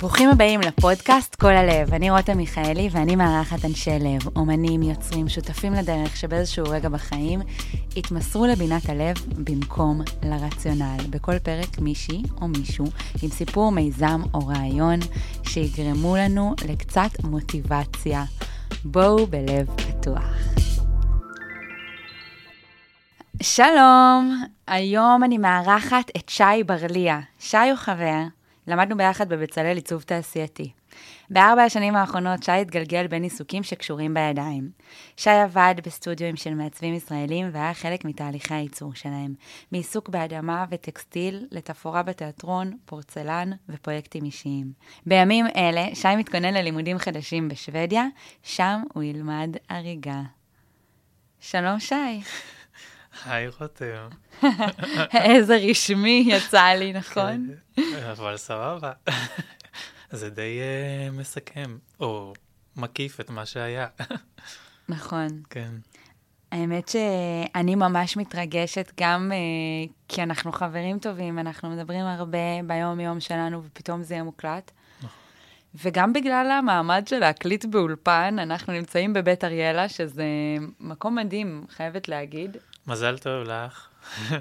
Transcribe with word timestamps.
ברוכים 0.00 0.30
הבאים 0.30 0.60
לפודקאסט 0.60 1.34
כל 1.34 1.56
הלב. 1.56 1.94
אני 1.94 2.10
רותם 2.10 2.36
מיכאלי 2.36 2.88
ואני 2.92 3.16
מארחת 3.16 3.64
אנשי 3.64 3.98
לב, 4.00 4.36
אומנים, 4.36 4.82
יוצרים, 4.82 5.28
שותפים 5.28 5.72
לדרך 5.72 6.16
שבאיזשהו 6.16 6.64
רגע 6.68 6.88
בחיים 6.88 7.40
התמסרו 7.96 8.46
לבינת 8.46 8.88
הלב 8.88 9.16
במקום 9.44 10.00
לרציונל. 10.22 10.96
בכל 11.10 11.38
פרק 11.38 11.78
מישהי 11.78 12.22
או 12.40 12.48
מישהו 12.48 12.84
עם 13.22 13.28
סיפור, 13.30 13.72
מיזם 13.72 14.20
או 14.34 14.46
רעיון 14.46 14.98
שיגרמו 15.42 16.16
לנו 16.16 16.54
לקצת 16.68 17.10
מוטיבציה. 17.24 18.24
בואו 18.84 19.26
בלב 19.26 19.66
פתוח. 19.76 20.34
שלום, 23.42 24.44
היום 24.66 25.24
אני 25.24 25.38
מארחת 25.38 26.10
את 26.16 26.28
שי 26.28 26.64
ברליה. 26.66 27.20
שי 27.38 27.56
הוא 27.56 27.76
חבר, 27.76 28.39
למדנו 28.70 28.96
ביחד 28.96 29.28
בבצלאל 29.28 29.76
עיצוב 29.76 30.02
תעשייתי. 30.02 30.72
בארבע 31.30 31.62
השנים 31.62 31.96
האחרונות 31.96 32.42
שי 32.42 32.52
התגלגל 32.52 33.06
בין 33.06 33.22
עיסוקים 33.22 33.62
שקשורים 33.62 34.14
בידיים. 34.14 34.70
שי 35.16 35.30
עבד 35.30 35.74
בסטודיואים 35.86 36.36
של 36.36 36.54
מעצבים 36.54 36.94
ישראלים 36.94 37.50
והיה 37.52 37.74
חלק 37.74 38.04
מתהליכי 38.04 38.54
הייצור 38.54 38.94
שלהם, 38.94 39.34
מעיסוק 39.72 40.08
באדמה 40.08 40.64
וטקסטיל 40.70 41.46
לתפאורה 41.50 42.02
בתיאטרון, 42.02 42.76
פורצלן 42.84 43.50
ופרויקטים 43.68 44.24
אישיים. 44.24 44.72
בימים 45.06 45.46
אלה 45.56 45.94
שי 45.94 46.16
מתכונן 46.16 46.54
ללימודים 46.54 46.98
חדשים 46.98 47.48
בשוודיה, 47.48 48.04
שם 48.42 48.82
הוא 48.94 49.02
ילמד 49.02 49.56
הריגה. 49.68 50.22
שלום 51.40 51.80
שי. 51.80 52.20
היי 53.26 53.48
רותם. 53.48 54.08
איזה 55.30 55.56
רשמי 55.56 56.24
יצא 56.26 56.64
לי, 56.64 56.92
נכון? 56.92 57.48
כן, 57.76 57.82
אבל 58.10 58.36
סבבה. 58.36 58.92
זה 60.10 60.30
די 60.30 60.60
uh, 60.60 61.12
מסכם, 61.12 61.78
או 62.00 62.32
מקיף 62.76 63.20
את 63.20 63.30
מה 63.30 63.46
שהיה. 63.46 63.86
נכון. 64.88 65.28
כן. 65.50 65.70
האמת 66.52 66.88
שאני 66.88 67.74
ממש 67.74 68.16
מתרגשת 68.16 68.92
גם 69.00 69.32
uh, 69.32 69.92
כי 70.08 70.22
אנחנו 70.22 70.52
חברים 70.52 70.98
טובים, 70.98 71.38
אנחנו 71.38 71.70
מדברים 71.70 72.06
הרבה 72.06 72.38
ביום-יום 72.66 73.20
שלנו 73.20 73.64
ופתאום 73.64 74.02
זה 74.02 74.14
יהיה 74.14 74.24
מוקלט. 74.24 74.70
נכון. 74.98 75.10
וגם 75.74 76.12
בגלל 76.12 76.50
המעמד 76.50 77.06
של 77.06 77.18
להקליט 77.18 77.64
באולפן, 77.64 78.36
אנחנו 78.38 78.72
נמצאים 78.72 79.12
בבית 79.12 79.44
אריאלה, 79.44 79.88
שזה 79.88 80.24
מקום 80.80 81.14
מדהים, 81.14 81.64
חייבת 81.70 82.08
להגיד. 82.08 82.56
מזל 82.86 83.18
טוב 83.18 83.42
לך. 83.48 83.88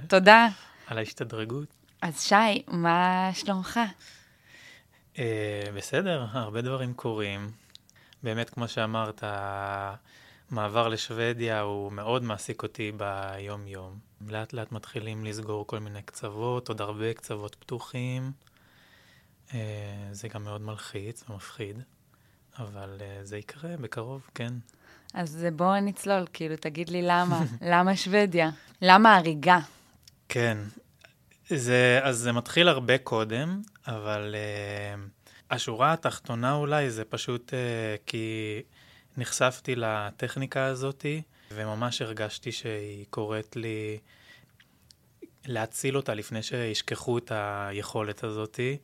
תודה. 0.08 0.48
על 0.88 0.98
ההשתדרגות. 0.98 1.68
אז 2.02 2.22
שי, 2.22 2.64
מה 2.68 3.30
שלומך? 3.34 3.80
Uh, 5.16 5.20
בסדר, 5.76 6.26
הרבה 6.32 6.62
דברים 6.62 6.94
קורים. 6.94 7.52
באמת, 8.24 8.50
כמו 8.50 8.68
שאמרת, 8.68 9.24
המעבר 9.24 10.88
לשוודיה 10.88 11.62
הוא 11.62 11.92
מאוד 11.92 12.24
מעסיק 12.24 12.64
אותי 12.64 12.92
ביום-יום. 12.92 14.00
לאט 14.28 14.54
לאט 14.54 14.72
מתחילים 14.72 15.26
לסגור 15.26 15.68
כל 15.68 15.80
מיני 15.80 16.02
קצוות, 16.02 16.68
עוד 16.68 16.82
הרבה 16.82 17.14
קצוות 17.14 17.56
פתוחים. 17.56 18.32
Uh, 19.50 19.52
זה 20.12 20.28
גם 20.28 20.44
מאוד 20.44 20.62
מלחיץ 20.62 21.24
ומפחיד, 21.30 21.82
אבל 22.60 22.98
uh, 23.00 23.26
זה 23.26 23.38
יקרה 23.38 23.78
בקרוב, 23.78 24.30
כן. 24.36 24.54
אז 25.14 25.46
בואו 25.56 25.80
נצלול, 25.80 26.28
כאילו, 26.34 26.56
תגיד 26.56 26.90
לי 26.90 27.02
למה, 27.02 27.44
למה 27.72 27.96
שוודיה? 27.96 28.50
למה 28.82 29.16
הריגה? 29.16 29.60
כן, 30.30 30.58
זה, 31.50 32.00
אז 32.04 32.18
זה 32.18 32.32
מתחיל 32.32 32.68
הרבה 32.68 32.98
קודם, 32.98 33.62
אבל 33.88 34.36
uh, 34.36 35.00
השורה 35.52 35.94
התחתונה 35.94 36.54
אולי 36.54 36.90
זה 36.90 37.06
פשוט 37.06 37.50
uh, 37.50 37.54
כי 38.06 38.62
נחשפתי 39.18 39.76
לטכניקה 39.76 40.66
הזאתי, 40.66 41.22
וממש 41.52 42.02
הרגשתי 42.02 42.52
שהיא 42.52 43.06
קוראת 43.10 43.56
לי 43.56 44.00
להציל 45.46 45.98
אותה 45.98 46.14
לפני 46.14 46.44
שישכחו 46.44 47.18
את 47.18 47.32
היכולת 47.36 48.24
הזאתי. 48.24 48.78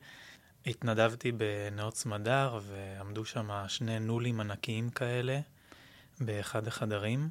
התנדבתי 0.66 1.32
בנאות 1.32 1.96
סמדר, 1.96 2.58
ועמדו 2.62 3.24
שם 3.24 3.50
שני 3.68 3.98
נולים 3.98 4.40
ענקיים 4.40 4.90
כאלה. 4.90 5.40
באחד 6.20 6.66
החדרים, 6.66 7.28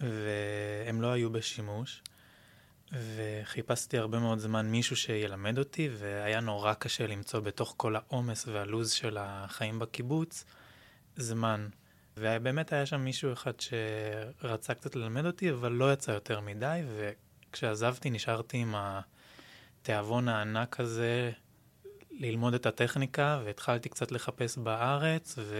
והם 0.00 1.02
לא 1.02 1.12
היו 1.12 1.30
בשימוש, 1.30 2.02
וחיפשתי 2.92 3.98
הרבה 3.98 4.18
מאוד 4.18 4.38
זמן 4.38 4.66
מישהו 4.66 4.96
שילמד 4.96 5.58
אותי, 5.58 5.88
והיה 5.98 6.40
נורא 6.40 6.74
קשה 6.74 7.06
למצוא 7.06 7.40
בתוך 7.40 7.74
כל 7.76 7.96
העומס 7.96 8.48
והלו"ז 8.48 8.90
של 8.90 9.16
החיים 9.20 9.78
בקיבוץ 9.78 10.44
זמן. 11.16 11.68
ובאמת 12.16 12.72
היה 12.72 12.86
שם 12.86 13.00
מישהו 13.00 13.32
אחד 13.32 13.52
שרצה 13.60 14.74
קצת 14.74 14.96
ללמד 14.96 15.26
אותי, 15.26 15.50
אבל 15.50 15.72
לא 15.72 15.92
יצא 15.92 16.10
יותר 16.10 16.40
מדי, 16.40 16.82
וכשעזבתי 16.96 18.10
נשארתי 18.10 18.56
עם 18.56 18.74
התיאבון 18.76 20.28
הענק 20.28 20.80
הזה 20.80 21.30
ללמוד 22.10 22.54
את 22.54 22.66
הטכניקה, 22.66 23.40
והתחלתי 23.44 23.88
קצת 23.88 24.12
לחפש 24.12 24.58
בארץ, 24.58 25.34
ו... 25.38 25.56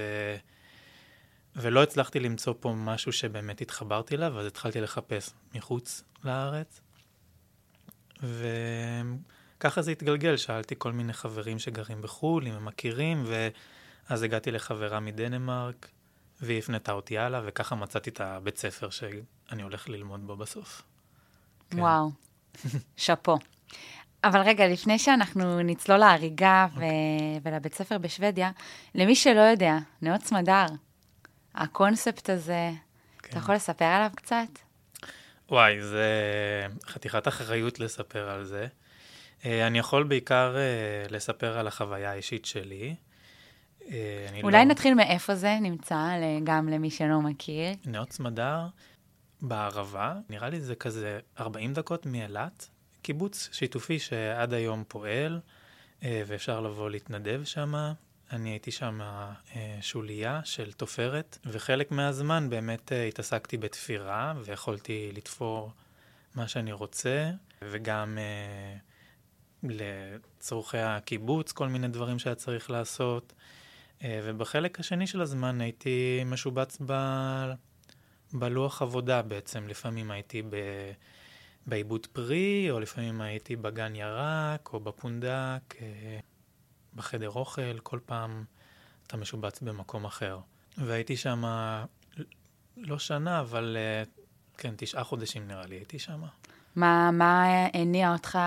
ולא 1.60 1.82
הצלחתי 1.82 2.20
למצוא 2.20 2.54
פה 2.60 2.72
משהו 2.76 3.12
שבאמת 3.12 3.60
התחברתי 3.60 4.14
אליו, 4.14 4.41
אז 4.41 4.46
התחלתי 4.46 4.80
לחפש 4.80 5.30
מחוץ 5.54 6.04
לארץ. 6.24 6.80
וככה 8.22 9.82
זה 9.82 9.91
התגלגל, 9.91 10.36
שאלתי 10.36 10.74
כל 10.78 10.92
מיני 10.92 11.12
חברים 11.12 11.58
שגרים 11.58 12.02
בחו"ל, 12.02 12.47
אם 12.47 12.52
הם 12.52 12.64
מכירים, 12.64 13.24
ואז 14.08 14.22
הגעתי 14.22 14.50
לחברה 14.50 15.00
מדנמרק, 15.00 15.88
והיא 16.41 16.58
הפנתה 16.58 16.92
אותי 16.92 17.18
הלאה, 17.18 17.41
וככה 17.44 17.74
מצאתי 17.74 18.10
את 18.10 18.20
הבית 18.20 18.58
ספר 18.58 18.91
שאני 18.91 19.62
הולך 19.62 19.88
ללמוד 19.88 20.26
בו 20.26 20.36
בסוף. 20.36 20.82
כן. 21.70 21.80
וואו, 21.80 22.10
שאפו. 22.97 23.38
אבל 24.24 24.41
רגע, 24.41 24.68
לפני 24.68 24.98
שאנחנו 24.98 25.62
נצלול 25.62 25.98
להריגה 25.98 26.66
okay. 26.66 26.70
ו... 26.70 26.74
אוקיי. 26.74 27.41
ולבית 27.42 27.74
ספר 27.74 27.98
בשוודיה, 27.98 28.50
למי 28.94 29.14
שלא 29.14 29.41
יודע, 29.41 29.78
נאות 30.02 30.22
סמדר, 30.22 30.66
הקונספט 31.54 32.31
הזה, 32.31 32.70
כן. 33.19 33.28
אתה 33.31 33.38
יכול 33.38 33.54
לספר 33.54 33.84
עליו 33.84 34.10
קצת? 34.16 34.48
וואי, 35.50 35.82
זה 35.82 36.06
חתיכת 36.86 37.28
אחריות 37.28 37.81
לספר 37.81 38.31
על 38.31 38.44
זה. 38.44 38.66
אה, 39.44 39.66
אני 39.66 39.78
יכול 39.78 40.03
בעיקר 40.03 40.56
אה, 40.56 41.06
לספר 41.10 41.59
על 41.59 41.66
החוויה 41.66 42.10
האישית 42.10 42.44
שלי. 42.44 42.94
אה, 43.91 44.26
אולי 44.42 44.59
לא... 44.59 44.64
נתחיל 44.64 44.94
מאיפה 44.94 45.34
זה 45.34 45.59
נמצא, 45.60 45.97
גם 46.44 46.69
למי 46.69 46.91
שלא 46.91 47.20
מכיר. 47.20 47.75
נאות 47.86 48.12
סמדר 48.12 48.66
בערבה, 49.42 50.15
נראה 50.30 50.48
לי 50.48 50.60
זה 50.60 50.75
כזה 50.75 51.20
40 51.41 51.75
דקות 51.75 52.06
מאילת, 52.06 52.69
קיבוץ 53.03 53.48
שיתופי 53.53 53.98
שעד 53.98 54.53
היום 54.54 54.84
פועל, 54.88 55.41
ואפשר 56.03 56.60
לבוא 56.60 56.91
להתנדב 56.91 57.41
שם. 57.44 57.75
אני 58.33 58.50
הייתי 58.50 58.71
שם 58.71 59.00
אה, 59.00 59.78
שוליה 59.81 60.41
של 60.44 60.72
תופרת, 60.72 61.39
וחלק 61.44 61.91
מהזמן 61.91 62.50
באמת 62.50 62.93
אה, 62.93 63.05
התעסקתי 63.05 63.56
בתפירה, 63.56 64.34
ויכולתי 64.44 65.11
לתפור 65.15 65.72
מה 66.34 66.49
שאני 66.49 66.72
רוצה, 66.72 67.31
וגם 67.62 68.19
אה, 68.19 68.77
לצורכי 69.62 70.78
הקיבוץ, 70.78 71.53
כל 71.53 71.69
מיני 71.69 71.89
דברים 71.89 72.19
שהיה 72.19 72.34
צריך 72.34 72.71
לעשות. 72.71 73.33
ובחלק 74.05 74.81
השני 74.81 75.06
של 75.06 75.21
הזמן 75.21 75.60
הייתי 75.60 76.22
משובץ 76.27 76.78
ב... 76.87 76.93
בלוח 78.33 78.83
עבודה 78.83 79.22
בעצם. 79.22 79.69
לפעמים 79.69 80.10
הייתי 80.10 80.43
ב... 80.43 80.56
בעיבוד 81.66 82.06
פרי, 82.06 82.71
או 82.71 82.81
לפעמים 82.81 83.21
הייתי 83.21 83.56
בגן 83.56 83.95
ירק, 83.95 84.72
או 84.72 84.81
בפונדק. 84.81 85.75
בחדר 86.98 87.30
אוכל, 87.30 87.78
כל 87.83 87.98
פעם 88.06 88.45
אתה 89.06 89.16
משובץ 89.16 89.60
במקום 89.60 90.04
אחר. 90.04 90.39
והייתי 90.78 91.16
שם 91.16 91.45
לא 92.77 92.98
שנה, 92.98 93.41
אבל 93.41 93.77
אה, 93.80 94.03
כן, 94.59 94.74
תשעה 94.77 95.04
חודשים 95.04 95.48
נראה 95.48 95.66
לי 95.66 95.74
הייתי 95.77 95.98
שם. 95.98 96.21
מה, 96.77 97.10
מה 97.10 97.45
הניע 97.74 98.12
אותך 98.12 98.39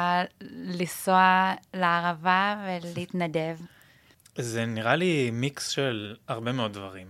לנסוע 0.41 1.53
לערבה 1.73 2.65
ולהתנדב? 2.65 3.57
זה 4.37 4.65
נראה 4.65 4.95
לי 4.95 5.31
מיקס 5.31 5.67
של 5.69 6.15
הרבה 6.27 6.51
מאוד 6.51 6.73
דברים. 6.73 7.07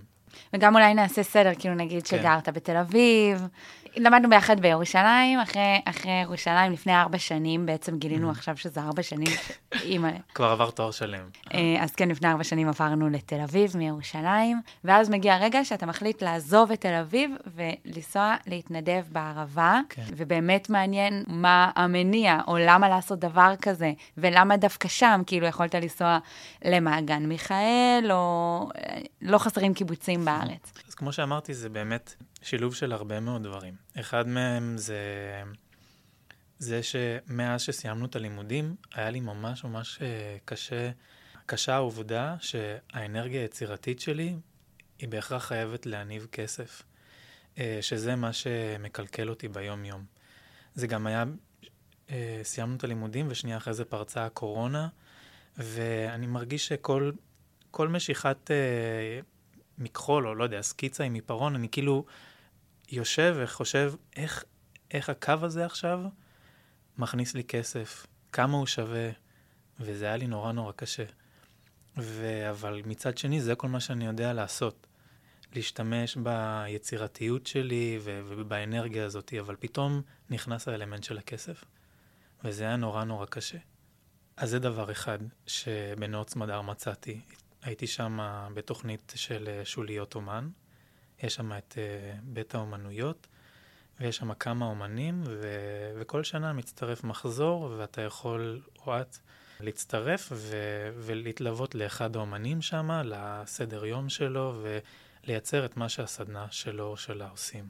וגם 0.53 0.75
אולי 0.75 0.93
נעשה 0.93 1.23
סדר, 1.23 1.51
כאילו 1.59 1.75
נגיד 1.75 2.07
כן. 2.07 2.17
שגרת 2.17 2.49
בתל 2.49 2.77
אביב, 2.77 3.47
למדנו 3.97 4.29
ביחד 4.29 4.59
בירושלים, 4.59 5.39
אחרי, 5.39 5.81
אחרי 5.85 6.11
ירושלים, 6.11 6.71
לפני 6.71 6.95
ארבע 6.95 7.17
שנים, 7.19 7.65
בעצם 7.65 7.97
גילינו 7.97 8.29
Mhm. 8.29 8.31
עכשיו 8.31 8.57
שזה 8.57 8.81
ארבע 8.81 9.03
שנים, 9.03 9.33
אימא. 9.83 10.09
כבר 10.35 10.49
עבר 10.51 10.69
תואר 10.69 10.91
שלם. 10.91 11.23
אה, 11.53 11.75
אז 11.83 11.95
כן, 11.95 12.09
לפני 12.09 12.27
ארבע 12.29 12.43
שנים 12.43 12.67
עברנו 12.67 13.09
לתל 13.09 13.39
אביב 13.41 13.77
מירושלים, 13.77 14.61
ואז 14.83 15.09
מגיע 15.09 15.33
הרגע 15.35 15.65
שאתה 15.65 15.85
מחליט 15.85 16.23
לעזוב 16.23 16.71
את 16.71 16.81
תל 16.81 16.93
אביב 16.93 17.31
ולנסוע 17.55 18.35
להתנדב 18.47 19.03
בערבה, 19.11 19.79
כן. 19.89 20.03
ובאמת 20.17 20.69
מעניין 20.69 21.23
מה 21.27 21.71
המניע, 21.75 22.37
או 22.47 22.57
למה 22.57 22.89
לעשות 22.89 23.19
דבר 23.19 23.53
כזה, 23.61 23.91
ולמה 24.17 24.57
דווקא 24.57 24.87
שם, 24.87 25.21
כאילו 25.27 25.47
יכולת 25.47 25.75
לנסוע 25.75 26.17
למעגן 26.65 27.25
מיכאל, 27.25 28.07
או 28.11 28.69
אה, 28.77 28.97
לא 29.21 29.37
חסרים 29.37 29.73
קיבוצים 29.73 30.25
בארץ. 30.25 30.73
אז 30.87 30.93
כמו 30.95 31.13
שאמרתי, 31.13 31.53
זה 31.53 31.69
באמת 31.69 32.13
שילוב 32.41 32.75
של 32.75 32.91
הרבה 32.91 33.19
מאוד 33.19 33.43
דברים. 33.43 33.75
אחד 33.99 34.27
מהם 34.27 34.77
זה 34.77 34.97
זה 36.61 36.83
שמאז 36.83 37.61
שסיימנו 37.61 38.05
את 38.05 38.15
הלימודים, 38.15 38.75
היה 38.93 39.09
לי 39.09 39.19
ממש 39.19 39.63
ממש 39.63 39.99
אה, 40.01 40.37
קשה, 40.45 40.91
קשה 41.45 41.75
העובדה 41.75 42.35
שהאנרגיה 42.39 43.41
היצירתית 43.41 43.99
שלי 43.99 44.35
היא 44.99 45.09
בהכרח 45.09 45.45
חייבת 45.45 45.85
להניב 45.85 46.27
כסף, 46.31 46.83
אה, 47.57 47.77
שזה 47.81 48.15
מה 48.15 48.33
שמקלקל 48.33 49.29
אותי 49.29 49.47
ביום-יום. 49.47 50.05
זה 50.75 50.87
גם 50.87 51.07
היה, 51.07 51.23
אה, 52.09 52.39
סיימנו 52.43 52.75
את 52.75 52.83
הלימודים 52.83 53.27
ושנייה 53.29 53.57
אחרי 53.57 53.73
זה 53.73 53.85
פרצה 53.85 54.25
הקורונה, 54.25 54.87
ואני 55.57 56.27
מרגיש 56.27 56.67
שכל 56.67 57.11
כל 57.71 57.87
משיכת 57.87 58.51
מכחול, 59.77 60.27
או 60.27 60.35
לא 60.35 60.43
יודע, 60.43 60.61
סקיצה 60.61 61.03
עם 61.03 61.13
עיפרון, 61.13 61.55
אני 61.55 61.69
כאילו 61.69 62.05
יושב 62.91 63.35
וחושב 63.37 63.93
איך, 64.15 64.43
איך 64.91 65.09
הקו 65.09 65.33
הזה 65.41 65.65
עכשיו 65.65 65.99
מכניס 66.97 67.33
לי 67.33 67.43
כסף, 67.43 68.07
כמה 68.31 68.57
הוא 68.57 68.65
שווה, 68.65 69.09
וזה 69.79 70.05
היה 70.05 70.17
לי 70.17 70.27
נורא 70.27 70.51
נורא 70.51 70.71
קשה. 70.71 71.05
ו... 71.97 72.49
אבל 72.49 72.81
מצד 72.85 73.17
שני, 73.17 73.41
זה 73.41 73.55
כל 73.55 73.67
מה 73.67 73.79
שאני 73.79 74.05
יודע 74.05 74.33
לעשות. 74.33 74.87
להשתמש 75.55 76.17
ביצירתיות 76.17 77.47
שלי 77.47 77.99
ו... 78.01 78.21
ובאנרגיה 78.27 79.05
הזאת, 79.05 79.33
אבל 79.39 79.55
פתאום 79.59 80.01
נכנס 80.29 80.67
האלמנט 80.67 81.03
של 81.03 81.17
הכסף, 81.17 81.63
וזה 82.43 82.63
היה 82.63 82.75
נורא 82.75 83.03
נורא 83.03 83.25
קשה. 83.25 83.57
אז 84.37 84.49
זה 84.49 84.59
דבר 84.59 84.91
אחד 84.91 85.19
שבנאות 85.47 86.29
סמדר 86.29 86.61
מצאתי. 86.61 87.21
הייתי 87.61 87.87
שם 87.87 88.19
בתוכנית 88.53 89.13
של 89.15 89.47
אה, 89.47 89.65
שוליות 89.65 90.15
אומן, 90.15 90.49
יש 91.23 91.35
שם 91.35 91.51
את 91.57 91.77
uh, 91.77 92.19
בית 92.23 92.55
האומנויות, 92.55 93.27
ויש 93.99 94.17
שם 94.17 94.33
כמה 94.33 94.65
אומנים, 94.65 95.23
ו- 95.25 95.91
וכל 95.99 96.23
שנה 96.23 96.53
מצטרף 96.53 97.03
מחזור, 97.03 97.75
ואתה 97.77 98.01
יכול, 98.01 98.61
או 98.85 99.01
את, 99.01 99.17
להצטרף 99.59 100.31
ו- 100.31 100.89
ולהתלוות 100.95 101.75
לאחד 101.75 102.15
האומנים 102.15 102.61
שם, 102.61 102.89
לסדר 103.05 103.85
יום 103.85 104.09
שלו, 104.09 104.63
ולייצר 105.23 105.65
את 105.65 105.77
מה 105.77 105.89
שהסדנה 105.89 106.47
שלו 106.51 106.85
או 106.85 106.97
שלה 106.97 107.29
עושים. 107.29 107.67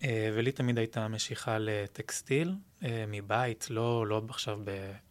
Uh, 0.00 0.04
ולי 0.34 0.52
תמיד 0.52 0.78
הייתה 0.78 1.08
משיכה 1.08 1.58
לטקסטיל, 1.58 2.54
uh, 2.80 2.84
מבית, 3.08 3.66
לא, 3.70 4.06
לא 4.06 4.22
עכשיו 4.28 4.60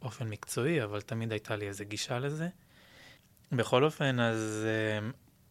באופן 0.02 0.28
מקצועי, 0.28 0.84
אבל 0.84 1.02
תמיד 1.02 1.32
הייתה 1.32 1.56
לי 1.56 1.68
איזו 1.68 1.86
גישה 1.88 2.20
לזה. 2.20 2.48
בכל 3.52 3.84
אופן, 3.84 4.20
אז, 4.20 4.66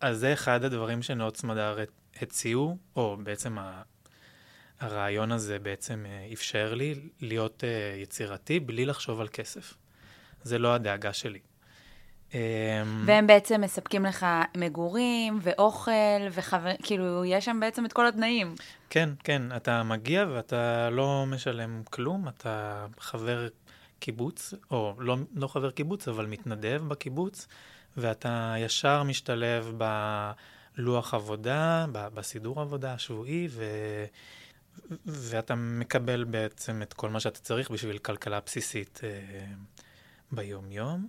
אז 0.00 0.18
זה 0.18 0.32
אחד 0.32 0.64
הדברים 0.64 1.02
שנאות 1.02 1.36
סמדר 1.36 1.78
הציעו, 2.22 2.76
או 2.96 3.16
בעצם 3.22 3.58
ה- 3.58 3.82
הרעיון 4.80 5.32
הזה 5.32 5.58
בעצם 5.58 6.04
אה, 6.08 6.28
אפשר 6.32 6.74
לי 6.74 6.94
להיות 7.20 7.64
אה, 7.64 7.96
יצירתי 7.96 8.60
בלי 8.60 8.86
לחשוב 8.86 9.20
על 9.20 9.28
כסף. 9.28 9.74
זה 10.42 10.58
לא 10.58 10.74
הדאגה 10.74 11.12
שלי. 11.12 11.38
אמ, 12.34 12.38
והם 13.06 13.26
בעצם 13.26 13.60
מספקים 13.60 14.04
לך 14.04 14.26
מגורים 14.56 15.38
ואוכל 15.42 15.90
וחבר... 16.32 16.70
כאילו, 16.82 17.24
יש 17.24 17.44
שם 17.44 17.60
בעצם 17.60 17.84
את 17.86 17.92
כל 17.92 18.06
התנאים. 18.06 18.54
כן, 18.90 19.08
כן, 19.24 19.42
אתה 19.56 19.82
מגיע 19.82 20.26
ואתה 20.34 20.90
לא 20.90 21.24
משלם 21.26 21.82
כלום, 21.90 22.28
אתה 22.28 22.86
חבר 22.98 23.48
קיבוץ, 24.00 24.54
או 24.70 24.94
לא, 24.98 25.16
לא 25.34 25.46
חבר 25.46 25.70
קיבוץ, 25.70 26.08
אבל 26.08 26.26
מתנדב 26.26 26.82
בקיבוץ, 26.88 27.46
ואתה 27.98 28.54
ישר 28.58 29.02
משתלב 29.02 29.72
בלוח 30.76 31.14
עבודה, 31.14 31.86
בסידור 31.92 32.60
עבודה 32.60 32.94
השבועי, 32.94 33.48
ו... 33.50 33.64
ואתה 35.06 35.54
מקבל 35.54 36.24
בעצם 36.24 36.82
את 36.82 36.92
כל 36.92 37.10
מה 37.10 37.20
שאתה 37.20 37.40
צריך 37.40 37.70
בשביל 37.70 37.98
כלכלה 37.98 38.40
בסיסית 38.46 39.00
אה, 39.04 39.44
ביום-יום. 40.32 41.08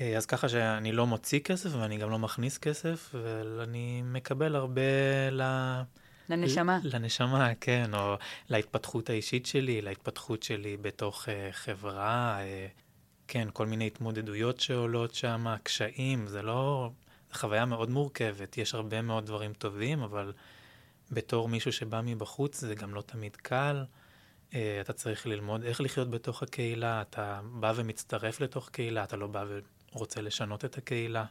אה, 0.00 0.16
אז 0.16 0.26
ככה 0.26 0.48
שאני 0.48 0.92
לא 0.92 1.06
מוציא 1.06 1.40
כסף 1.40 1.70
ואני 1.74 1.98
גם 1.98 2.10
לא 2.10 2.18
מכניס 2.18 2.58
כסף, 2.58 3.14
ואני 3.22 4.02
מקבל 4.04 4.56
הרבה 4.56 4.80
ל... 5.30 5.42
לנשמה. 6.28 6.78
לנשמה, 6.82 7.54
כן, 7.60 7.90
או 7.94 8.16
להתפתחות 8.48 9.10
האישית 9.10 9.46
שלי, 9.46 9.82
להתפתחות 9.82 10.42
שלי 10.42 10.76
בתוך 10.76 11.24
uh, 11.24 11.52
חברה, 11.52 12.38
uh, 12.38 12.82
כן, 13.28 13.48
כל 13.52 13.66
מיני 13.66 13.86
התמודדויות 13.86 14.60
שעולות 14.60 15.14
שם, 15.14 15.46
קשיים, 15.62 16.26
זה 16.26 16.42
לא... 16.42 16.90
זו 17.32 17.38
חוויה 17.38 17.64
מאוד 17.64 17.90
מורכבת, 17.90 18.58
יש 18.58 18.74
הרבה 18.74 19.02
מאוד 19.02 19.26
דברים 19.26 19.52
טובים, 19.52 20.02
אבל 20.02 20.32
בתור 21.10 21.48
מישהו 21.48 21.72
שבא 21.72 22.00
מבחוץ 22.04 22.60
זה 22.60 22.74
גם 22.74 22.94
לא 22.94 23.00
תמיד 23.00 23.36
קל. 23.36 23.84
Uh, 24.50 24.54
אתה 24.80 24.92
צריך 24.92 25.26
ללמוד 25.26 25.64
איך 25.64 25.80
לחיות 25.80 26.10
בתוך 26.10 26.42
הקהילה, 26.42 27.02
אתה 27.02 27.40
בא 27.44 27.72
ומצטרף 27.76 28.40
לתוך 28.40 28.68
קהילה, 28.68 29.04
אתה 29.04 29.16
לא 29.16 29.26
בא 29.26 29.44
ורוצה 29.92 30.20
לשנות 30.20 30.64
את 30.64 30.78
הקהילה. 30.78 31.24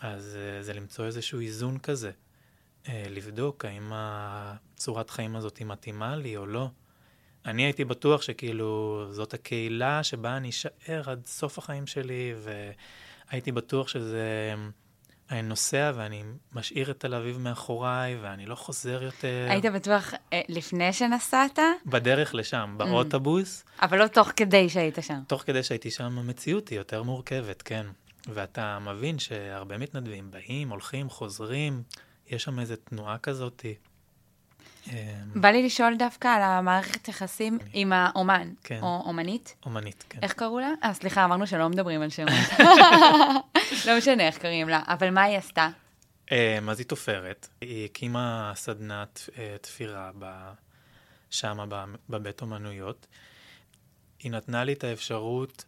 אז 0.00 0.38
uh, 0.60 0.64
זה 0.64 0.74
למצוא 0.74 1.04
איזשהו 1.04 1.40
איזון 1.40 1.78
כזה. 1.78 2.10
אה, 2.88 3.04
לבדוק 3.10 3.64
האם 3.64 3.90
הצורת 3.94 5.10
חיים 5.10 5.36
הזאת 5.36 5.62
מתאימה 5.62 6.16
לי 6.16 6.36
או 6.36 6.46
לא. 6.46 6.68
אני 7.46 7.62
הייתי 7.62 7.84
בטוח 7.84 8.22
שכאילו 8.22 9.06
זאת 9.10 9.34
הקהילה 9.34 10.02
שבה 10.02 10.36
אני 10.36 10.50
אשאר 10.50 11.10
עד 11.10 11.26
סוף 11.26 11.58
החיים 11.58 11.86
שלי, 11.86 12.34
והייתי 13.30 13.52
בטוח 13.52 13.88
שזה... 13.88 14.54
אני 15.30 15.42
נוסע 15.42 15.92
ואני 15.94 16.22
משאיר 16.52 16.90
את 16.90 17.00
תל 17.00 17.14
אביב 17.14 17.38
מאחוריי, 17.38 18.16
ואני 18.22 18.46
לא 18.46 18.54
חוזר 18.54 19.02
יותר. 19.02 19.46
היית 19.50 19.64
בטוח 19.64 20.14
אה, 20.32 20.40
לפני 20.48 20.92
שנסעת, 20.92 21.58
בדרך 21.86 22.34
לשם, 22.34 22.74
באוטובוס, 22.76 23.64
אבל 23.82 23.98
לא 23.98 24.06
תוך 24.06 24.32
כדי 24.36 24.68
שהיית 24.68 24.98
שם. 25.00 25.20
תוך 25.26 25.42
כדי 25.42 25.62
שהייתי 25.62 25.90
שם, 25.90 26.18
המציאות 26.18 26.68
היא 26.68 26.78
יותר 26.78 27.02
מורכבת, 27.02 27.62
כן. 27.62 27.86
ואתה 28.28 28.78
מבין 28.78 29.18
שהרבה 29.18 29.78
מתנדבים 29.78 30.30
באים, 30.30 30.70
הולכים, 30.70 31.10
חוזרים, 31.10 31.82
יש 32.26 32.42
שם 32.42 32.60
איזו 32.60 32.74
תנועה 32.84 33.18
כזאת. 33.18 33.64
אמ, 34.90 34.94
בא 35.40 35.48
לי 35.48 35.62
לשאול 35.62 35.96
דווקא 35.96 36.28
על 36.28 36.42
המערכת 36.42 37.08
יחסים 37.08 37.58
עם 37.72 37.92
האומן, 37.92 38.48
כן. 38.64 38.78
או 38.82 39.02
אומנית. 39.06 39.54
אומנית, 39.66 40.04
כן. 40.08 40.18
איך 40.22 40.32
קראו 40.32 40.60
לה? 40.60 40.70
אה, 40.84 40.94
סליחה, 40.94 41.24
אמרנו 41.24 41.46
שלא 41.46 41.68
מדברים 41.68 42.02
על 42.02 42.10
שמות. 42.10 42.32
לא 43.86 43.98
משנה 43.98 44.26
איך 44.26 44.38
קוראים 44.40 44.68
לה, 44.68 44.82
אבל 44.86 45.10
מה 45.10 45.22
היא 45.22 45.38
עשתה? 45.38 45.68
אמ, 46.32 46.70
אז 46.70 46.78
היא 46.78 46.86
תופרת. 46.86 47.48
היא 47.60 47.84
הקימה 47.84 48.52
סדנת 48.54 49.28
אה, 49.38 49.56
תפירה 49.60 50.10
ב- 50.18 50.52
בבית 52.10 52.40
אומנויות. 52.42 53.06
היא 54.18 54.32
נתנה 54.32 54.64
לי 54.64 54.72
את 54.72 54.84
האפשרות 54.84 55.64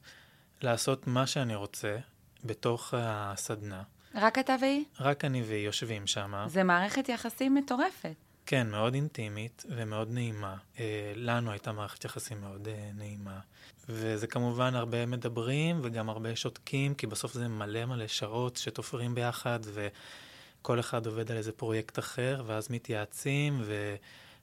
לעשות 0.63 1.07
מה 1.07 1.27
שאני 1.27 1.55
רוצה 1.55 1.97
בתוך 2.45 2.95
הסדנה. 2.97 3.83
רק 4.15 4.39
אתה 4.39 4.57
והיא? 4.61 4.85
רק 5.01 5.25
אני 5.25 5.43
והיא 5.43 5.67
יושבים 5.67 6.07
שמה. 6.07 6.49
זה 6.49 6.63
מערכת 6.63 7.09
יחסים 7.09 7.55
מטורפת. 7.55 8.15
כן, 8.47 8.71
מאוד 8.71 8.95
אינטימית 8.95 9.65
ומאוד 9.69 10.11
נעימה. 10.11 10.57
אה, 10.79 11.13
לנו 11.17 11.51
הייתה 11.51 11.73
מערכת 11.73 12.05
יחסים 12.05 12.41
מאוד 12.41 12.69
אה, 12.69 12.91
נעימה. 12.95 13.41
וזה 13.89 14.27
כמובן 14.27 14.75
הרבה 14.75 15.07
מדברים 15.07 15.81
וגם 15.83 16.11
הרבה 16.11 16.37
שותקים, 16.37 16.95
כי 16.95 17.07
בסוף 17.07 17.33
זה 17.33 17.49
מלא 17.49 17.85
מלא 17.85 18.07
שעות 18.07 18.57
שתופרים 18.57 19.15
ביחד, 19.15 19.61
וכל 19.65 20.81
אחד 20.81 21.07
עובד 21.07 21.31
על 21.31 21.37
איזה 21.37 21.53
פרויקט 21.53 21.99
אחר, 21.99 22.43
ואז 22.47 22.71
מתייעצים, 22.71 23.63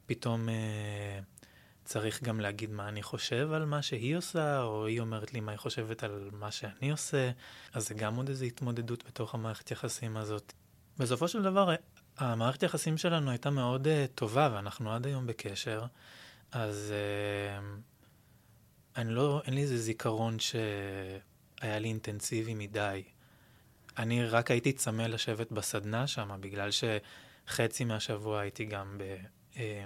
ופתאום 0.05 0.49
אה, 0.49 1.19
צריך 1.85 2.23
גם 2.23 2.39
להגיד 2.39 2.71
מה 2.71 2.89
אני 2.89 3.03
חושב 3.03 3.49
על 3.53 3.65
מה 3.65 3.81
שהיא 3.81 4.17
עושה, 4.17 4.63
או 4.63 4.85
היא 4.85 4.99
אומרת 4.99 5.33
לי 5.33 5.39
מה 5.39 5.51
היא 5.51 5.59
חושבת 5.59 6.03
על 6.03 6.29
מה 6.33 6.51
שאני 6.51 6.91
עושה. 6.91 7.31
אז 7.73 7.87
זה 7.87 7.93
גם 7.93 8.15
עוד 8.15 8.29
איזו 8.29 8.45
התמודדות 8.45 9.03
בתוך 9.07 9.35
המערכת 9.35 9.71
יחסים 9.71 10.17
הזאת. 10.17 10.53
בסופו 10.97 11.27
של 11.27 11.43
דבר, 11.43 11.73
המערכת 12.17 12.63
יחסים 12.63 12.97
שלנו 12.97 13.31
הייתה 13.31 13.49
מאוד 13.49 13.87
uh, 13.87 13.89
טובה, 14.15 14.49
ואנחנו 14.53 14.93
עד 14.93 15.05
היום 15.05 15.27
בקשר, 15.27 15.85
אז 16.51 16.93
uh, 16.93 17.63
אני 18.95 19.13
לא, 19.13 19.41
אין 19.45 19.53
לי 19.53 19.61
איזה 19.61 19.77
זיכרון 19.77 20.39
שהיה 20.39 21.79
לי 21.79 21.87
אינטנסיבי 21.87 22.53
מדי. 22.53 23.03
אני 23.97 24.25
רק 24.25 24.51
הייתי 24.51 24.73
צמא 24.73 25.01
לשבת 25.03 25.51
בסדנה 25.51 26.07
שם, 26.07 26.37
בגלל 26.39 26.69
שחצי 26.71 27.85
מהשבוע 27.85 28.39
הייתי 28.39 28.65
גם 28.65 29.01
אה, 29.57 29.83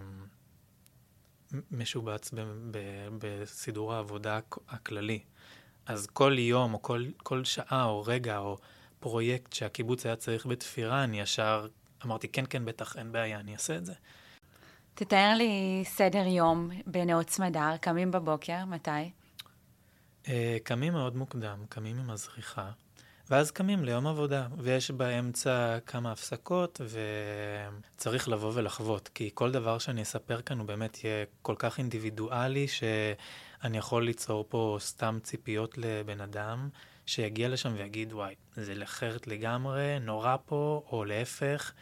משובץ 1.71 2.31
ב, 2.33 2.39
ב, 2.71 2.77
בסידור 3.19 3.93
העבודה 3.93 4.39
הכללי. 4.67 5.19
אז 5.85 6.07
כל 6.07 6.35
יום, 6.39 6.73
או 6.73 6.81
כל, 6.81 7.05
כל 7.17 7.43
שעה, 7.43 7.85
או 7.85 8.03
רגע, 8.03 8.37
או 8.37 8.57
פרויקט 8.99 9.53
שהקיבוץ 9.53 10.05
היה 10.05 10.15
צריך 10.15 10.45
בתפירה, 10.45 11.03
אני 11.03 11.21
ישר 11.21 11.67
אמרתי, 12.05 12.27
כן, 12.27 12.43
כן, 12.49 12.65
בטח, 12.65 12.97
אין 12.97 13.11
בעיה, 13.11 13.39
אני 13.39 13.53
אעשה 13.53 13.75
את 13.75 13.85
זה. 13.85 13.93
תתאר 14.93 15.33
לי 15.37 15.83
סדר 15.85 16.27
יום 16.27 16.69
בנאות 16.87 17.29
סמדר, 17.29 17.77
קמים 17.81 18.11
בבוקר, 18.11 18.65
מתי? 18.65 19.11
Uh, 20.23 20.27
קמים 20.63 20.93
מאוד 20.93 21.15
מוקדם, 21.15 21.65
קמים 21.69 21.99
עם 21.99 22.09
הזריחה, 22.09 22.71
ואז 23.29 23.51
קמים 23.51 23.83
ליום 23.83 24.07
עבודה, 24.07 24.47
ויש 24.57 24.91
באמצע 24.91 25.77
כמה 25.85 26.11
הפסקות, 26.11 26.81
וצריך 27.95 28.29
לבוא 28.29 28.51
ולחוות, 28.55 29.07
כי 29.07 29.29
כל 29.33 29.51
דבר 29.51 29.77
שאני 29.77 30.01
אספר 30.01 30.41
כאן 30.41 30.59
הוא 30.59 30.67
באמת 30.67 31.03
יהיה 31.03 31.25
כל 31.41 31.55
כך 31.59 31.77
אינדיבידואלי, 31.77 32.67
שאני 33.61 33.77
יכול 33.77 34.05
ליצור 34.05 34.45
פה 34.49 34.77
סתם 34.79 35.19
ציפיות 35.23 35.77
לבן 35.77 36.21
אדם, 36.21 36.69
שיגיע 37.05 37.49
לשם 37.49 37.73
ויגיד, 37.77 38.13
וואי, 38.13 38.35
זה 38.55 38.83
אחרת 38.83 39.27
לגמרי, 39.27 39.99
נורא 40.01 40.35
פה, 40.45 40.83
או 40.91 41.05
להפך. 41.05 41.73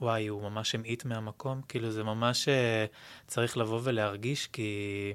וואי, 0.00 0.26
הוא 0.26 0.42
ממש 0.42 0.74
המעיט 0.74 1.04
מהמקום, 1.04 1.60
כאילו 1.68 1.90
זה 1.90 2.04
ממש 2.04 2.48
uh, 2.48 2.92
צריך 3.26 3.56
לבוא 3.56 3.80
ולהרגיש, 3.82 4.46
כי, 4.46 5.12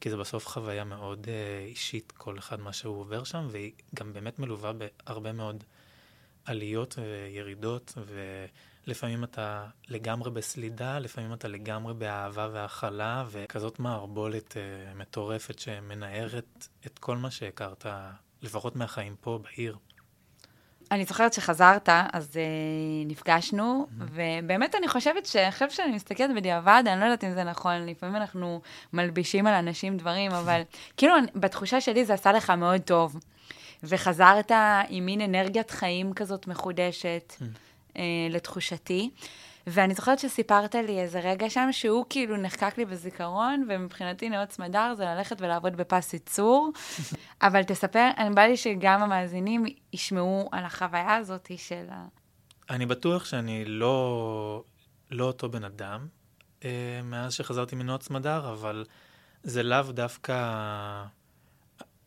כי 0.00 0.10
זה 0.10 0.16
בסוף 0.16 0.46
חוויה 0.46 0.84
מאוד 0.84 1.26
uh, 1.26 1.68
אישית, 1.68 2.12
כל 2.12 2.38
אחד 2.38 2.60
מה 2.60 2.72
שהוא 2.72 3.00
עובר 3.00 3.24
שם, 3.24 3.48
והיא 3.50 3.72
גם 3.94 4.12
באמת 4.12 4.38
מלווה 4.38 4.72
בהרבה 4.72 5.32
מאוד 5.32 5.64
עליות 6.44 6.98
וירידות, 6.98 7.92
ולפעמים 8.86 9.24
אתה 9.24 9.66
לגמרי 9.88 10.30
בסלידה, 10.30 10.98
לפעמים 10.98 11.32
אתה 11.32 11.48
לגמרי 11.48 11.94
באהבה 11.94 12.48
והכלה, 12.52 13.24
וכזאת 13.30 13.78
מערבולת 13.78 14.52
uh, 14.52 14.98
מטורפת 14.98 15.58
שמנערת 15.58 16.68
את 16.86 16.98
כל 16.98 17.16
מה 17.16 17.30
שהכרת, 17.30 17.86
לפחות 18.42 18.76
מהחיים 18.76 19.14
פה 19.20 19.38
בעיר. 19.42 19.76
אני 20.90 21.04
זוכרת 21.04 21.32
שחזרת, 21.32 21.88
אז 22.12 22.30
uh, 22.32 22.38
נפגשנו, 23.06 23.86
mm-hmm. 23.86 24.02
ובאמת 24.10 24.74
אני 24.74 24.88
חושבת 24.88 25.26
שעכשיו 25.26 25.70
שאני 25.70 25.92
מסתכלת 25.92 26.30
בדיעבד, 26.36 26.82
אני 26.86 27.00
לא 27.00 27.04
יודעת 27.04 27.24
אם 27.24 27.34
זה 27.34 27.44
נכון, 27.44 27.86
לפעמים 27.86 28.16
אנחנו 28.16 28.60
מלבישים 28.92 29.46
על 29.46 29.54
אנשים 29.54 29.96
דברים, 29.96 30.32
אבל 30.32 30.62
כאילו 30.96 31.14
בתחושה 31.34 31.80
שלי 31.80 32.04
זה 32.04 32.14
עשה 32.14 32.32
לך 32.32 32.50
מאוד 32.50 32.80
טוב. 32.80 33.16
וחזרת 33.82 34.52
עם 34.88 35.06
מין 35.06 35.20
אנרגיית 35.20 35.70
חיים 35.70 36.12
כזאת 36.12 36.46
מחודשת, 36.46 37.32
mm-hmm. 37.38 37.69
Uh, 37.94 37.98
לתחושתי. 38.30 39.10
ואני 39.66 39.94
זוכרת 39.94 40.18
שסיפרת 40.18 40.74
לי 40.74 41.00
איזה 41.00 41.20
רגע 41.20 41.50
שם, 41.50 41.68
שהוא 41.72 42.04
כאילו 42.08 42.36
נחקק 42.36 42.78
לי 42.78 42.84
בזיכרון, 42.84 43.66
ומבחינתי 43.68 44.28
נאות 44.28 44.52
סמדר 44.52 44.94
זה 44.96 45.04
ללכת 45.04 45.40
ולעבוד 45.40 45.76
בפס 45.76 46.12
ייצור. 46.12 46.72
אבל 47.42 47.62
תספר, 47.62 48.10
אני 48.18 48.34
בא 48.34 48.42
לי 48.42 48.56
שגם 48.56 49.02
המאזינים 49.02 49.64
ישמעו 49.92 50.48
על 50.52 50.64
החוויה 50.64 51.16
הזאת 51.16 51.50
של 51.56 51.84
ה... 51.90 52.06
אני 52.70 52.86
בטוח 52.86 53.24
שאני 53.24 53.64
לא, 53.64 54.62
לא 55.10 55.24
אותו 55.24 55.48
בן 55.48 55.64
אדם 55.64 56.06
אה, 56.64 57.00
מאז 57.04 57.32
שחזרתי 57.32 57.76
מנאות 57.76 58.02
סמדר, 58.02 58.52
אבל 58.52 58.84
זה 59.42 59.62
לאו 59.62 59.82
דווקא... 59.82 60.34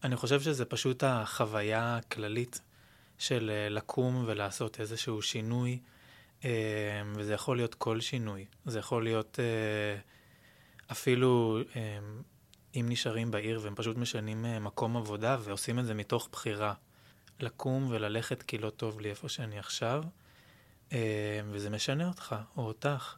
אני 0.04 0.16
חושב 0.16 0.42
שזה 0.42 0.66
פשוט 0.66 1.04
החוויה 1.04 1.98
הכללית 1.98 2.62
של 3.24 3.52
אה, 3.54 3.70
לקום 3.70 4.24
ולעשות 4.28 4.80
איזשהו 4.80 5.22
שינוי. 5.22 5.80
אמ, 6.44 6.50
וזה 7.16 7.34
יכול 7.34 7.58
להיות 7.58 7.76
כל 7.76 8.02
שינוי. 8.02 8.46
זה 8.66 8.80
יכול 8.80 9.04
להיות 9.04 9.40
אה, 9.40 10.00
אפילו 10.92 11.60
אם 12.76 12.86
נשארים 12.90 13.32
בעיר 13.32 13.60
והם 13.64 13.76
פשוט 13.76 13.98
משנים 13.98 14.46
אה, 14.46 14.60
מקום 14.60 14.98
עבודה 14.98 15.38
ועושים 15.42 15.80
את 15.80 15.86
זה 15.86 15.94
מתוך 15.94 16.30
בחירה. 16.32 16.74
לקום 17.40 17.88
וללכת 17.90 18.44
כי 18.44 18.58
לא 18.58 18.70
טוב 18.70 19.00
לי 19.00 19.10
איפה 19.10 19.30
שאני 19.30 19.60
עכשיו, 19.60 20.04
וזה 21.52 21.70
משנה 21.70 22.08
אותך 22.08 22.36
או 22.58 22.64
אותך. 22.64 23.16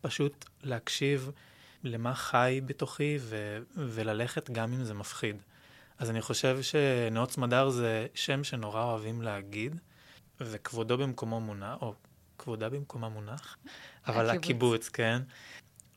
פשוט 0.00 0.44
להקשיב 0.62 1.30
למה 1.84 2.14
חי 2.14 2.60
בתוכי 2.66 3.18
ו- 3.20 3.58
וללכת 3.76 4.50
גם 4.50 4.72
אם 4.72 4.84
זה 4.84 4.94
מפחיד. 4.94 5.36
אז 5.98 6.10
אני 6.10 6.20
חושב 6.20 6.58
שנאות 6.62 7.30
סמדר 7.30 7.68
זה 7.68 8.06
שם 8.14 8.44
שנורא 8.44 8.82
אוהבים 8.82 9.22
להגיד, 9.22 9.80
וכבודו 10.40 10.98
במקומו 10.98 11.40
מונע, 11.40 11.74
או 11.80 11.94
כבודה 12.38 12.68
במקומה 12.68 13.08
מונח, 13.08 13.56
אבל 14.06 14.30
הקיבוץ, 14.30 14.44
הקיבוץ 14.44 14.88
כן. 14.88 15.22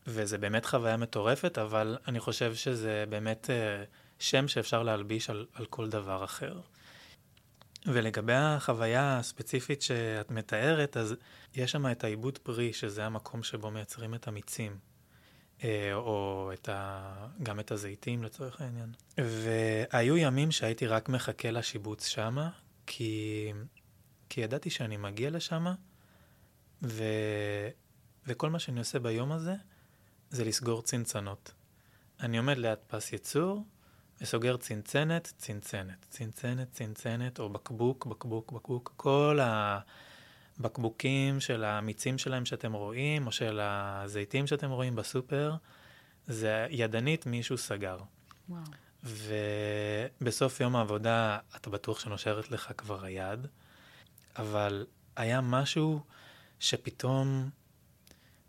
וזה 0.08 0.38
באמת 0.38 0.66
חוויה 0.66 0.98
מטורפת, 0.98 1.58
אבל 1.58 1.98
אני 2.08 2.20
חושב 2.20 2.56
שזה 2.56 3.04
באמת 3.10 3.50
uh, 3.50 3.88
שם 4.20 4.48
שאפשר 4.48 4.84
להלביש 4.84 5.30
על, 5.30 5.46
על 5.54 5.66
כל 5.66 5.90
דבר 5.90 6.24
אחר. 6.24 6.60
ולגבי 7.86 8.34
החוויה 8.34 9.18
הספציפית 9.18 9.82
שאת 9.82 10.32
מתארת, 10.32 10.98
אז 10.98 11.16
יש 11.56 11.72
שם 11.72 11.92
את 11.92 12.04
העיבוד 12.04 12.38
פרי, 12.38 12.74
שזה 12.74 13.06
המקום 13.06 13.44
שבו 13.44 13.72
מייצרים 13.72 14.16
את 14.16 14.28
המיצים, 14.28 14.72
אה, 14.72 14.91
או 15.94 16.50
את 16.54 16.70
ה... 16.70 17.28
גם 17.44 17.60
את 17.60 17.72
הזיתים 17.72 18.24
לצורך 18.24 18.62
העניין. 18.62 18.92
והיו 19.18 20.18
ימים 20.18 20.52
שהייתי 20.52 20.88
רק 20.88 21.10
מחכה 21.10 21.52
לשיבוץ 21.52 22.08
שמה, 22.08 22.50
כי, 22.86 23.54
כי 24.30 24.42
ידעתי 24.42 24.70
שאני 24.70 24.98
מגיע 24.98 25.30
לשמה, 25.30 25.74
ו... 26.84 27.04
וכל 28.28 28.50
מה 28.50 28.60
שאני 28.60 28.80
עושה 28.80 29.00
ביום 29.00 29.32
הזה 29.32 29.54
זה 30.30 30.46
לסגור 30.46 30.82
צנצנות. 30.82 31.54
אני 32.20 32.38
עומד 32.38 32.58
ליד 32.58 32.78
פס 32.88 33.14
ייצור 33.14 33.66
וסוגר 34.22 34.58
צנצנת, 34.58 35.34
צנצנת, 35.38 36.06
צנצנת, 36.10 36.72
צנצנת, 36.72 37.40
או 37.40 37.50
בקבוק, 37.50 38.06
בקבוק, 38.06 38.52
בקבוק, 38.52 38.94
כל 38.98 39.40
הבקבוקים 40.62 41.40
של 41.40 41.64
המיצים 41.64 42.18
שלהם 42.18 42.46
שאתם 42.46 42.74
רואים, 42.74 43.28
או 43.28 43.32
של 43.32 43.60
הזיתים 43.62 44.48
שאתם 44.48 44.70
רואים 44.70 44.96
בסופר, 44.96 45.56
זה 46.28 46.68
ידנית 46.70 47.26
מישהו 47.26 47.58
סגר. 47.58 47.98
וואו. 48.50 48.62
ובסוף 49.04 50.60
יום 50.60 50.76
העבודה 50.76 51.40
אתה 51.56 51.70
בטוח 51.70 52.00
שנושרת 52.00 52.52
לך 52.52 52.72
כבר 52.78 53.06
היד, 53.06 53.48
אבל 54.38 54.86
היה 55.16 55.42
משהו 55.42 56.00
שפתאום 56.60 57.50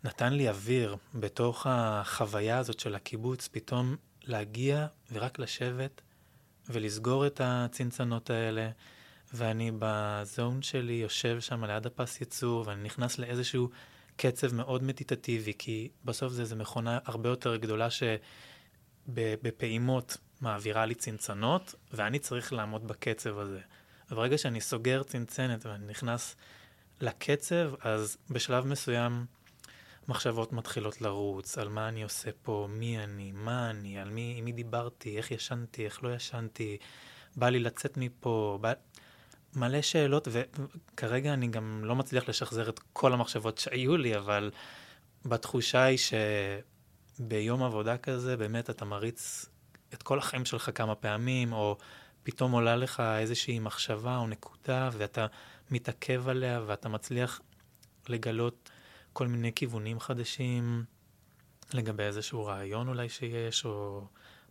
נתן 0.03 0.33
לי 0.33 0.49
אוויר 0.49 0.95
בתוך 1.13 1.67
החוויה 1.69 2.57
הזאת 2.57 2.79
של 2.79 2.95
הקיבוץ, 2.95 3.47
פתאום 3.47 3.95
להגיע 4.23 4.87
ורק 5.11 5.39
לשבת 5.39 6.01
ולסגור 6.69 7.27
את 7.27 7.41
הצנצנות 7.43 8.29
האלה, 8.29 8.69
ואני 9.33 9.71
בזון 9.79 10.61
שלי 10.61 10.93
יושב 10.93 11.39
שם 11.39 11.63
ליד 11.63 11.85
הפס 11.85 12.19
ייצור, 12.19 12.63
ואני 12.67 12.83
נכנס 12.83 13.19
לאיזשהו 13.19 13.69
קצב 14.15 14.55
מאוד 14.55 14.83
מדיטטיבי, 14.83 15.53
כי 15.57 15.89
בסוף 16.05 16.33
זה 16.33 16.41
איזו 16.41 16.55
מכונה 16.55 16.99
הרבה 17.05 17.29
יותר 17.29 17.55
גדולה 17.55 17.87
שבפעימות 19.07 20.17
מעבירה 20.41 20.85
לי 20.85 20.95
צנצנות, 20.95 21.75
ואני 21.91 22.19
צריך 22.19 22.53
לעמוד 22.53 22.87
בקצב 22.87 23.39
הזה. 23.39 23.59
וברגע 24.11 24.37
שאני 24.37 24.61
סוגר 24.61 25.03
צנצנת 25.03 25.65
ואני 25.65 25.87
נכנס 25.87 26.35
לקצב, 27.01 27.71
אז 27.81 28.17
בשלב 28.29 28.65
מסוים 28.65 29.25
מחשבות 30.07 30.53
מתחילות 30.53 31.01
לרוץ, 31.01 31.57
על 31.57 31.69
מה 31.69 31.89
אני 31.89 32.03
עושה 32.03 32.29
פה, 32.41 32.67
מי 32.69 32.99
אני, 32.99 33.31
מה 33.31 33.69
אני, 33.69 33.99
על 33.99 34.09
מי, 34.09 34.41
מי 34.41 34.51
דיברתי, 34.51 35.17
איך 35.17 35.31
ישנתי, 35.31 35.85
איך 35.85 36.03
לא 36.03 36.15
ישנתי, 36.15 36.77
בא 37.35 37.49
לי 37.49 37.59
לצאת 37.59 37.97
מפה, 37.97 38.57
בא... 38.61 38.73
מלא 39.55 39.81
שאלות, 39.81 40.27
וכרגע 40.31 41.33
אני 41.33 41.47
גם 41.47 41.81
לא 41.85 41.95
מצליח 41.95 42.29
לשחזר 42.29 42.69
את 42.69 42.79
כל 42.93 43.13
המחשבות 43.13 43.57
שהיו 43.57 43.97
לי, 43.97 44.17
אבל 44.17 44.51
בתחושה 45.25 45.83
היא 45.83 45.97
שביום 47.19 47.63
עבודה 47.63 47.97
כזה, 47.97 48.37
באמת 48.37 48.69
אתה 48.69 48.85
מריץ 48.85 49.45
את 49.93 50.03
כל 50.03 50.19
החיים 50.19 50.45
שלך 50.45 50.69
כמה 50.75 50.95
פעמים, 50.95 51.53
או 51.53 51.77
פתאום 52.23 52.51
עולה 52.51 52.75
לך 52.75 52.99
איזושהי 52.99 53.59
מחשבה 53.59 54.17
או 54.17 54.27
נקודה, 54.27 54.89
ואתה 54.93 55.25
מתעכב 55.71 56.29
עליה 56.29 56.61
ואתה 56.67 56.89
מצליח 56.89 57.41
לגלות 58.09 58.69
כל 59.13 59.27
מיני 59.27 59.53
כיוונים 59.53 59.99
חדשים 59.99 60.83
לגבי 61.73 62.03
איזשהו 62.03 62.45
רעיון 62.45 62.87
אולי 62.87 63.09
שיש, 63.09 63.65
או 63.65 64.07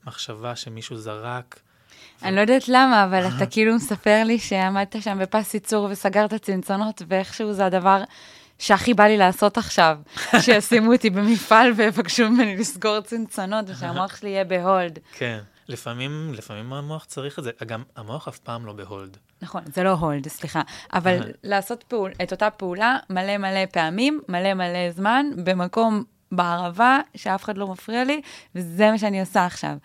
מחשבה 0.07 0.57
שמישהו 0.57 0.97
זרק. 0.97 1.61
אני. 2.23 2.37
לא 2.37 2.41
יודעת 2.41 2.69
למה, 2.69 3.05
אבל 3.05 3.27
אתה 3.37 3.47
כאילו 3.47 3.75
מספר 3.75 4.23
לי 4.25 4.39
שעמדת 4.39 4.97
שם 5.03 5.19
בפס 5.21 5.55
ייצור 5.55 5.89
וסגרת 5.91 6.35
צנצונות, 6.35 7.03
ואיכשהו 7.09 7.53
זה 7.53 7.67
הדבר 7.67 8.03
שהכי 8.59 8.95
בא 8.95 9.05
לי 9.05 9.17
לעשות 9.17 9.59
עכשיו, 9.59 9.99
שישימו 10.43 10.93
אותי 10.93 11.11
במפעל 11.11 11.73
ויבקשו 11.73 12.31
ממני 12.31 12.57
לסגור 12.57 13.01
צנצונות, 13.01 13.65
ושהמוח 13.69 14.17
שלי 14.17 14.31
יהיה 14.31 14.45
בהולד. 14.45 14.99
כן. 15.13 15.39
לפעמים, 15.69 16.33
לפעמים 16.35 16.73
המוח 16.73 17.05
צריך 17.05 17.39
את 17.39 17.45
זה. 17.45 17.51
גם 17.67 17.83
המוח 17.97 18.29
אף 18.29 18.39
פעם 18.39 18.67
לא 18.67 18.73
ב 18.73 18.80
hold. 18.80 19.17
נכון, 19.43 19.63
זה 19.75 19.83
לא 19.83 19.91
hold, 19.91 20.29
סליחה. 20.29 20.63
אבל 20.93 21.33
לעשות 21.45 21.83
פעול, 21.83 22.11
את 22.23 22.33
אותה 22.33 22.51
פעולה 22.51 22.97
מלא 23.11 23.39
מלא 23.39 23.67
פעמים, 23.73 24.21
מלא 24.29 24.55
מלא 24.55 24.91
זמן, 24.91 25.27
במקום 25.45 26.05
בערבה, 26.33 27.01
שאף 27.17 27.45
אחד 27.45 27.59
לא 27.59 27.67
מפריע 27.67 28.05
לי, 28.05 28.21
וזה 28.55 28.91
מה 28.91 28.99
שאני 28.99 29.21
עושה 29.21 29.47
עכשיו. 29.47 29.77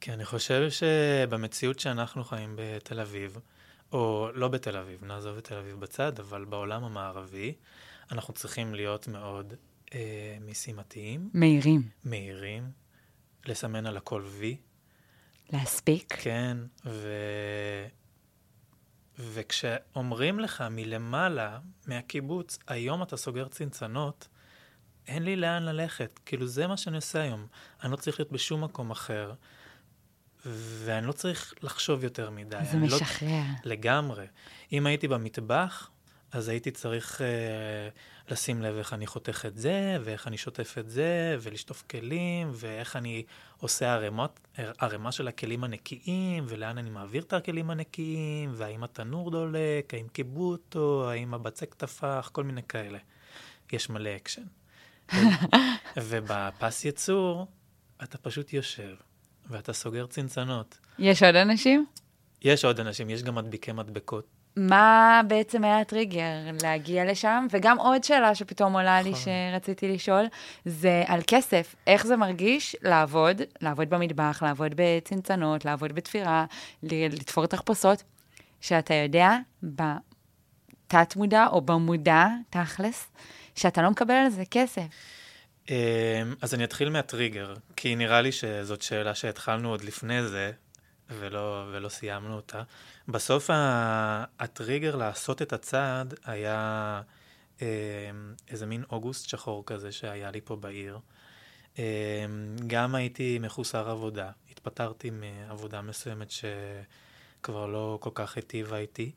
כי 0.00 0.12
אני 0.12 0.24
חושב 0.24 0.68
שבמציאות 0.70 1.78
שאנחנו 1.78 2.24
חיים 2.24 2.56
בתל 2.58 3.00
אביב, 3.00 3.38
או 3.92 4.28
לא 4.34 4.48
בתל 4.48 4.76
אביב, 4.76 5.04
נעזוב 5.04 5.36
את 5.36 5.44
תל 5.44 5.54
אביב 5.54 5.80
בצד, 5.80 6.18
אבל 6.18 6.44
בעולם 6.44 6.84
המערבי, 6.84 7.54
אנחנו 8.12 8.34
צריכים 8.34 8.74
להיות 8.74 9.08
מאוד 9.08 9.54
אה, 9.94 10.36
משימתיים. 10.40 11.30
מהירים. 11.34 11.82
מהירים, 12.04 12.70
לסמן 13.46 13.86
על 13.86 13.96
הכל 13.96 14.22
וי. 14.26 14.56
להספיק. 15.52 16.16
כן, 16.18 16.56
ו... 16.86 17.08
וכשאומרים 19.18 20.40
לך 20.40 20.64
מלמעלה, 20.70 21.58
מהקיבוץ, 21.86 22.58
היום 22.66 23.02
אתה 23.02 23.16
סוגר 23.16 23.48
צנצנות, 23.48 24.28
אין 25.06 25.22
לי 25.22 25.36
לאן 25.36 25.62
ללכת. 25.62 26.20
כאילו, 26.26 26.46
זה 26.46 26.66
מה 26.66 26.76
שאני 26.76 26.96
עושה 26.96 27.22
היום. 27.22 27.46
אני 27.82 27.92
לא 27.92 27.96
צריך 27.96 28.20
להיות 28.20 28.32
בשום 28.32 28.64
מקום 28.64 28.90
אחר, 28.90 29.32
ואני 30.48 31.06
לא 31.06 31.12
צריך 31.12 31.54
לחשוב 31.62 32.04
יותר 32.04 32.30
מדי. 32.30 32.58
זה 32.70 32.76
משחרר. 32.76 33.28
לא... 33.28 33.70
לגמרי. 33.70 34.26
אם 34.72 34.86
הייתי 34.86 35.08
במטבח, 35.08 35.90
אז 36.32 36.48
הייתי 36.48 36.70
צריך 36.70 37.20
uh, 37.20 38.32
לשים 38.32 38.62
לב 38.62 38.76
איך 38.76 38.92
אני 38.92 39.06
חותך 39.06 39.44
את 39.46 39.56
זה, 39.56 39.96
ואיך 40.04 40.26
אני 40.26 40.38
שוטף 40.38 40.76
את 40.78 40.90
זה, 40.90 41.36
ולשטוף 41.40 41.84
כלים, 41.90 42.50
ואיך 42.52 42.96
אני 42.96 43.22
עושה 43.58 43.94
ערימות, 43.94 44.40
ערימה 44.78 45.12
של 45.12 45.28
הכלים 45.28 45.64
הנקיים, 45.64 46.44
ולאן 46.48 46.78
אני 46.78 46.90
מעביר 46.90 47.22
את 47.22 47.32
הכלים 47.32 47.70
הנקיים, 47.70 48.52
והאם 48.54 48.84
התנור 48.84 49.30
דולק, 49.30 49.94
האם 49.94 50.08
קיבו 50.08 50.50
אותו, 50.50 51.10
האם 51.10 51.34
הבצק 51.34 51.74
טפח, 51.74 52.30
כל 52.32 52.44
מיני 52.44 52.62
כאלה. 52.62 52.98
יש 53.72 53.90
מלא 53.90 54.10
אקשן. 54.16 54.42
ובפס 55.96 56.84
ייצור, 56.84 57.46
אתה 58.02 58.18
פשוט 58.18 58.52
יושב, 58.52 58.94
ואתה 59.50 59.72
סוגר 59.72 60.06
צנצנות. 60.06 60.78
יש 60.98 61.22
עוד 61.22 61.36
אנשים? 61.36 61.86
יש 62.42 62.64
עוד 62.64 62.80
אנשים, 62.80 63.10
יש 63.10 63.22
גם 63.22 63.34
מדביקי 63.34 63.72
מדבקות. 63.72 64.26
מה 64.56 65.20
בעצם 65.28 65.64
היה 65.64 65.80
הטריגר 65.80 66.32
להגיע 66.62 67.04
לשם? 67.04 67.46
וגם 67.50 67.78
עוד 67.78 68.04
שאלה 68.04 68.34
שפתאום 68.34 68.72
עולה 68.72 69.02
לי 69.02 69.10
נכון. 69.10 69.22
שרציתי 69.52 69.88
לשאול, 69.88 70.24
זה 70.64 71.04
על 71.06 71.20
כסף. 71.26 71.74
איך 71.86 72.06
זה 72.06 72.16
מרגיש 72.16 72.76
לעבוד, 72.82 73.42
לעבוד 73.60 73.90
במטבח, 73.90 74.42
לעבוד 74.42 74.72
בצנצנות, 74.76 75.64
לעבוד 75.64 75.92
בתפירה, 75.92 76.44
לתפור 76.82 77.46
תחפושות, 77.46 78.02
שאתה 78.60 78.94
יודע 78.94 79.36
בתת-מודע 79.62 81.46
או 81.46 81.60
במודע, 81.60 82.26
תכלס, 82.50 83.08
שאתה 83.54 83.82
לא 83.82 83.90
מקבל 83.90 84.14
על 84.14 84.28
זה 84.28 84.42
כסף. 84.50 84.82
אמ, 85.70 86.34
אז 86.42 86.54
אני 86.54 86.64
אתחיל 86.64 86.90
מהטריגר, 86.90 87.54
כי 87.76 87.96
נראה 87.96 88.20
לי 88.20 88.32
שזאת 88.32 88.82
שאלה 88.82 89.14
שהתחלנו 89.14 89.70
עוד 89.70 89.84
לפני 89.84 90.22
זה, 90.22 90.52
ולא, 91.10 91.68
ולא 91.72 91.88
סיימנו 91.88 92.34
אותה. 92.36 92.62
בסוף 93.08 93.50
הטריגר 94.38 94.96
לעשות 94.96 95.42
את 95.42 95.52
הצעד 95.52 96.14
היה 96.24 97.02
אמ, 97.62 97.66
איזה 98.48 98.66
מין 98.66 98.84
אוגוסט 98.90 99.28
שחור 99.28 99.62
כזה 99.66 99.92
שהיה 99.92 100.30
לי 100.30 100.40
פה 100.44 100.56
בעיר. 100.56 100.98
אמ, 101.78 101.82
גם 102.66 102.94
הייתי 102.94 103.38
מחוסר 103.38 103.90
עבודה, 103.90 104.30
התפטרתי 104.50 105.10
מעבודה 105.10 105.82
מסוימת 105.82 106.30
שכבר 106.30 107.66
לא 107.66 107.98
כל 108.00 108.10
כך 108.14 108.36
היטיבה 108.36 108.76
איתי. 108.76 109.12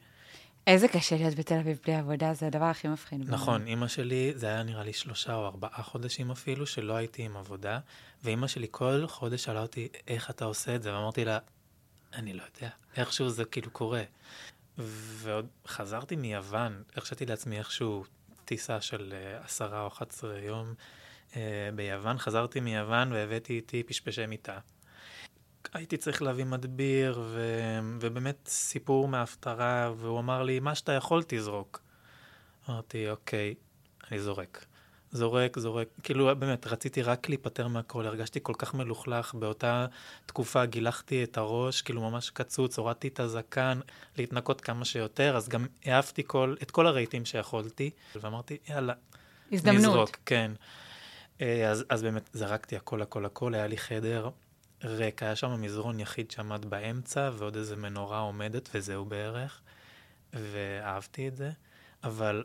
איזה 0.70 0.88
קשה 0.88 1.16
להיות 1.18 1.36
בתל 1.36 1.56
אביב 1.56 1.80
בלי 1.84 1.96
עבודה, 1.96 2.34
זה 2.34 2.48
הדבר 2.48 2.66
הכי 2.66 2.88
מפחיד. 2.88 3.30
נכון, 3.30 3.68
אימא 3.68 3.88
שלי, 3.88 4.32
זה 4.36 4.48
היה 4.48 4.64
נראה 4.64 4.84
לי 4.84 4.94
שלושה 4.94 5.36
או 5.36 5.46
ארבעה 5.46 5.84
חודשים 5.84 6.32
אפילו, 6.32 6.68
שלא 6.68 6.94
הייתי 6.94 7.24
עם 7.24 7.38
עבודה, 7.38 7.80
ואימא 8.24 8.48
שלי 8.48 8.68
כל 8.72 9.08
חודש 9.08 9.44
שאלה 9.44 9.62
אותי, 9.62 9.88
איך 10.08 10.30
אתה 10.30 10.46
עושה 10.46 10.76
את 10.76 10.84
זה? 10.84 10.94
ואמרתי 10.94 11.26
לה, 11.26 11.38
אני 12.14 12.34
לא 12.34 12.44
יודע, 12.56 12.70
איכשהו 12.98 13.30
זה 13.30 13.46
כאילו 13.46 13.72
קורה. 13.72 14.04
ועוד 14.78 15.48
חזרתי 15.68 16.16
מיוון, 16.16 16.84
הרשיתי 16.96 17.26
לעצמי 17.26 17.60
איכשהו 17.60 18.04
טיסה 18.46 18.82
של 18.82 19.14
uh, 19.14 19.46
עשרה 19.46 19.82
או 19.82 19.88
אחת 19.88 20.12
עשרה 20.12 20.40
יום 20.40 20.74
uh, 21.32 21.36
ביוון, 21.76 22.18
חזרתי 22.18 22.60
מיוון 22.60 23.12
והבאתי 23.12 23.54
איתי 23.54 23.84
פשפשי 23.84 24.26
מיטה. 24.26 24.60
הייתי 25.74 25.98
צריך 25.98 26.22
להביא 26.22 26.46
מדביר, 26.46 27.22
ו... 27.24 27.42
ובאמת 28.00 28.48
סיפור 28.48 29.08
מההפטרה, 29.08 29.92
והוא 29.98 30.20
אמר 30.20 30.44
לי, 30.44 30.60
מה 30.60 30.76
שאתה 30.76 30.92
יכול 30.92 31.24
תזרוק. 31.28 31.82
אמרתי, 32.70 33.10
אוקיי, 33.10 33.56
אני 34.12 34.20
זורק. 34.20 34.66
זורק, 35.12 35.60
זורק, 35.60 35.88
כאילו 36.04 36.36
באמת, 36.40 36.68
רציתי 36.68 37.02
רק 37.02 37.30
להיפטר 37.30 37.68
מהכל, 37.68 38.06
הרגשתי 38.06 38.40
כל 38.44 38.54
כך 38.58 38.74
מלוכלך, 38.74 39.34
באותה 39.34 39.86
תקופה 40.26 40.66
גילחתי 40.66 41.24
את 41.24 41.38
הראש, 41.38 41.82
כאילו 41.82 42.02
ממש 42.02 42.30
קצוץ, 42.30 42.78
הורדתי 42.78 43.08
את 43.08 43.20
הזקן, 43.20 43.80
להתנקות 44.18 44.62
כמה 44.62 44.86
שיותר, 44.86 45.38
אז 45.38 45.50
גם 45.50 45.66
העפתי 45.86 46.24
כל, 46.28 46.56
את 46.62 46.72
כל 46.72 46.88
הרהיטים 46.88 47.26
שיכולתי, 47.26 47.90
ואמרתי, 48.22 48.58
יאללה, 48.70 48.94
הזדמנות. 49.52 49.80
נזרוק, 49.80 50.18
כן. 50.26 50.52
אה, 51.42 51.70
אז, 51.70 51.86
אז 51.90 52.02
באמת 52.02 52.30
זרקתי 52.34 52.76
הכל, 52.76 53.02
הכל, 53.02 53.26
הכל, 53.26 53.54
היה 53.54 53.68
לי 53.68 53.78
חדר 53.78 54.30
ריק, 54.84 55.24
היה 55.24 55.36
שם 55.36 55.62
מזרון 55.62 56.00
יחיד 56.00 56.32
שעמד 56.32 56.66
באמצע, 56.66 57.30
ועוד 57.34 57.56
איזה 57.56 57.76
מנורה 57.76 58.20
עומדת, 58.20 58.70
וזהו 58.74 59.06
בערך, 59.06 59.62
ואהבתי 60.34 61.28
את 61.28 61.36
זה, 61.36 61.52
אבל 62.04 62.44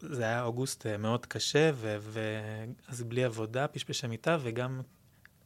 זה 0.00 0.22
היה 0.22 0.42
אוגוסט 0.42 0.86
אה, 0.86 0.96
מאוד 0.96 1.26
קשה, 1.26 1.70
ואז 1.76 3.02
בלי 3.02 3.24
עבודה, 3.24 3.68
פשפש 3.68 4.04
המיטה, 4.04 4.38
וגם 4.42 4.80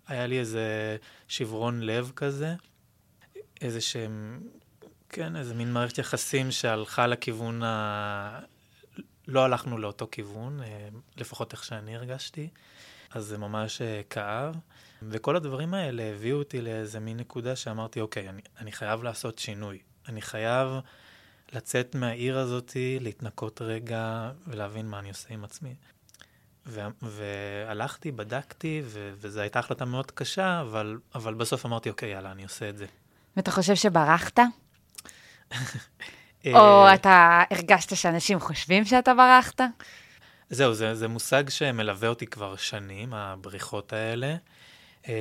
היה 0.07 0.27
לי 0.27 0.39
איזה 0.39 0.97
שברון 1.29 1.81
לב 1.81 2.13
כזה, 2.17 2.55
איזה 3.61 3.81
שהם, 3.81 4.41
כן, 5.09 5.37
איזה 5.37 5.55
מין 5.55 5.73
מערכת 5.73 5.99
יחסים 5.99 6.51
שהלכה 6.51 7.07
לכיוון 7.07 7.63
ה... 7.63 8.41
לא 9.29 9.45
הלכנו 9.45 9.79
לאותו 9.79 10.09
כיוון, 10.13 10.63
אה, 10.63 10.89
לפחות 11.17 11.53
איך 11.53 11.65
שאני 11.65 11.97
הרגשתי, 11.97 12.49
אז 13.17 13.25
זה 13.25 13.39
ממש 13.39 13.83
אה, 13.83 14.01
כאב. 14.11 14.55
וכל 15.03 15.37
הדברים 15.37 15.75
האלה 15.75 16.03
הביאו 16.03 16.39
אותי 16.39 16.61
לאיזה 16.61 17.01
מין 17.01 17.17
נקודה 17.17 17.57
שאמרתי, 17.57 18.01
אוקיי, 18.01 18.29
אני, 18.29 18.43
אני 18.61 18.73
חייב 18.73 19.03
לעשות 19.03 19.39
שינוי. 19.39 19.79
אני 20.09 20.23
חייב 20.23 20.69
לצאת 21.53 21.95
מהעיר 21.95 22.39
הזאתי, 22.39 22.99
להתנקות 23.01 23.63
רגע 23.63 24.31
ולהבין 24.47 24.89
מה 24.89 24.99
אני 24.99 25.09
עושה 25.09 25.35
עם 25.35 25.45
עצמי. 25.45 25.75
ו- 26.67 26.87
והלכתי, 27.03 28.13
בדקתי, 28.13 28.83
ו- 28.85 29.13
וזו 29.21 29.41
הייתה 29.41 29.59
החלטה 29.59 29.85
מאוד 29.85 30.11
קשה, 30.11 30.61
אבל, 30.61 30.99
אבל 31.15 31.35
בסוף 31.35 31.67
אמרתי, 31.67 31.91
אוקיי, 31.91 32.11
יאללה, 32.11 32.33
אני 32.33 32.43
עושה 32.43 32.69
את 32.69 32.77
זה. 32.77 32.87
ואתה 33.37 33.51
חושב 33.51 33.75
שברחת? 33.75 34.39
או 36.55 36.95
אתה 36.95 37.43
הרגשת 37.51 37.97
שאנשים 37.97 38.41
חושבים 38.41 38.85
שאתה 38.85 39.15
ברחת? 39.15 39.61
זהו, 40.51 40.75
זה, 40.75 40.95
זה 40.95 41.09
מושג 41.09 41.49
שמלווה 41.49 42.09
אותי 42.09 42.27
כבר 42.27 42.57
שנים, 42.57 43.15
הבריחות 43.15 43.93
האלה. 43.93 44.37
אמ, 45.09 45.13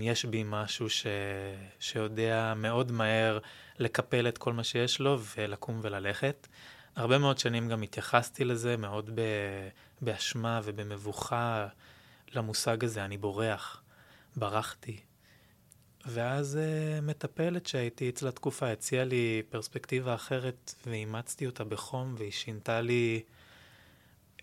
יש 0.00 0.24
בי 0.24 0.42
משהו 0.46 0.90
ש... 0.90 1.06
שיודע 1.80 2.54
מאוד 2.56 2.92
מהר 2.92 3.38
לקפל 3.78 4.28
את 4.28 4.38
כל 4.38 4.52
מה 4.52 4.64
שיש 4.64 5.00
לו 5.00 5.18
ולקום 5.36 5.80
וללכת. 5.82 6.46
הרבה 6.96 7.18
מאוד 7.18 7.38
שנים 7.38 7.68
גם 7.68 7.82
התייחסתי 7.82 8.44
לזה 8.44 8.76
מאוד 8.76 9.10
ב... 9.14 9.20
באשמה 10.00 10.60
ובמבוכה 10.64 11.66
למושג 12.34 12.84
הזה, 12.84 13.04
אני 13.04 13.18
בורח, 13.18 13.82
ברחתי. 14.36 15.00
ואז 16.06 16.58
uh, 16.58 17.00
מטפלת 17.02 17.66
שהייתי 17.66 18.08
אצלה 18.08 18.30
תקופה 18.30 18.70
הציעה 18.70 19.04
לי 19.04 19.42
פרספקטיבה 19.50 20.14
אחרת 20.14 20.74
ואימצתי 20.86 21.46
אותה 21.46 21.64
בחום 21.64 22.14
והיא 22.18 22.32
שינתה 22.32 22.80
לי 22.80 23.22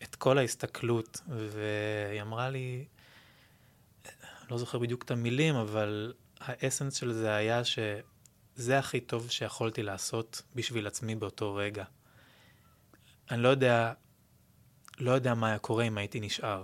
את 0.04 0.16
כל 0.16 0.38
ההסתכלות 0.38 1.22
והיא 1.28 2.22
אמרה 2.22 2.50
לי, 2.50 2.86
לא 4.52 4.58
זוכר 4.58 4.80
בדיוק 4.80 5.04
את 5.04 5.12
המילים, 5.12 5.56
אבל 5.56 6.14
האסנס 6.40 6.96
של 6.96 7.14
זה 7.14 7.36
היה 7.36 7.62
שזה 7.64 8.80
הכי 8.80 9.00
טוב 9.00 9.30
שיכולתי 9.30 9.84
לעשות 9.84 10.42
בשביל 10.56 10.88
עצמי 10.88 11.16
באותו 11.16 11.56
רגע. 11.56 11.84
אני 13.32 13.42
לא 13.42 13.48
יודע, 13.48 13.94
לא 15.00 15.12
יודע 15.12 15.34
מה 15.34 15.48
היה 15.48 15.58
קורה 15.58 15.84
אם 15.84 15.98
הייתי 15.98 16.20
נשאר. 16.20 16.64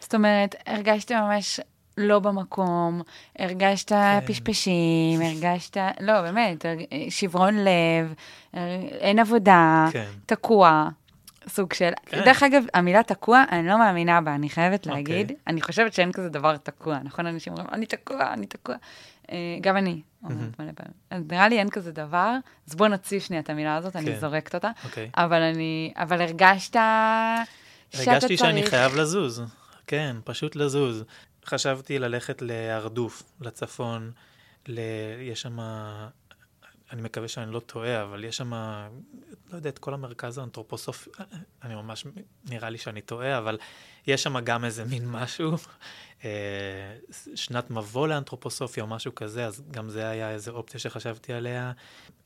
זאת 0.00 0.14
אומרת, 0.14 0.54
הרגשת 0.66 1.12
ממש 1.12 1.60
לא 1.96 2.18
במקום, 2.18 3.02
הרגשת 3.38 3.88
כן. 3.88 4.20
פשפשים, 4.26 5.20
הרגשת, 5.22 5.76
לא, 6.00 6.22
באמת, 6.22 6.64
שברון 7.10 7.54
לב, 7.54 8.14
אין 9.00 9.18
עבודה, 9.18 9.88
כן. 9.92 10.10
תקוע. 10.26 10.88
סוג 11.48 11.72
של... 11.72 11.90
כן. 12.06 12.24
דרך 12.24 12.42
אגב, 12.42 12.64
המילה 12.74 13.02
תקוע, 13.02 13.44
אני 13.50 13.66
לא 13.66 13.78
מאמינה 13.78 14.20
בה, 14.20 14.34
אני 14.34 14.48
חייבת 14.48 14.86
אוקיי. 14.86 14.92
להגיד. 14.92 15.30
Okay. 15.30 15.34
אני 15.46 15.62
חושבת 15.62 15.92
שאין 15.92 16.12
כזה 16.12 16.28
דבר 16.28 16.56
תקוע, 16.56 16.98
נכון? 17.04 17.26
אנשים 17.26 17.52
אומרים, 17.52 17.68
אני 17.72 17.86
תקוע, 17.86 18.32
אני 18.32 18.46
תקוע. 18.46 18.74
Uh, 19.22 19.30
גם 19.60 19.76
אני 19.76 20.00
אומרת 20.24 20.60
מלא 20.60 20.72
פעמים. 20.74 20.92
אז 21.10 21.22
נראה 21.30 21.48
לי 21.48 21.58
אין 21.58 21.70
כזה 21.70 21.92
דבר, 21.92 22.36
אז 22.68 22.74
בוא 22.74 22.88
נוציא 22.88 23.20
שנייה 23.20 23.42
את 23.42 23.50
המילה 23.50 23.76
הזאת, 23.76 23.96
אני 23.96 24.06
כן. 24.06 24.18
זורקת 24.18 24.54
אותה. 24.54 24.70
Okay. 24.82 24.84
אוקיי. 24.84 25.10
אבל 25.16 25.42
אני, 25.42 25.92
אבל 25.96 26.20
הרגשת 26.20 26.72
שאתה 26.72 27.42
צריך... 27.90 28.08
הרגשתי 28.08 28.36
שאני 28.36 28.66
חייב 28.66 28.96
לזוז. 28.96 29.42
כן, 29.86 30.16
פשוט 30.24 30.56
לזוז. 30.56 31.04
חשבתי 31.46 31.98
ללכת 31.98 32.42
להרדוף, 32.42 33.22
לצפון, 33.40 34.10
ל... 34.68 34.80
יש 35.20 35.42
שם, 35.42 35.58
אני 36.92 37.02
מקווה 37.02 37.28
שאני 37.28 37.52
לא 37.52 37.60
טועה, 37.60 38.02
אבל 38.02 38.24
יש 38.24 38.36
שם, 38.36 38.52
לא 39.50 39.56
יודע, 39.56 39.68
את 39.68 39.78
כל 39.78 39.94
המרכז 39.94 40.38
האנתרופוסופי, 40.38 41.10
אני 41.62 41.74
ממש, 41.74 42.06
נראה 42.50 42.70
לי 42.70 42.78
שאני 42.78 43.00
טועה, 43.00 43.38
אבל 43.38 43.58
יש 44.06 44.22
שם 44.22 44.40
גם 44.40 44.64
איזה 44.64 44.84
מין 44.84 45.10
משהו, 45.10 45.52
אה, 46.24 46.30
שנת 47.34 47.70
מבוא 47.70 48.08
לאנתרופוסופיה 48.08 48.82
או 48.82 48.88
משהו 48.88 49.14
כזה, 49.14 49.46
אז 49.46 49.62
גם 49.70 49.88
זה 49.88 50.08
היה 50.08 50.30
איזו 50.30 50.52
אופציה 50.52 50.80
שחשבתי 50.80 51.32
עליה. 51.32 51.72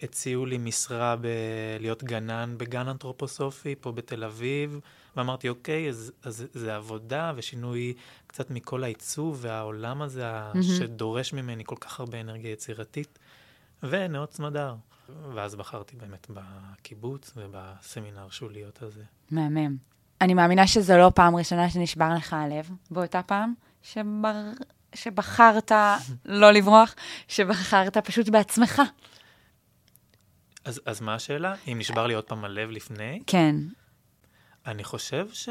הציעו 0.02 0.46
לי 0.46 0.58
משרה 0.58 1.16
בלהיות 1.16 2.04
גנן 2.04 2.54
בגן 2.56 2.88
אנתרופוסופי 2.88 3.74
פה 3.80 3.92
בתל 3.92 4.24
אביב. 4.24 4.80
ואמרתי, 5.16 5.48
אוקיי, 5.48 5.88
אז, 5.88 6.12
אז 6.22 6.46
זה 6.52 6.76
עבודה 6.76 7.32
ושינוי 7.36 7.94
קצת 8.26 8.50
מכל 8.50 8.84
העיצוב 8.84 9.38
והעולם 9.40 10.02
הזה, 10.02 10.24
mm-hmm. 10.52 10.62
שדורש 10.62 11.32
ממני 11.32 11.64
כל 11.66 11.76
כך 11.80 12.00
הרבה 12.00 12.20
אנרגיה 12.20 12.52
יצירתית, 12.52 13.18
ונאות 13.82 14.32
סמדר. 14.32 14.74
ואז 15.34 15.54
בחרתי 15.54 15.96
באמת 15.96 16.26
בקיבוץ 16.30 17.32
ובסמינר 17.36 18.28
שוליות 18.30 18.82
הזה. 18.82 19.02
מהמם. 19.30 19.76
אני 20.20 20.34
מאמינה 20.34 20.66
שזו 20.66 20.96
לא 20.96 21.12
פעם 21.14 21.36
ראשונה 21.36 21.70
שנשבר 21.70 22.14
לך 22.16 22.32
הלב 22.32 22.70
באותה 22.90 23.22
פעם, 23.22 23.54
שבר... 23.82 24.34
שבחרת 24.94 25.72
לא 26.24 26.50
לברוח, 26.50 26.94
שבחרת 27.28 27.96
פשוט 27.96 28.28
בעצמך. 28.28 28.82
אז, 30.64 30.80
אז 30.86 31.00
מה 31.00 31.14
השאלה? 31.14 31.54
אם 31.68 31.78
נשבר 31.78 32.06
לי 32.06 32.14
עוד 32.14 32.24
פעם 32.24 32.44
הלב 32.44 32.70
לפני? 32.70 33.22
כן. 33.26 33.56
אני 34.66 34.84
חושב 34.84 35.28
ש... 35.32 35.48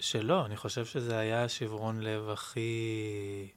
שלא, 0.00 0.46
אני 0.46 0.56
חושב 0.56 0.84
שזה 0.84 1.18
היה 1.18 1.48
שברון 1.48 2.00
לב 2.00 2.28
הכי 2.28 3.48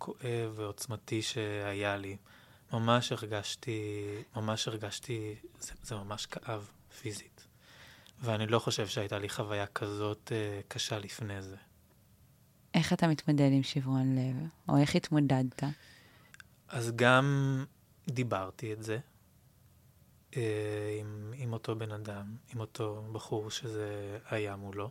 כואב 0.00 0.52
ועוצמתי 0.54 1.22
שהיה 1.22 1.96
לי. 1.96 2.16
ממש 2.72 3.12
הרגשתי, 3.12 4.02
ממש 4.36 4.68
הרגשתי, 4.68 5.34
זה, 5.60 5.72
זה 5.82 5.94
ממש 5.94 6.26
כאב 6.26 6.70
פיזית. 7.00 7.46
ואני 8.20 8.46
לא 8.46 8.58
חושב 8.58 8.86
שהייתה 8.86 9.18
לי 9.18 9.28
חוויה 9.28 9.66
כזאת 9.66 10.32
uh, 10.32 10.64
קשה 10.68 10.98
לפני 10.98 11.42
זה. 11.42 11.56
איך 12.74 12.92
אתה 12.92 13.06
מתמודד 13.06 13.48
עם 13.52 13.62
שברון 13.62 14.16
לב? 14.16 14.36
או 14.68 14.78
איך 14.78 14.94
התמודדת? 14.94 15.62
אז 16.68 16.92
גם 16.96 17.64
דיברתי 18.08 18.72
את 18.72 18.82
זה, 18.82 18.98
אה, 20.36 20.98
עם, 21.00 21.32
עם 21.36 21.52
אותו 21.52 21.76
בן 21.76 21.92
אדם, 21.92 22.36
עם 22.54 22.60
אותו 22.60 23.02
בחור 23.12 23.50
שזה 23.50 24.18
היה 24.30 24.56
מולו. 24.56 24.90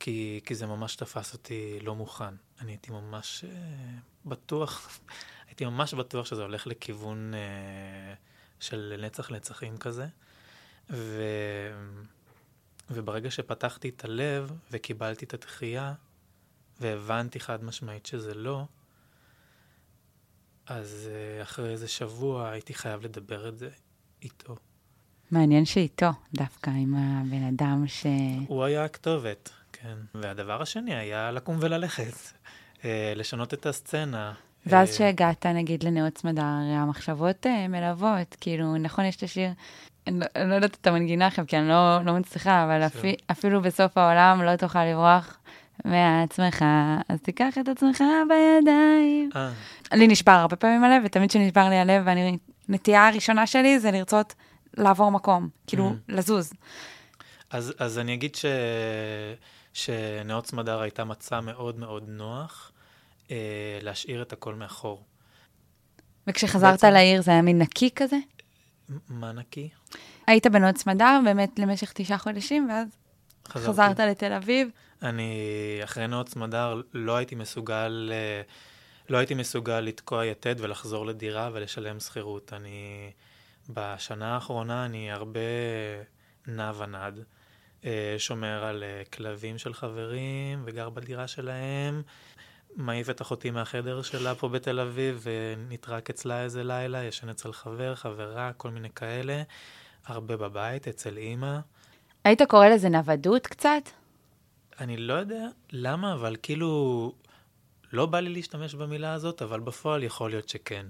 כי, 0.00 0.40
כי 0.44 0.54
זה 0.54 0.66
ממש 0.66 0.96
תפס 0.96 1.32
אותי 1.32 1.78
לא 1.80 1.94
מוכן. 1.94 2.34
אני 2.60 2.72
הייתי 2.72 2.90
ממש 2.90 3.44
uh, 3.44 4.28
בטוח, 4.28 5.00
הייתי 5.48 5.64
ממש 5.64 5.94
בטוח 5.94 6.26
שזה 6.26 6.42
הולך 6.42 6.66
לכיוון 6.66 7.34
uh, 7.34 8.16
של 8.60 9.00
נצח 9.02 9.30
נצחים 9.30 9.76
כזה. 9.76 10.06
ו, 10.90 11.22
וברגע 12.90 13.30
שפתחתי 13.30 13.88
את 13.88 14.04
הלב 14.04 14.52
וקיבלתי 14.70 15.24
את 15.24 15.34
התחייה, 15.34 15.94
והבנתי 16.80 17.40
חד 17.40 17.64
משמעית 17.64 18.06
שזה 18.06 18.34
לא, 18.34 18.64
אז 20.66 21.08
uh, 21.08 21.42
אחרי 21.42 21.70
איזה 21.70 21.88
שבוע 21.88 22.48
הייתי 22.48 22.74
חייב 22.74 23.02
לדבר 23.02 23.48
את 23.48 23.58
זה 23.58 23.70
איתו. 24.22 24.56
מעניין 25.30 25.64
שאיתו, 25.64 26.10
דווקא 26.34 26.70
עם 26.70 26.94
הבן 26.94 27.42
אדם 27.42 27.84
ש... 27.86 28.06
הוא 28.46 28.64
היה 28.64 28.84
הכתובת, 28.84 29.50
כן. 29.82 29.96
והדבר 30.14 30.62
השני 30.62 30.94
היה 30.94 31.30
לקום 31.30 31.56
וללכת, 31.60 32.32
uh, 32.76 32.82
לשנות 33.16 33.54
את 33.54 33.66
הסצנה. 33.66 34.32
ואז 34.66 34.94
כשהגעת, 34.94 35.46
uh, 35.46 35.48
נגיד, 35.48 35.82
לנאות 35.82 36.14
צמדה, 36.14 36.42
הרי 36.42 36.74
המחשבות 36.74 37.46
uh, 37.46 37.68
מלוות, 37.68 38.36
כאילו, 38.40 38.76
נכון, 38.76 39.04
יש 39.04 39.16
את 39.16 39.22
השיר, 39.22 39.50
אני, 40.06 40.20
לא, 40.20 40.26
אני 40.36 40.50
לא 40.50 40.54
יודעת 40.54 40.76
את 40.80 40.86
המנגינה 40.86 41.26
עכשיו, 41.26 41.44
כי 41.48 41.58
אני 41.58 41.68
לא, 41.68 42.04
לא 42.04 42.12
מצליחה, 42.12 42.64
אבל 42.64 42.86
אפי, 42.86 43.16
אפילו 43.30 43.62
בסוף 43.62 43.98
העולם 43.98 44.42
לא 44.42 44.56
תוכל 44.56 44.84
לברוח 44.84 45.38
מעצמך, 45.84 46.64
אז 47.08 47.20
תיקח 47.22 47.58
את 47.60 47.68
עצמך 47.68 48.04
בידיים. 48.28 49.30
אה. 49.36 49.50
לי 49.92 50.06
נשבר 50.06 50.32
הרבה 50.32 50.56
פעמים 50.56 50.84
הלב, 50.84 51.02
ותמיד 51.04 51.30
כשנשבר 51.30 51.68
לי 51.68 51.76
הלב, 51.76 52.02
ואני, 52.06 52.38
נטייה 52.68 53.08
הראשונה 53.08 53.46
שלי 53.46 53.80
זה 53.80 53.90
לרצות 53.90 54.34
לעבור 54.76 55.10
מקום, 55.10 55.48
כאילו, 55.66 55.90
mm. 55.90 55.92
לזוז. 56.08 56.52
אז, 57.50 57.74
אז 57.78 57.98
אני 57.98 58.14
אגיד 58.14 58.34
ש... 58.34 58.44
שנאות 59.78 60.46
סמדר 60.46 60.80
הייתה 60.80 61.04
מצע 61.04 61.40
מאוד 61.40 61.78
מאוד 61.78 62.04
נוח 62.08 62.72
אה, 63.30 63.78
להשאיר 63.82 64.22
את 64.22 64.32
הכל 64.32 64.54
מאחור. 64.54 65.04
וכשחזרת 66.26 66.70
בעצם... 66.70 66.86
לעיר 66.86 67.22
זה 67.22 67.30
היה 67.30 67.42
מין 67.42 67.58
נקי 67.58 67.90
כזה? 67.94 68.16
מה 69.08 69.32
נקי? 69.32 69.68
היית 70.26 70.46
בנאות 70.46 70.76
סמדר 70.76 71.20
באמת 71.24 71.58
למשך 71.58 71.92
תשעה 71.92 72.18
חודשים, 72.18 72.68
ואז 72.70 72.88
חזרתי. 73.48 73.68
חזרת 73.68 74.00
לתל 74.00 74.32
אביב. 74.32 74.68
אני, 75.02 75.32
אחרי 75.84 76.06
נאות 76.06 76.28
סמדר, 76.28 76.82
לא 76.94 77.16
הייתי 77.16 77.34
מסוגל, 77.34 78.10
אה, 78.12 78.42
לא 79.08 79.18
הייתי 79.18 79.34
מסוגל 79.34 79.80
לתקוע 79.80 80.26
יתד 80.26 80.54
ולחזור 80.58 81.06
לדירה 81.06 81.50
ולשלם 81.52 82.00
שכירות. 82.00 82.52
אני, 82.52 83.10
בשנה 83.68 84.34
האחרונה 84.34 84.84
אני 84.84 85.12
הרבה 85.12 85.40
נע 86.46 86.72
ונד, 86.78 87.24
שומר 88.18 88.64
על 88.64 88.84
אה, 88.84 89.02
כלבים 89.12 89.58
של 89.58 89.74
חברים 89.74 90.62
וגר 90.64 90.90
בדירה 90.90 91.28
שלהם. 91.28 92.02
מעיף 92.76 93.10
את 93.10 93.22
אחותי 93.22 93.50
מהחדר 93.50 94.02
שלה 94.02 94.34
פה 94.34 94.48
בתל 94.48 94.80
אביב 94.80 95.26
ונטרק 95.26 96.10
אצלה 96.10 96.42
איזה 96.42 96.64
לילה, 96.64 97.04
ישן 97.04 97.28
אצל 97.28 97.52
חבר, 97.52 97.94
חברה, 97.94 98.52
כל 98.56 98.70
מיני 98.70 98.90
כאלה. 98.90 99.42
הרבה 100.06 100.36
בבית, 100.36 100.88
אצל 100.88 101.16
אימא. 101.16 101.58
היית 102.24 102.42
קורא 102.42 102.68
לזה 102.68 102.88
נוודות 102.88 103.46
קצת? 103.46 103.82
אני 104.80 104.96
לא 104.96 105.14
יודע 105.14 105.46
למה, 105.72 106.14
אבל 106.14 106.36
כאילו, 106.42 107.12
לא 107.92 108.06
בא 108.06 108.20
לי 108.20 108.30
להשתמש 108.30 108.74
במילה 108.74 109.12
הזאת, 109.12 109.42
אבל 109.42 109.60
בפועל 109.60 110.02
יכול 110.02 110.30
להיות 110.30 110.48
שכן. 110.48 110.86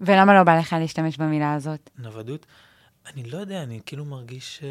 ולמה 0.00 0.34
לא 0.34 0.42
בא 0.42 0.58
לך 0.58 0.76
להשתמש 0.80 1.16
במילה 1.16 1.54
הזאת? 1.54 1.90
נוודות? 1.98 2.46
אני 3.06 3.30
לא 3.30 3.38
יודע, 3.38 3.62
אני 3.62 3.80
כאילו 3.86 4.04
מרגיש 4.04 4.60
uh, 4.60 4.64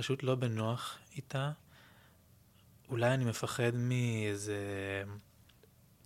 פשוט 0.00 0.22
לא 0.22 0.34
בנוח 0.34 0.98
איתה. 1.16 1.50
אולי 2.90 3.14
אני 3.14 3.24
מפחד 3.24 3.70
מאיזה 3.74 4.56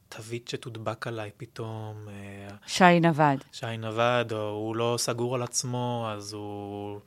תווית 0.08 0.48
שתודבק 0.48 1.06
עליי 1.06 1.30
פתאום. 1.36 2.08
Uh, 2.08 2.52
שי 2.66 3.00
נווד. 3.00 3.44
שי 3.52 3.76
נווד, 3.78 4.32
או 4.32 4.48
הוא 4.48 4.76
לא 4.76 4.94
סגור 4.98 5.34
על 5.34 5.42
עצמו, 5.42 6.08
אז 6.12 6.32
הוא 6.32 7.00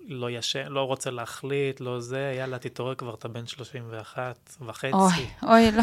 לא 0.00 0.30
ישן, 0.30 0.66
לא 0.68 0.82
רוצה 0.82 1.10
להחליט, 1.10 1.80
לא 1.80 2.00
זה, 2.00 2.34
יאללה, 2.38 2.58
תתעורר 2.58 2.94
כבר, 2.94 3.14
אתה 3.14 3.28
בן 3.28 3.46
31 3.46 4.56
וחצי. 4.60 4.92
אוי, 4.92 5.26
אוי, 5.42 5.72
לא. 5.72 5.82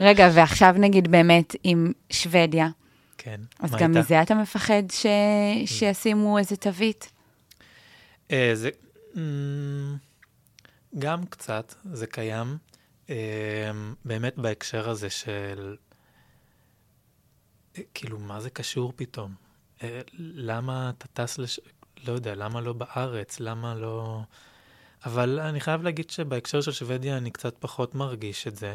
רגע, 0.00 0.28
ועכשיו 0.34 0.74
נגיד 0.78 1.10
באמת 1.10 1.56
עם 1.64 1.92
שוודיה. 2.10 2.68
כן, 3.18 3.40
אז 3.58 3.74
גם 3.74 3.92
מזה 3.92 4.22
אתה 4.22 4.34
מפחד 4.34 4.82
ש... 4.92 5.06
שישימו 5.66 6.38
איזה 6.38 6.56
תווית? 6.56 7.12
אה, 8.30 8.50
זה... 8.54 8.70
Mm, 9.14 9.18
גם 10.98 11.26
קצת, 11.26 11.74
זה 11.92 12.06
קיים. 12.06 12.58
אה, 13.10 13.70
באמת 14.04 14.38
בהקשר 14.38 14.90
הזה 14.90 15.10
של... 15.10 15.76
אה, 17.78 17.82
כאילו, 17.94 18.18
מה 18.18 18.40
זה 18.40 18.50
קשור 18.50 18.92
פתאום? 18.96 19.34
למה 20.18 20.90
אתה 20.98 21.08
טס 21.08 21.38
לש... 21.38 21.60
לא 22.06 22.12
יודע, 22.12 22.34
למה 22.34 22.60
לא 22.60 22.72
בארץ? 22.72 23.40
למה 23.40 23.74
לא... 23.74 24.22
אבל 25.04 25.40
אני 25.40 25.60
חייב 25.60 25.82
להגיד 25.82 26.10
שבהקשר 26.10 26.60
של 26.60 26.72
שוודיה 26.72 27.16
אני 27.16 27.30
קצת 27.30 27.56
פחות 27.58 27.94
מרגיש 27.94 28.46
את 28.46 28.56
זה. 28.56 28.74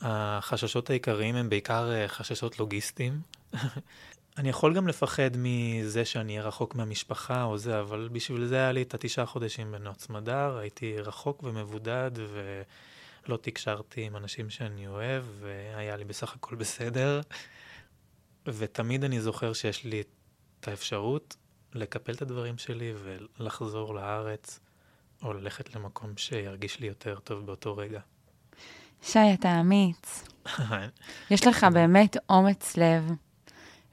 החששות 0.00 0.90
העיקריים 0.90 1.36
הם 1.36 1.48
בעיקר 1.48 1.92
אה, 1.92 2.08
חששות 2.08 2.58
לוגיסטיים. 2.58 3.20
אני 4.38 4.48
יכול 4.48 4.74
גם 4.74 4.88
לפחד 4.88 5.30
מזה 5.36 6.04
שאני 6.04 6.32
אהיה 6.32 6.48
רחוק 6.48 6.74
מהמשפחה 6.74 7.42
או 7.42 7.58
זה, 7.58 7.80
אבל 7.80 8.08
בשביל 8.12 8.46
זה 8.46 8.56
היה 8.56 8.72
לי 8.72 8.82
את 8.82 8.94
התשעה 8.94 9.26
חודשים 9.26 9.72
בנאות 9.72 10.00
סמדר, 10.00 10.58
הייתי 10.58 10.96
רחוק 11.00 11.42
ומבודד 11.42 12.10
ולא 12.14 13.36
תקשרתי 13.36 14.02
עם 14.02 14.16
אנשים 14.16 14.50
שאני 14.50 14.86
אוהב, 14.86 15.24
והיה 15.40 15.96
לי 15.96 16.04
בסך 16.04 16.34
הכל 16.34 16.54
בסדר. 16.54 17.20
ותמיד 18.46 19.04
אני 19.04 19.20
זוכר 19.20 19.52
שיש 19.52 19.84
לי 19.84 20.02
את 20.60 20.68
האפשרות 20.68 21.36
לקפל 21.74 22.12
את 22.12 22.22
הדברים 22.22 22.58
שלי 22.58 22.92
ולחזור 23.38 23.94
לארץ, 23.94 24.60
או 25.22 25.32
ללכת 25.32 25.74
למקום 25.74 26.16
שירגיש 26.16 26.80
לי 26.80 26.86
יותר 26.86 27.18
טוב 27.18 27.46
באותו 27.46 27.76
רגע. 27.76 28.00
שי, 29.02 29.18
אתה 29.34 29.60
אמיץ. 29.60 30.28
יש 31.30 31.46
לך 31.46 31.66
באמת 31.72 32.16
אומץ 32.28 32.76
לב, 32.76 33.12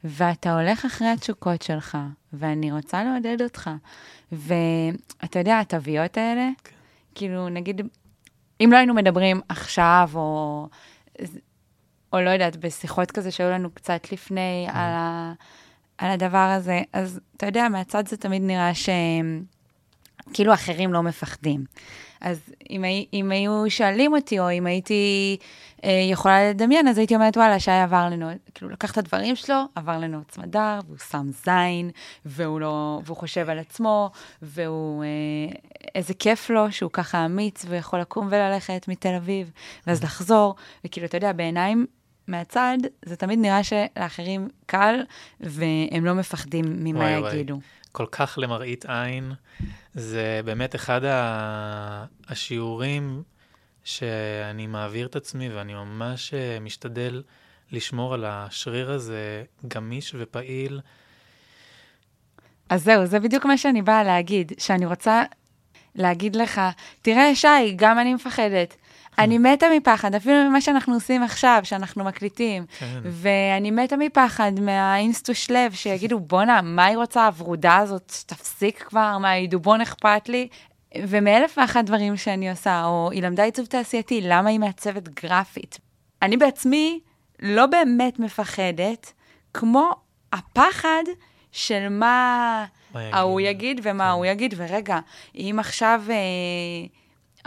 ואתה 0.03 0.59
הולך 0.59 0.85
אחרי 0.85 1.07
התשוקות 1.07 1.61
שלך, 1.61 1.97
ואני 2.33 2.71
רוצה 2.71 3.03
לעודד 3.03 3.41
אותך. 3.41 3.69
ואתה 4.31 5.39
יודע, 5.39 5.59
התוויות 5.59 6.17
האלה, 6.17 6.49
כן. 6.63 6.71
כאילו, 7.15 7.49
נגיד, 7.49 7.81
אם 8.63 8.69
לא 8.71 8.77
היינו 8.77 8.93
מדברים 8.93 9.41
עכשיו, 9.49 10.09
או, 10.15 10.67
או 12.13 12.21
לא 12.21 12.29
יודעת, 12.29 12.57
בשיחות 12.57 13.11
כזה 13.11 13.31
שהיו 13.31 13.49
לנו 13.49 13.71
קצת 13.71 14.11
לפני 14.11 14.65
mm. 14.67 14.71
על, 14.71 14.91
ה, 14.91 15.33
על 15.97 16.11
הדבר 16.11 16.37
הזה, 16.37 16.81
אז 16.93 17.19
אתה 17.37 17.45
יודע, 17.45 17.69
מהצד 17.69 18.07
זה 18.07 18.17
תמיד 18.17 18.41
נראה 18.41 18.73
שהם, 18.75 19.43
כאילו 20.33 20.53
אחרים 20.53 20.93
לא 20.93 21.03
מפחדים. 21.03 21.63
אז 22.21 22.53
אם, 22.69 22.83
אם 23.13 23.31
היו 23.31 23.65
שואלים 23.69 24.13
אותי, 24.13 24.39
או 24.39 24.51
אם 24.51 24.65
הייתי 24.65 25.37
אה, 25.83 26.07
יכולה 26.11 26.49
לדמיין, 26.49 26.87
אז 26.87 26.97
הייתי 26.97 27.15
אומרת, 27.15 27.37
וואלה, 27.37 27.59
שי 27.59 27.71
עבר 27.71 28.05
לנו, 28.11 28.29
כאילו, 28.55 28.71
לקח 28.71 28.91
את 28.91 28.97
הדברים 28.97 29.35
שלו, 29.35 29.55
עבר 29.75 29.97
לנו 29.97 30.21
צמדר, 30.27 30.79
והוא 30.85 30.97
שם 30.97 31.27
זין, 31.45 31.89
והוא, 32.25 32.59
לא, 32.59 33.01
והוא 33.05 33.17
חושב 33.17 33.49
על 33.49 33.59
עצמו, 33.59 34.11
והוא, 34.41 35.03
אה, 35.03 35.07
איזה 35.95 36.13
כיף 36.13 36.49
לו 36.49 36.71
שהוא 36.71 36.91
ככה 36.91 37.25
אמיץ, 37.25 37.65
ויכול 37.69 37.99
לקום 37.99 38.27
וללכת 38.31 38.85
מתל 38.87 39.15
אביב, 39.17 39.51
ואז 39.87 40.03
לחזור, 40.03 40.55
וכאילו, 40.85 41.05
אתה 41.05 41.17
יודע, 41.17 41.33
בעיניים 41.33 41.85
מהצד, 42.27 42.77
זה 43.05 43.15
תמיד 43.15 43.39
נראה 43.39 43.61
שלאחרים 43.63 44.47
קל, 44.65 45.03
והם 45.39 46.05
לא 46.05 46.13
מפחדים 46.13 46.65
ממה 46.67 46.99
וואי, 46.99 47.33
יגידו. 47.33 47.53
וואי. 47.53 47.65
כל 47.91 48.05
כך 48.11 48.37
למראית 48.41 48.85
עין. 48.85 49.33
זה 49.99 50.41
באמת 50.45 50.75
אחד 50.75 51.01
השיעורים 52.27 53.23
שאני 53.83 54.67
מעביר 54.67 55.07
את 55.07 55.15
עצמי, 55.15 55.49
ואני 55.49 55.73
ממש 55.73 56.33
אה, 56.33 56.59
משתדל 56.59 57.23
לשמור 57.71 58.13
על 58.13 58.25
השריר 58.27 58.91
הזה 58.91 59.43
גמיש 59.67 60.15
ופעיל. 60.17 60.81
אז 62.69 62.83
זהו, 62.83 63.05
זה 63.05 63.19
בדיוק 63.19 63.45
מה 63.45 63.57
שאני 63.57 63.81
באה 63.81 64.03
להגיד, 64.03 64.51
שאני 64.57 64.85
רוצה 64.85 65.23
להגיד 65.95 66.35
לך, 66.35 66.61
תראה, 67.01 67.35
שי, 67.35 67.47
גם 67.75 67.99
אני 67.99 68.13
מפחדת. 68.13 68.75
אני 69.19 69.37
מתה 69.37 69.65
מפחד, 69.77 70.15
אפילו 70.15 70.49
ממה 70.49 70.61
שאנחנו 70.61 70.93
עושים 70.93 71.23
עכשיו, 71.23 71.59
שאנחנו 71.63 72.03
מקליטים. 72.03 72.65
כן. 72.79 72.99
ואני 73.03 73.71
מתה 73.71 73.97
מפחד 73.97 74.51
מהאינסטוש 74.61 75.51
לב, 75.51 75.73
שיגידו, 75.73 76.19
בואנה, 76.19 76.61
מה 76.61 76.85
היא 76.85 76.97
רוצה, 76.97 77.25
הוורודה 77.25 77.77
הזאת, 77.77 78.13
תפסיק 78.25 78.83
כבר, 78.83 79.17
מה, 79.17 79.45
דובון 79.47 79.81
אכפת 79.81 80.29
לי? 80.29 80.47
ומאלף 80.97 81.57
ואחת 81.57 81.85
דברים 81.85 82.17
שאני 82.17 82.49
עושה, 82.49 82.85
או 82.85 83.09
היא 83.11 83.23
למדה 83.23 83.43
עיצוב 83.43 83.65
תעשייתי, 83.65 84.21
למה 84.23 84.49
היא 84.49 84.59
מעצבת 84.59 85.09
גרפית? 85.09 85.79
אני 86.21 86.37
בעצמי 86.37 86.99
לא 87.39 87.65
באמת 87.65 88.19
מפחדת, 88.19 89.13
כמו 89.53 89.91
הפחד 90.33 91.03
של 91.51 91.87
מה 91.89 92.65
ההוא 92.93 93.41
יגיד 93.41 93.79
ומה 93.83 94.03
כן. 94.03 94.09
ההוא 94.09 94.25
יגיד, 94.25 94.53
ורגע, 94.57 94.99
אם 95.35 95.55
עכשיו... 95.59 96.01
אה, 96.09 96.15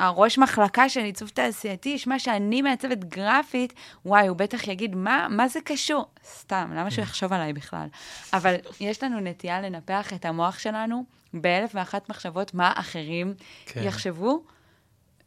הראש 0.00 0.38
מחלקה 0.38 0.88
של 0.88 1.00
עיצוב 1.00 1.28
תעשייתי 1.28 1.88
ישמע 1.88 2.18
שאני 2.18 2.62
מעצבת 2.62 3.04
גרפית, 3.04 3.72
וואי, 4.04 4.28
הוא 4.28 4.36
בטח 4.36 4.68
יגיד, 4.68 4.96
מה, 4.96 5.26
מה 5.30 5.48
זה 5.48 5.60
קשור? 5.64 6.06
סתם, 6.24 6.72
למה 6.76 6.90
שהוא 6.90 7.02
יחשוב 7.02 7.32
עליי 7.32 7.52
בכלל? 7.52 7.86
אבל 8.32 8.54
יש 8.80 9.02
לנו 9.02 9.20
נטייה 9.20 9.60
לנפח 9.60 10.12
את 10.12 10.24
המוח 10.24 10.58
שלנו 10.58 11.04
באלף 11.34 11.70
ואחת 11.74 12.08
מחשבות 12.08 12.54
מה 12.54 12.72
אחרים 12.76 13.34
כן. 13.66 13.82
יחשבו, 13.84 14.44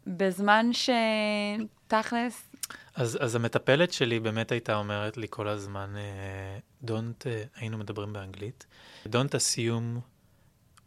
בזמן 0.08 0.70
שתכלס... 0.74 2.50
אז, 2.96 3.18
אז 3.22 3.36
המטפלת 3.36 3.94
שלי 3.94 4.20
באמת 4.20 4.52
הייתה 4.52 4.76
אומרת 4.76 5.18
לי 5.18 5.28
כל 5.30 5.48
הזמן, 5.48 5.94
uh, 5.96 6.88
don't, 6.88 7.24
uh, 7.24 7.60
היינו 7.60 7.78
מדברים 7.78 8.14
באנגלית, 8.14 8.66
don't 9.06 9.34
assume 9.34 10.00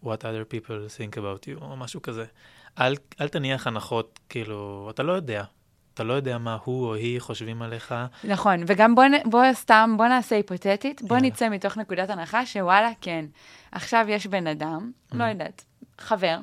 what 0.04 0.18
other 0.22 0.54
people 0.54 0.88
think 0.98 1.16
about 1.16 1.44
you, 1.46 1.62
או 1.62 1.76
משהו 1.76 2.02
כזה. 2.02 2.24
אל, 2.80 2.94
אל 3.20 3.28
תניח 3.28 3.66
הנחות, 3.66 4.20
כאילו, 4.28 4.88
אתה 4.90 5.02
לא 5.02 5.12
יודע. 5.12 5.44
אתה 5.94 6.04
לא 6.04 6.12
יודע 6.12 6.38
מה 6.38 6.58
הוא 6.64 6.86
או 6.86 6.94
היא 6.94 7.20
חושבים 7.20 7.62
עליך. 7.62 7.94
נכון, 8.24 8.60
וגם 8.66 8.94
בוא, 8.94 9.04
בוא 9.24 9.42
סתם, 9.52 9.94
בוא 9.96 10.06
נעשה 10.06 10.36
היפותטית, 10.36 11.02
בוא 11.02 11.16
yeah. 11.16 11.20
נצא 11.20 11.48
מתוך 11.48 11.76
נקודת 11.76 12.10
הנחה 12.10 12.46
שוואלה, 12.46 12.90
כן, 13.00 13.24
עכשיו 13.72 14.06
יש 14.08 14.26
בן 14.26 14.46
אדם, 14.46 14.90
mm. 15.12 15.16
לא 15.16 15.24
יודעת, 15.24 15.64
חבר, 15.98 16.38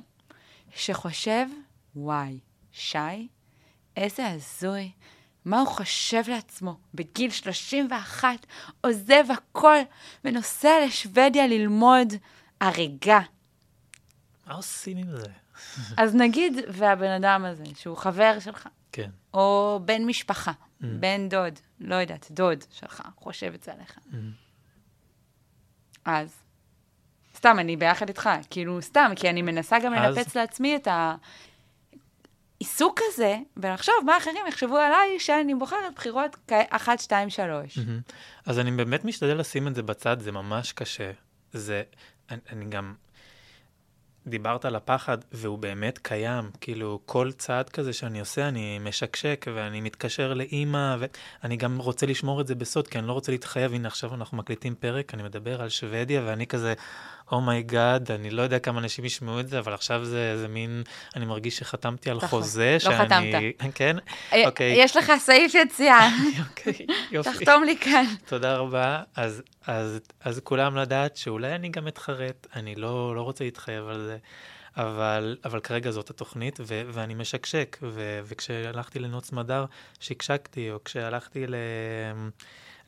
שחושב, 0.76 1.46
וואי, 1.96 2.40
שי, 2.72 3.28
איזה 3.98 4.28
הזוי, 4.28 4.92
מה 5.46 5.60
הוא 5.60 5.68
חושב 5.68 6.22
לעצמו 6.28 6.78
בגיל 6.94 7.32
31, 7.32 8.46
עוזב 8.82 9.24
הכל 9.30 9.78
ונוסע 10.26 10.72
לשוודיה 10.86 11.48
ללמוד 11.48 12.14
הריגה. 12.62 13.20
מה 14.48 14.54
עושים 14.54 14.98
עם 14.98 15.10
זה? 15.10 15.43
אז 16.02 16.16
נגיד, 16.16 16.54
והבן 16.68 17.12
אדם 17.12 17.46
הזה, 17.46 17.64
שהוא 17.76 17.98
חבר 17.98 18.40
שלך, 18.40 18.68
כן. 18.92 19.10
או 19.34 19.80
בן 19.86 20.06
משפחה, 20.06 20.52
mm. 20.52 20.86
בן 21.00 21.30
דוד, 21.30 21.60
לא 21.80 21.96
יודעת, 21.96 22.28
דוד 22.32 22.64
שלך, 22.72 23.02
חושב 23.16 23.54
את 23.54 23.64
זה 23.64 23.74
עליך. 23.74 23.98
Mm. 23.98 24.16
אז, 26.06 26.36
סתם, 27.36 27.60
אני 27.60 27.78
ביחד 27.78 28.08
איתך, 28.08 28.30
כאילו, 28.50 28.82
סתם, 28.82 29.12
כי 29.16 29.30
אני 29.30 29.42
מנסה 29.42 29.80
גם 29.80 29.94
אז... 29.94 30.18
לנפץ 30.18 30.36
לעצמי 30.36 30.76
את 30.76 30.88
העיסוק 32.62 33.00
הזה, 33.08 33.38
ולחשוב 33.58 33.96
מה 34.06 34.18
אחרים 34.18 34.48
יחשבו 34.48 34.78
עליי 34.78 35.20
שאני 35.20 35.56
בוחרת 35.56 35.94
בחירות 35.96 36.52
אחת, 36.70 37.00
שתיים, 37.00 37.30
שלוש. 37.30 37.78
Mm-hmm. 37.78 38.12
אז 38.46 38.60
אני 38.60 38.72
באמת 38.72 39.06
משתדל 39.06 39.38
לשים 39.38 39.68
את 39.68 39.76
זה 39.76 39.84
בצד, 39.84 40.20
זה 40.20 40.32
ממש 40.32 40.74
קשה. 40.74 41.12
זה, 41.52 41.84
אני, 42.30 42.40
אני 42.50 42.66
גם... 42.66 42.94
דיברת 44.28 44.66
על 44.66 44.76
הפחד, 44.76 45.18
והוא 45.32 45.58
באמת 45.60 45.98
קיים. 45.98 46.52
כאילו, 46.62 47.00
כל 47.06 47.32
צעד 47.32 47.70
כזה 47.70 47.94
שאני 47.94 48.20
עושה, 48.20 48.48
אני 48.48 48.80
משקשק, 48.80 49.46
ואני 49.56 49.82
מתקשר 49.82 50.34
לאימא, 50.34 50.96
ואני 51.44 51.58
גם 51.58 51.78
רוצה 51.78 52.06
לשמור 52.06 52.42
את 52.42 52.48
זה 52.48 52.56
בסוד, 52.56 52.88
כי 52.88 53.00
אני 53.00 53.08
לא 53.08 53.14
רוצה 53.14 53.32
להתחייב. 53.32 53.74
הנה, 53.74 53.88
עכשיו 53.88 54.14
אנחנו 54.14 54.38
מקליטים 54.38 54.76
פרק, 54.76 55.14
אני 55.14 55.24
מדבר 55.24 55.62
על 55.62 55.70
שוודיה, 55.70 56.22
ואני 56.26 56.48
כזה, 56.48 56.74
oh 57.32 57.52
my 57.52 57.72
God, 57.72 58.12
oh 58.12 58.16
אני 58.16 58.30
לא 58.30 58.42
יודע 58.42 58.60
כמה 58.60 58.80
אנשים 58.80 59.06
ישמעו 59.06 59.40
את 59.40 59.48
זה, 59.48 59.60
אבל 59.60 59.74
עכשיו 59.74 60.06
זה, 60.06 60.38
זה 60.38 60.48
מין, 60.48 60.84
אני 61.16 61.26
מרגיש 61.26 61.58
שחתמתי 61.58 62.10
על 62.10 62.18
נכון, 62.18 62.30
חוזה, 62.30 62.72
לא 62.74 62.80
שאני... 62.80 62.98
לא 62.98 63.04
חתמת. 63.04 63.74
כן? 63.76 63.96
אה, 64.34 64.46
אוקיי. 64.46 64.74
יש 64.78 64.98
לך 64.98 65.12
סעיף 65.20 65.56
יציאה. 65.56 66.10
אוקיי, 66.50 66.86
יופי. 67.12 67.30
תחתום 67.30 67.64
לי 67.64 67.78
כאן. 67.78 68.06
תודה 68.26 68.58
רבה. 68.58 69.02
אז, 69.16 69.42
אז, 69.68 70.00
אז 70.22 70.42
כולם 70.44 70.76
לדעת 70.76 71.18
שאולי 71.18 71.56
אני 71.56 71.70
גם 71.70 71.88
אתחרט, 71.88 72.48
אני 72.56 72.76
לא, 72.76 73.16
לא 73.16 73.22
רוצה 73.22 73.44
להתחייב 73.44 73.88
על 73.88 74.02
זה. 74.02 74.18
אבל, 74.78 75.38
אבל 75.46 75.60
כרגע 75.60 75.92
זאת 75.92 76.10
התוכנית, 76.10 76.60
ו, 76.60 76.82
ואני 76.88 77.14
משקשק, 77.14 77.78
ו, 77.82 78.20
וכשהלכתי 78.26 79.00
לנוץ 79.00 79.32
מדר, 79.32 79.66
שקשקתי, 80.00 80.72
או 80.72 80.84
כשהלכתי 80.84 81.48
ל... 81.48 81.56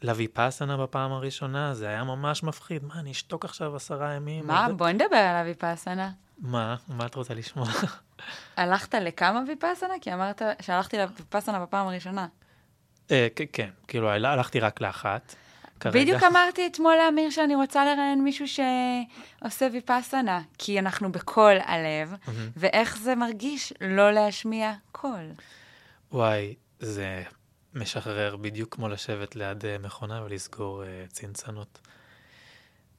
לויפאסנה 0.06 0.78
בפעם 0.78 1.12
הראשונה, 1.12 1.74
זה 1.74 1.88
היה 1.88 2.04
ממש 2.04 2.44
מפחיד. 2.44 2.84
מה, 2.84 3.00
אני 3.00 3.12
אשתוק 3.12 3.46
עכשיו 3.46 3.76
עשרה 3.76 4.14
ימים? 4.14 4.48
מה? 4.48 4.68
בואי 4.78 4.94
נדבר 4.94 5.18
על 5.18 5.46
הויפאסנה. 5.46 6.12
מה? 6.38 6.76
מה 6.88 7.06
את 7.06 7.16
רוצה 7.16 7.34
לשמוע? 7.34 7.68
הלכת 8.58 8.94
לכמה 8.94 9.42
ויפאסנה? 9.48 9.94
כי 10.02 10.14
אמרת 10.14 10.42
שהלכתי 10.62 10.98
לויפאסנה 10.98 11.60
בפעם 11.60 11.88
הראשונה. 11.88 12.28
אה, 13.12 13.28
כן, 13.54 13.70
כאילו 13.88 14.10
הלכתי 14.10 14.60
רק 14.60 14.82
לאחת. 14.82 15.36
כרגע. 15.80 16.00
בדיוק 16.00 16.24
אמרתי 16.24 16.68
אתמול 16.68 16.96
לאמיר 16.96 17.30
שאני 17.30 17.56
רוצה 17.56 17.86
לראיין 17.86 18.24
מישהו 18.24 18.46
שעושה 18.48 19.68
ויפאסנה, 19.74 20.42
כי 20.58 20.80
אנחנו 20.80 21.12
בקול 21.12 21.58
הלב, 21.66 22.14
ואיך 22.58 22.98
זה 22.98 23.16
מרגיש 23.16 23.74
לא 23.82 24.12
להשמיע 24.12 24.74
קול. 24.92 25.32
וואי, 26.12 26.56
זה 26.80 27.24
משחרר 27.76 28.36
בדיוק 28.36 28.76
כמו 28.76 28.90
לשבת 28.90 29.36
ליד 29.36 29.66
אה, 29.66 29.78
מכונה 29.78 30.24
ולסגור 30.24 30.84
uh, 30.84 31.12
צנצנות. 31.12 31.80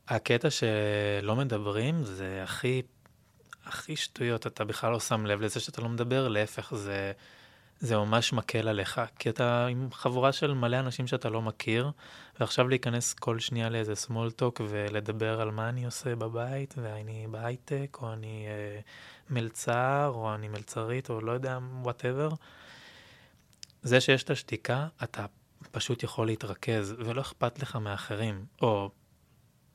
הקטע 0.09 0.49
שלא 0.51 1.37
מדברים 1.37 2.05
זה 2.05 2.41
הכי, 2.43 2.83
הכי 3.65 3.97
שטויות, 3.97 4.47
אתה 4.47 4.65
בכלל 4.65 4.93
לא 4.93 5.01
שם 5.01 5.27
לב 5.27 5.41
לזה 5.41 5.61
שאתה 5.61 5.83
לא 5.83 5.89
מדבר, 5.89 6.29
להפך, 6.29 6.75
זה, 6.75 7.13
זה 7.81 7.97
ממש 7.97 8.33
מקל 8.33 8.69
עליך, 8.69 9.01
כי 9.19 9.31
אתה 9.31 9.67
עם 9.67 9.89
חבורה 9.93 10.33
של 10.33 10.55
מלא 10.55 10.79
אנשים 10.79 11.07
שאתה 11.07 11.29
לא 11.29 11.43
מכיר, 11.43 11.91
ועכשיו 12.41 12.69
להיכנס 12.69 13.15
כל 13.15 13.39
שנייה 13.39 13.69
לאיזה 13.69 13.93
small 13.93 14.43
talk 14.43 14.63
ולדבר 14.69 15.41
על 15.41 15.51
מה 15.51 15.69
אני 15.69 15.85
עושה 15.85 16.17
בבית, 16.17 16.75
ואני 16.83 17.27
בהייטק, 17.31 17.99
או 18.03 18.13
אני 18.13 18.47
uh, 18.47 19.33
מלצר, 19.35 20.13
או 20.15 20.35
אני 20.35 20.49
מלצרית, 20.49 21.11
או 21.11 21.21
לא 21.21 21.33
יודע, 21.33 21.59
whatever. 21.83 22.29
זה 23.83 24.01
שיש 24.01 24.23
את 24.23 24.31
השתיקה, 24.31 24.89
אתה 25.03 25.27
פשוט 25.71 26.03
יכול 26.03 26.27
להתרכז, 26.27 26.95
ולא 26.99 27.21
אכפת 27.21 27.59
לך 27.59 27.77
מאחרים. 27.77 28.47
או, 28.63 28.91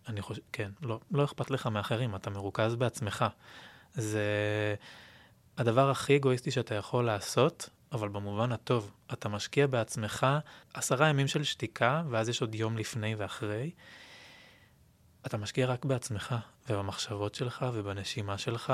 אני 0.07 0.21
חושב, 0.21 0.41
כן, 0.53 0.71
לא, 0.81 0.99
לא 1.11 1.23
אכפת 1.23 1.51
לך 1.51 1.67
מאחרים, 1.67 2.15
אתה 2.15 2.29
מרוכז 2.29 2.75
בעצמך. 2.75 3.25
זה 3.93 4.25
הדבר 5.57 5.89
הכי 5.89 6.17
אגואיסטי 6.17 6.51
שאתה 6.51 6.75
יכול 6.75 7.05
לעשות, 7.05 7.69
אבל 7.91 8.09
במובן 8.09 8.51
הטוב. 8.51 8.91
אתה 9.13 9.29
משקיע 9.29 9.67
בעצמך 9.67 10.27
עשרה 10.73 11.09
ימים 11.09 11.27
של 11.27 11.43
שתיקה, 11.43 12.03
ואז 12.09 12.29
יש 12.29 12.41
עוד 12.41 12.55
יום 12.55 12.77
לפני 12.77 13.15
ואחרי. 13.15 13.71
אתה 15.25 15.37
משקיע 15.37 15.67
רק 15.67 15.85
בעצמך, 15.85 16.35
ובמחשבות 16.69 17.35
שלך, 17.35 17.65
ובנשימה 17.73 18.37
שלך, 18.37 18.73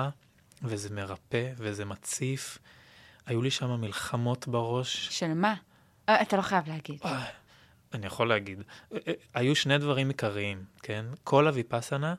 וזה 0.64 0.90
מרפא, 0.90 1.52
וזה 1.58 1.86
מציף. 1.86 2.58
היו 3.28 3.42
לי 3.42 3.52
שם 3.52 3.82
מלחמות 3.82 4.48
בראש. 4.48 5.08
של 5.20 5.34
מה? 5.34 5.56
אה, 6.10 6.22
אתה 6.22 6.38
לא 6.38 6.42
חייב 6.42 6.68
להגיד. 6.68 7.00
אה, 7.06 7.26
אני 7.94 8.06
יכול 8.06 8.30
להגיד. 8.30 8.64
אה, 8.94 9.14
היו 9.34 9.56
שני 9.56 9.78
דברים 9.78 10.08
עיקריים, 10.08 10.66
כן? 10.84 11.06
כל 11.24 11.48
הוויפאסנה, 11.48 12.16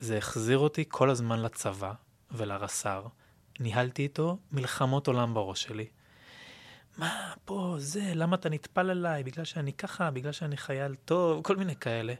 זה 0.00 0.18
החזיר 0.18 0.58
אותי 0.58 0.84
כל 0.88 1.10
הזמן 1.10 1.42
לצבא 1.42 1.92
ולרס"ר. 2.30 3.06
ניהלתי 3.60 4.02
איתו 4.02 4.38
מלחמות 4.52 5.06
עולם 5.06 5.34
בראש 5.34 5.62
שלי. 5.62 5.86
מה, 6.98 7.32
פה, 7.44 7.74
זה, 7.78 8.12
למה 8.14 8.36
אתה 8.36 8.48
נטפל 8.48 8.90
אליי? 8.90 9.22
בגלל 9.22 9.44
שאני 9.44 9.72
ככה, 9.72 10.10
בגלל 10.10 10.32
שאני 10.32 10.56
חייל 10.56 10.94
טוב, 10.94 11.42
כל 11.42 11.56
מיני 11.56 11.76
כאלה. 11.76 12.14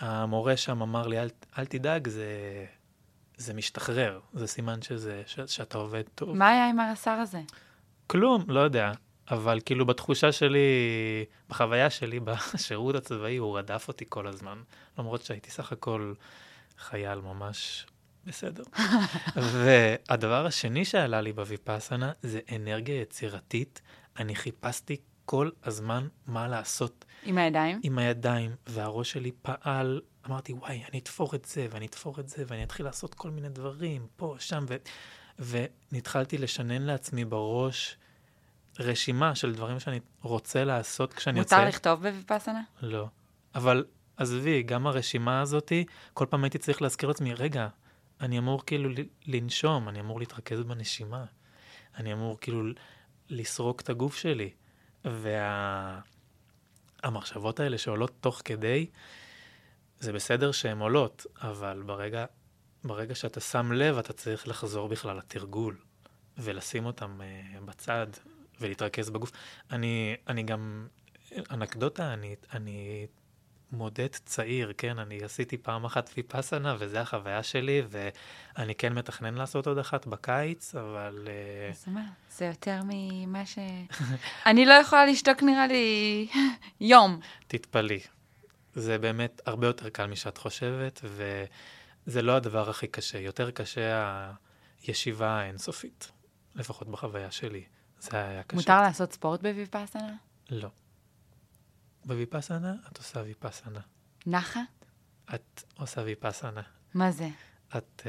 המורה 0.00 0.56
שם 0.56 0.82
אמר 0.82 1.06
לי, 1.06 1.20
אל, 1.20 1.28
אל 1.58 1.66
תדאג, 1.66 2.08
זה, 2.08 2.26
זה 3.40 3.54
משתחרר, 3.54 4.20
זה 4.32 4.46
סימן 4.46 4.82
שזה, 4.82 5.22
ש, 5.26 5.40
שאתה 5.46 5.78
עובד 5.78 6.02
טוב. 6.14 6.36
מה 6.36 6.48
היה 6.48 6.68
עם 6.68 6.80
הרס"ר 6.80 7.10
הזה? 7.10 7.40
כלום, 8.06 8.44
לא 8.48 8.60
יודע. 8.60 8.92
אבל 9.30 9.60
כאילו 9.64 9.86
בתחושה 9.86 10.32
שלי, 10.32 10.58
בחוויה 11.48 11.90
שלי 11.90 12.20
בשירות 12.20 12.94
הצבאי, 12.94 13.36
הוא 13.36 13.58
רדף 13.58 13.88
אותי 13.88 14.04
כל 14.08 14.26
הזמן. 14.26 14.58
למרות 14.98 15.22
שהייתי 15.22 15.50
סך 15.50 15.72
הכל 15.72 16.14
חייל 16.78 17.20
ממש 17.20 17.86
בסדר. 18.24 18.62
והדבר 19.52 20.46
השני 20.46 20.84
שעלה 20.84 21.20
לי 21.20 21.32
בוויפאסנה 21.32 22.12
זה 22.22 22.40
אנרגיה 22.56 23.00
יצירתית. 23.00 23.80
אני 24.18 24.34
חיפשתי 24.34 24.96
כל 25.24 25.50
הזמן 25.64 26.08
מה 26.26 26.48
לעשות. 26.48 27.04
עם 27.22 27.38
הידיים? 27.38 27.80
עם 27.82 27.98
הידיים, 27.98 28.50
והראש 28.66 29.12
שלי 29.12 29.32
פעל, 29.42 30.00
אמרתי, 30.26 30.52
וואי, 30.52 30.82
אני 30.90 30.98
אתפור 30.98 31.34
את 31.34 31.44
זה, 31.44 31.66
ואני 31.70 31.86
אתפור 31.86 32.20
את 32.20 32.28
זה, 32.28 32.44
ואני 32.46 32.64
אתחיל 32.64 32.86
לעשות 32.86 33.14
כל 33.14 33.30
מיני 33.30 33.48
דברים, 33.48 34.06
פה, 34.16 34.36
שם, 34.38 34.64
ו... 34.68 34.76
ונתחלתי 35.92 36.38
לשנן 36.38 36.82
לעצמי 36.82 37.24
בראש 37.24 37.96
רשימה 38.78 39.34
של 39.34 39.54
דברים 39.54 39.80
שאני 39.80 40.00
רוצה 40.22 40.64
לעשות 40.64 41.14
כשאני 41.14 41.40
מותר 41.40 41.44
יוצא. 41.44 41.56
מותר 41.56 41.68
לכתוב 41.68 42.02
בוויפאסנה? 42.02 42.62
לא. 42.82 43.06
אבל 43.54 43.84
עזבי, 44.16 44.62
גם 44.62 44.86
הרשימה 44.86 45.40
הזאתי, 45.40 45.84
כל 46.14 46.26
פעם 46.30 46.44
הייתי 46.44 46.58
צריך 46.58 46.82
להזכיר 46.82 47.08
לעצמי, 47.08 47.34
רגע, 47.34 47.68
אני 48.20 48.38
אמור 48.38 48.66
כאילו 48.66 48.90
לנשום, 49.26 49.88
אני 49.88 50.00
אמור 50.00 50.20
להתרכז 50.20 50.60
בנשימה, 50.60 51.24
אני 51.96 52.12
אמור 52.12 52.38
כאילו 52.40 52.62
לסרוק 53.28 53.80
את 53.80 53.88
הגוף 53.88 54.16
שלי. 54.16 54.50
והמחשבות 55.04 57.60
וה... 57.60 57.64
האלה 57.64 57.78
שעולות 57.78 58.12
תוך 58.20 58.42
כדי, 58.44 58.86
זה 60.00 60.12
בסדר 60.12 60.52
שהן 60.52 60.78
עולות, 60.78 61.26
אבל 61.42 61.82
ברגע, 61.86 62.24
ברגע 62.84 63.14
שאתה 63.14 63.40
שם 63.40 63.72
לב, 63.72 63.98
אתה 63.98 64.12
צריך 64.12 64.48
לחזור 64.48 64.88
בכלל 64.88 65.16
לתרגול, 65.16 65.76
ולשים 66.38 66.86
אותם 66.86 67.20
uh, 67.20 67.60
בצד, 67.64 68.06
ולהתרכז 68.60 69.10
בגוף. 69.10 69.32
אני, 69.70 70.16
אני 70.28 70.42
גם, 70.42 70.86
אנקדוטה, 71.50 72.12
אני, 72.12 72.34
אני 72.52 73.06
מודד 73.72 74.08
צעיר, 74.12 74.72
כן? 74.78 74.98
אני 74.98 75.24
עשיתי 75.24 75.56
פעם 75.56 75.84
אחת 75.84 76.10
ויפאסנה, 76.16 76.76
וזו 76.78 76.98
החוויה 76.98 77.42
שלי, 77.42 77.82
ואני 77.88 78.74
כן 78.74 78.92
מתכנן 78.92 79.34
לעשות 79.34 79.66
עוד 79.66 79.78
אחת 79.78 80.06
בקיץ, 80.06 80.74
אבל... 80.74 81.28
אז 81.70 81.84
מה? 81.86 82.04
זה 82.30 82.44
יותר 82.44 82.80
ממה 82.84 83.46
ש... 83.46 83.58
אני 84.46 84.66
לא 84.66 84.72
יכולה 84.72 85.06
לשתוק, 85.06 85.42
נראה 85.42 85.66
לי, 85.66 86.28
יום. 86.80 87.20
תתפלאי. 87.46 88.00
זה 88.74 88.98
באמת 88.98 89.40
הרבה 89.46 89.66
יותר 89.66 89.88
קל 89.88 90.06
משאת 90.06 90.38
חושבת, 90.38 91.00
וזה 91.04 92.22
לא 92.22 92.36
הדבר 92.36 92.70
הכי 92.70 92.86
קשה. 92.86 93.18
יותר 93.18 93.50
קשה 93.50 94.32
הישיבה 94.82 95.30
האינסופית, 95.30 96.10
לפחות 96.54 96.88
בחוויה 96.88 97.30
שלי. 97.30 97.64
זה 97.98 98.16
היה 98.16 98.42
קשה. 98.42 98.56
מותר 98.56 98.82
לעשות 98.82 99.12
ספורט 99.12 99.40
בוויפאסנה? 99.40 100.16
לא. 100.50 100.68
בוויפאסנה 102.04 102.74
את 102.92 102.98
עושה 102.98 103.20
ויפאסנה. 103.20 103.80
נחה? 104.26 104.60
את 105.34 105.62
עושה 105.74 106.00
ויפאסנה. 106.00 106.62
מה 106.94 107.10
זה? 107.10 107.28
את, 107.76 108.02
uh, 108.04 108.08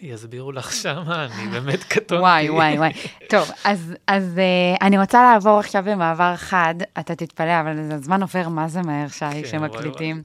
יסבירו 0.00 0.52
לך 0.52 0.72
שמה, 0.72 1.24
אני 1.24 1.48
באמת 1.48 1.84
קטונתי. 1.84 2.22
וואי, 2.22 2.50
וואי, 2.50 2.78
וואי. 2.78 2.92
טוב, 3.28 3.50
אז, 3.64 3.94
אז 4.06 4.34
uh, 4.36 4.84
אני 4.84 4.98
רוצה 4.98 5.22
לעבור 5.22 5.58
עכשיו 5.58 5.84
במעבר 5.86 6.36
חד, 6.36 6.74
אתה 6.98 7.14
תתפלא, 7.14 7.60
אבל 7.60 7.92
הזמן 7.92 8.22
עובר 8.22 8.48
מה 8.48 8.68
זה 8.68 8.82
מהר, 8.82 9.08
שי, 9.08 9.18
כן, 9.18 9.42
כשמקליטים. 9.42 10.22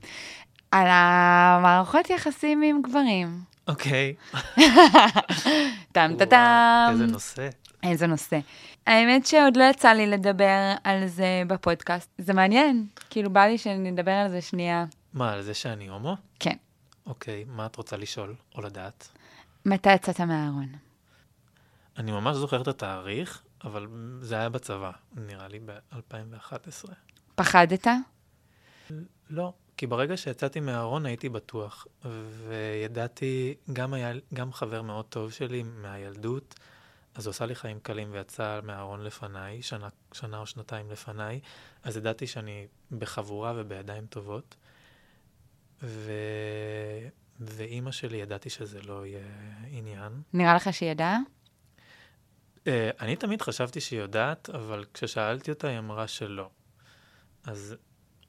על 0.72 0.88
המערכות 0.90 2.10
יחסים 2.10 2.62
עם 2.62 2.82
גברים. 2.82 3.40
אוקיי. 3.68 4.14
טם 5.94 6.12
טם. 6.30 6.90
איזה 6.92 7.06
נושא. 7.06 7.50
איזה 7.84 8.08
נושא. 8.08 8.40
האמת 8.88 9.26
שעוד 9.26 9.58
לא 9.58 9.64
יצא 9.64 9.90
לי 9.90 10.08
לדבר 10.08 10.74
על 10.84 11.08
זה 11.08 11.44
בפודקאסט. 11.48 12.10
זה 12.18 12.34
מעניין, 12.34 12.86
כאילו 13.10 13.30
בא 13.30 13.46
לי 13.46 13.58
שנדבר 13.58 14.12
על 14.12 14.30
זה 14.30 14.42
שנייה. 14.42 14.86
מה, 15.14 15.34
על 15.34 15.42
זה 15.42 15.54
שאני 15.54 15.88
הומו? 15.88 16.16
כן. 16.40 16.56
אוקיי, 17.06 17.44
מה 17.48 17.66
את 17.66 17.76
רוצה 17.76 17.98
לשאול 17.98 18.36
או 18.56 18.62
לדעת? 18.62 19.08
מתי 19.66 19.94
יצאת 19.94 20.22
מהארון? 20.22 20.68
אני 21.98 22.12
ממש 22.12 22.38
זוכר 22.38 22.62
את 22.62 22.68
התאריך, 22.68 23.42
אבל 23.64 23.88
זה 24.22 24.36
היה 24.36 24.50
בצבא, 24.50 24.92
נראה 25.16 25.48
לי 25.48 25.60
ב-2011. 25.60 26.92
פחדת? 27.36 27.88
לא, 29.30 29.54
כי 29.78 29.88
ברגע 29.88 30.18
שיצאתי 30.18 30.60
מהארון 30.60 31.06
הייתי 31.06 31.30
בטוח, 31.30 31.88
וידעתי, 32.48 33.54
גם, 33.74 33.94
היה, 33.94 34.14
גם 34.34 34.54
חבר 34.54 34.82
מאוד 34.82 35.06
טוב 35.06 35.32
שלי 35.32 35.64
מהילדות, 35.64 36.56
אז 37.16 37.26
הוא 37.26 37.32
עשה 37.32 37.46
לי 37.46 37.56
חיים 37.56 37.80
קלים 37.80 38.08
ויצא 38.12 38.60
מהארון 38.64 39.04
לפניי, 39.04 39.62
שנה, 39.62 39.90
שנה 40.14 40.40
או 40.40 40.46
שנתיים 40.46 40.92
לפניי, 40.92 41.40
אז 41.84 41.98
ידעתי 41.98 42.28
שאני 42.28 42.68
בחבורה 42.92 43.54
ובידיים 43.56 44.06
טובות. 44.06 44.56
ו... 45.84 46.12
ואימא 47.40 47.92
שלי, 47.92 48.18
ידעתי 48.18 48.50
שזה 48.50 48.82
לא 48.82 49.06
יהיה 49.06 49.26
עניין. 49.72 50.22
נראה 50.34 50.56
לך 50.56 50.74
שהיא 50.74 50.92
ידעה? 50.92 51.18
Uh, 52.58 52.64
אני 53.00 53.16
תמיד 53.16 53.42
חשבתי 53.42 53.82
שהיא 53.82 54.00
יודעת, 54.00 54.50
אבל 54.50 54.86
כששאלתי 54.94 55.52
אותה, 55.52 55.68
היא 55.68 55.80
אמרה 55.80 56.08
שלא. 56.08 56.50
אז 57.44 57.76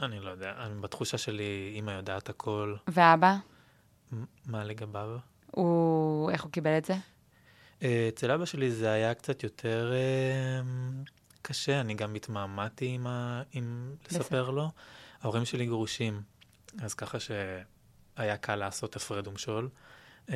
אני 0.00 0.20
לא 0.20 0.30
יודע, 0.30 0.52
אני, 0.58 0.80
בתחושה 0.80 1.18
שלי, 1.18 1.72
אימא 1.74 1.90
יודעת 1.90 2.28
הכל. 2.28 2.76
ואבא? 2.88 3.36
מה 4.46 4.64
לגביו? 4.64 5.16
הוא... 5.50 6.30
איך 6.30 6.42
הוא 6.42 6.52
קיבל 6.52 6.78
את 6.78 6.84
זה? 6.84 6.94
אה, 7.82 8.08
אצל 8.08 8.30
אבא 8.30 8.44
שלי 8.44 8.70
זה 8.70 8.90
היה 8.90 9.14
קצת 9.14 9.42
יותר 9.42 9.92
uh, 9.92 11.10
קשה, 11.42 11.80
אני 11.80 11.94
גם 11.94 12.14
התמהמהתי 12.14 12.86
עם, 12.86 13.06
ה... 13.06 13.42
עם 13.52 13.94
לספר 14.10 14.50
לו. 14.50 14.70
ההורים 15.22 15.44
שלי 15.44 15.66
גרושים, 15.66 16.22
אז 16.80 16.94
ככה 16.94 17.18
שהיה 17.20 18.36
קל 18.36 18.56
לעשות 18.56 18.96
הפרד 18.96 19.26
ומשול. 19.26 19.68
Uh, 20.26 20.32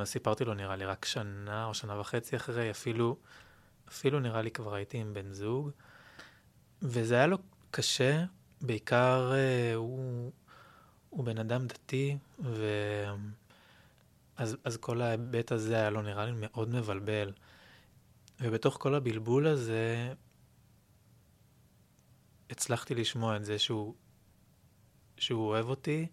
אז 0.00 0.08
סיפרתי 0.08 0.44
לו, 0.44 0.54
נראה 0.54 0.76
לי, 0.76 0.84
רק 0.84 1.04
שנה 1.04 1.64
או 1.64 1.74
שנה 1.74 2.00
וחצי 2.00 2.36
אחרי, 2.36 2.70
אפילו, 2.70 3.16
אפילו 3.88 4.20
נראה 4.20 4.42
לי 4.42 4.50
כבר 4.50 4.74
הייתי 4.74 4.98
עם 4.98 5.14
בן 5.14 5.32
זוג. 5.32 5.70
וזה 6.82 7.14
היה 7.14 7.26
לו 7.26 7.38
קשה, 7.70 8.24
בעיקר 8.60 9.32
uh, 9.32 9.76
הוא, 9.76 10.32
הוא 11.10 11.24
בן 11.24 11.38
אדם 11.38 11.66
דתי, 11.66 12.18
ו... 12.44 12.66
אז, 14.36 14.56
אז 14.64 14.76
כל 14.76 15.00
ההיבט 15.00 15.52
הזה 15.52 15.74
היה 15.76 15.90
לו 15.90 16.02
נראה 16.02 16.26
לי 16.26 16.32
מאוד 16.34 16.68
מבלבל. 16.68 17.32
ובתוך 18.40 18.76
כל 18.80 18.94
הבלבול 18.94 19.46
הזה, 19.46 20.12
הצלחתי 22.50 22.94
לשמוע 22.94 23.36
את 23.36 23.44
זה 23.44 23.58
שהוא, 23.58 23.94
שהוא 25.22 25.48
אוהב 25.48 25.68
אותי, 25.68 26.06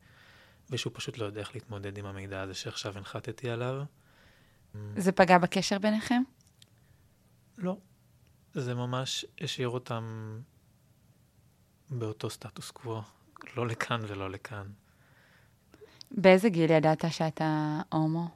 ושהוא 0.69 0.93
פשוט 0.95 1.17
לא 1.17 1.25
יודע 1.25 1.41
איך 1.41 1.55
להתמודד 1.55 1.97
עם 1.97 2.05
המידע 2.05 2.41
הזה 2.41 2.53
שעכשיו 2.53 2.97
הנחתתי 2.97 3.49
עליו. 3.49 3.83
זה 4.95 5.11
פגע 5.11 5.37
בקשר 5.37 5.79
ביניכם? 5.79 6.21
לא. 7.57 7.77
זה 8.53 8.75
ממש 8.75 9.25
השאיר 9.41 9.69
אותם 9.69 10.03
באותו 11.89 12.29
סטטוס 12.29 12.71
קוו, 12.71 13.01
לא 13.57 13.67
לכאן 13.67 14.01
ולא 14.07 14.29
לכאן. 14.29 14.67
באיזה 16.11 16.49
גיל 16.49 16.71
ידעת 16.71 17.05
שאתה 17.09 17.81
הומו? 17.91 18.29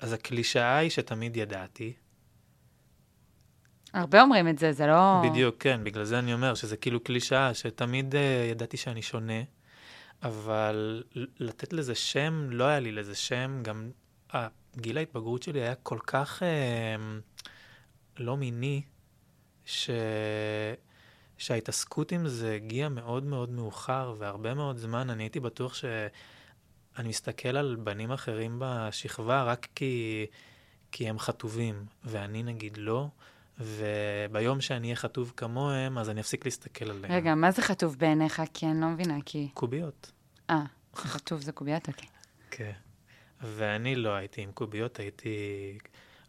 אז 0.00 0.12
הקלישאה 0.12 0.76
היא 0.76 0.90
שתמיד 0.90 1.36
ידעתי. 1.36 1.92
הרבה 3.96 4.22
אומרים 4.22 4.48
את 4.48 4.58
זה, 4.58 4.72
זה 4.72 4.86
לא... 4.86 5.22
בדיוק, 5.30 5.56
כן, 5.58 5.80
בגלל 5.84 6.04
זה 6.04 6.18
אני 6.18 6.34
אומר 6.34 6.54
שזה 6.54 6.76
כאילו 6.76 7.00
קלישאה, 7.00 7.54
שתמיד 7.54 8.14
uh, 8.14 8.50
ידעתי 8.50 8.76
שאני 8.76 9.02
שונה, 9.02 9.42
אבל 10.22 11.02
לתת 11.14 11.72
לזה 11.72 11.94
שם, 11.94 12.48
לא 12.50 12.64
היה 12.64 12.80
לי 12.80 12.92
לזה 12.92 13.14
שם, 13.14 13.62
גם 13.62 13.90
גיל 14.76 14.98
ההתבגרות 14.98 15.42
שלי 15.42 15.60
היה 15.60 15.74
כל 15.74 15.98
כך 16.06 16.42
uh, 16.42 16.42
לא 18.18 18.36
מיני, 18.36 18.82
ש... 19.64 19.90
שההתעסקות 21.38 22.12
עם 22.12 22.28
זה 22.28 22.54
הגיעה 22.54 22.88
מאוד 22.88 23.24
מאוד 23.24 23.50
מאוחר, 23.50 24.14
והרבה 24.18 24.54
מאוד 24.54 24.76
זמן 24.76 25.10
אני 25.10 25.22
הייתי 25.22 25.40
בטוח 25.40 25.74
אני 26.98 27.08
מסתכל 27.08 27.56
על 27.56 27.76
בנים 27.84 28.12
אחרים 28.12 28.56
בשכבה 28.58 29.42
רק 29.42 29.68
כי, 29.74 30.26
כי 30.92 31.08
הם 31.08 31.18
חטובים, 31.18 31.84
ואני 32.04 32.42
נגיד 32.42 32.76
לא, 32.76 33.08
וביום 33.58 34.60
שאני 34.60 34.86
אהיה 34.86 34.96
חטוב 34.96 35.32
כמוהם, 35.36 35.98
אז 35.98 36.10
אני 36.10 36.20
אפסיק 36.20 36.44
להסתכל 36.44 36.90
עליהם. 36.90 37.12
רגע, 37.12 37.34
מה 37.34 37.50
זה 37.50 37.62
חטוב 37.62 37.96
בעיניך? 37.98 38.42
כי 38.54 38.66
אני 38.66 38.80
לא 38.80 38.86
מבינה, 38.86 39.14
כי... 39.24 39.48
קוביות. 39.54 40.12
אה, 40.50 40.62
חטוב 40.94 41.40
זה 41.40 41.52
קוביות? 41.52 41.88
אוקיי. 41.88 42.08
כן. 42.50 42.72
ואני 43.42 43.94
לא 43.94 44.14
הייתי 44.14 44.42
עם 44.42 44.52
קוביות, 44.52 44.98
הייתי 44.98 45.78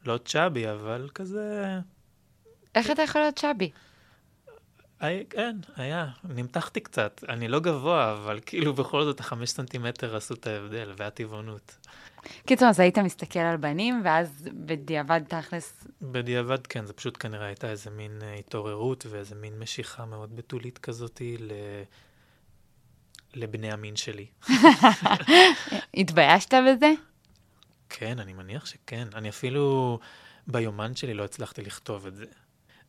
לא 0.05 0.19
צ'אבי, 0.25 0.71
אבל 0.71 1.09
כזה... 1.15 1.77
איך 2.75 2.91
אתה 2.91 3.01
יכול 3.01 3.21
להיות 3.21 3.39
צ'אבי? 3.39 3.71
היה, 4.99 5.23
כן, 5.29 5.57
היה. 5.75 6.07
נמתחתי 6.23 6.79
קצת. 6.79 7.23
אני 7.29 7.47
לא 7.47 7.59
גבוה, 7.59 8.13
אבל 8.13 8.39
כאילו 8.45 8.73
בכל 8.73 9.03
זאת 9.03 9.19
החמש 9.19 9.49
סנטימטר 9.49 10.15
עשו 10.15 10.33
את 10.33 10.47
ההבדל, 10.47 10.93
והטבעונות. 10.97 11.87
קיצור, 12.45 12.67
אז 12.67 12.79
היית 12.79 12.97
מסתכל 12.97 13.39
על 13.39 13.57
בנים, 13.57 14.01
ואז 14.03 14.49
בדיעבד 14.53 15.21
תכלס... 15.27 15.87
בדיעבד, 16.01 16.67
כן, 16.67 16.85
זה 16.85 16.93
פשוט 16.93 17.17
כנראה 17.19 17.45
הייתה 17.45 17.69
איזה 17.69 17.89
מין 17.89 18.19
אה, 18.21 18.33
התעוררות 18.33 19.05
ואיזה 19.09 19.35
מין 19.35 19.59
משיכה 19.59 20.05
מאוד 20.05 20.35
בתולית 20.35 20.77
כזאתי 20.77 21.37
ל... 21.39 21.51
לבני 23.33 23.71
המין 23.71 23.95
שלי. 23.95 24.25
התביישת 25.99 26.53
בזה? 26.53 26.91
כן, 27.89 28.19
אני 28.19 28.33
מניח 28.33 28.65
שכן. 28.65 29.07
אני 29.15 29.29
אפילו 29.29 29.99
ביומן 30.47 30.95
שלי 30.95 31.13
לא 31.13 31.23
הצלחתי 31.23 31.61
לכתוב 31.61 32.07
את 32.07 32.15
זה. 32.15 32.25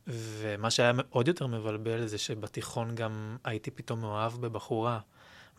ומה 0.06 0.70
שהיה 0.70 0.92
עוד 1.10 1.28
יותר 1.28 1.46
מבלבל 1.46 2.06
זה 2.06 2.18
שבתיכון 2.18 2.94
גם 2.94 3.36
הייתי 3.44 3.70
פתאום 3.70 4.00
מאוהב 4.00 4.32
בבחורה, 4.32 5.00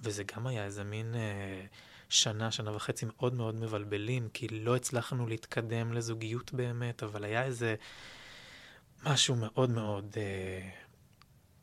וזה 0.02 0.24
גם 0.36 0.48
היה 0.48 0.66
איזה 0.66 0.84
מין 0.84 1.16
אה, 1.16 1.66
שנה, 2.10 2.52
שנה 2.52 2.76
וחצי 2.76 3.06
מאוד 3.06 3.34
מאוד 3.34 3.56
מבלבלים, 3.56 4.30
כי 4.34 4.48
לא 4.48 4.76
הצלחנו 4.76 5.28
להתקדם 5.28 5.94
לזוגיות 5.94 6.54
באמת, 6.54 7.04
אבל 7.04 7.24
היה 7.24 7.44
איזה 7.44 7.76
משהו 9.06 9.36
מאוד 9.36 9.70
מאוד 9.70 10.16
אה, 10.18 10.70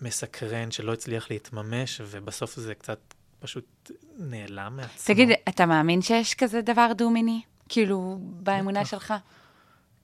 מסקרן 0.01 0.71
שלא 0.71 0.93
הצליח 0.93 1.31
להתממש, 1.31 2.01
ובסוף 2.05 2.57
זה 2.57 2.75
קצת 2.75 2.99
פשוט 3.41 3.91
נעלם 4.19 4.77
מעצמו. 4.77 5.15
תגיד, 5.15 5.29
אתה 5.49 5.67
מאמין 5.67 6.03
שיש 6.03 6.35
כזה 6.35 6.61
דבר 6.61 6.93
דו-מיני? 6.97 7.43
כאילו, 7.69 8.19
באמונה 8.21 8.81
בטח. 8.81 8.91
שלך? 8.91 9.15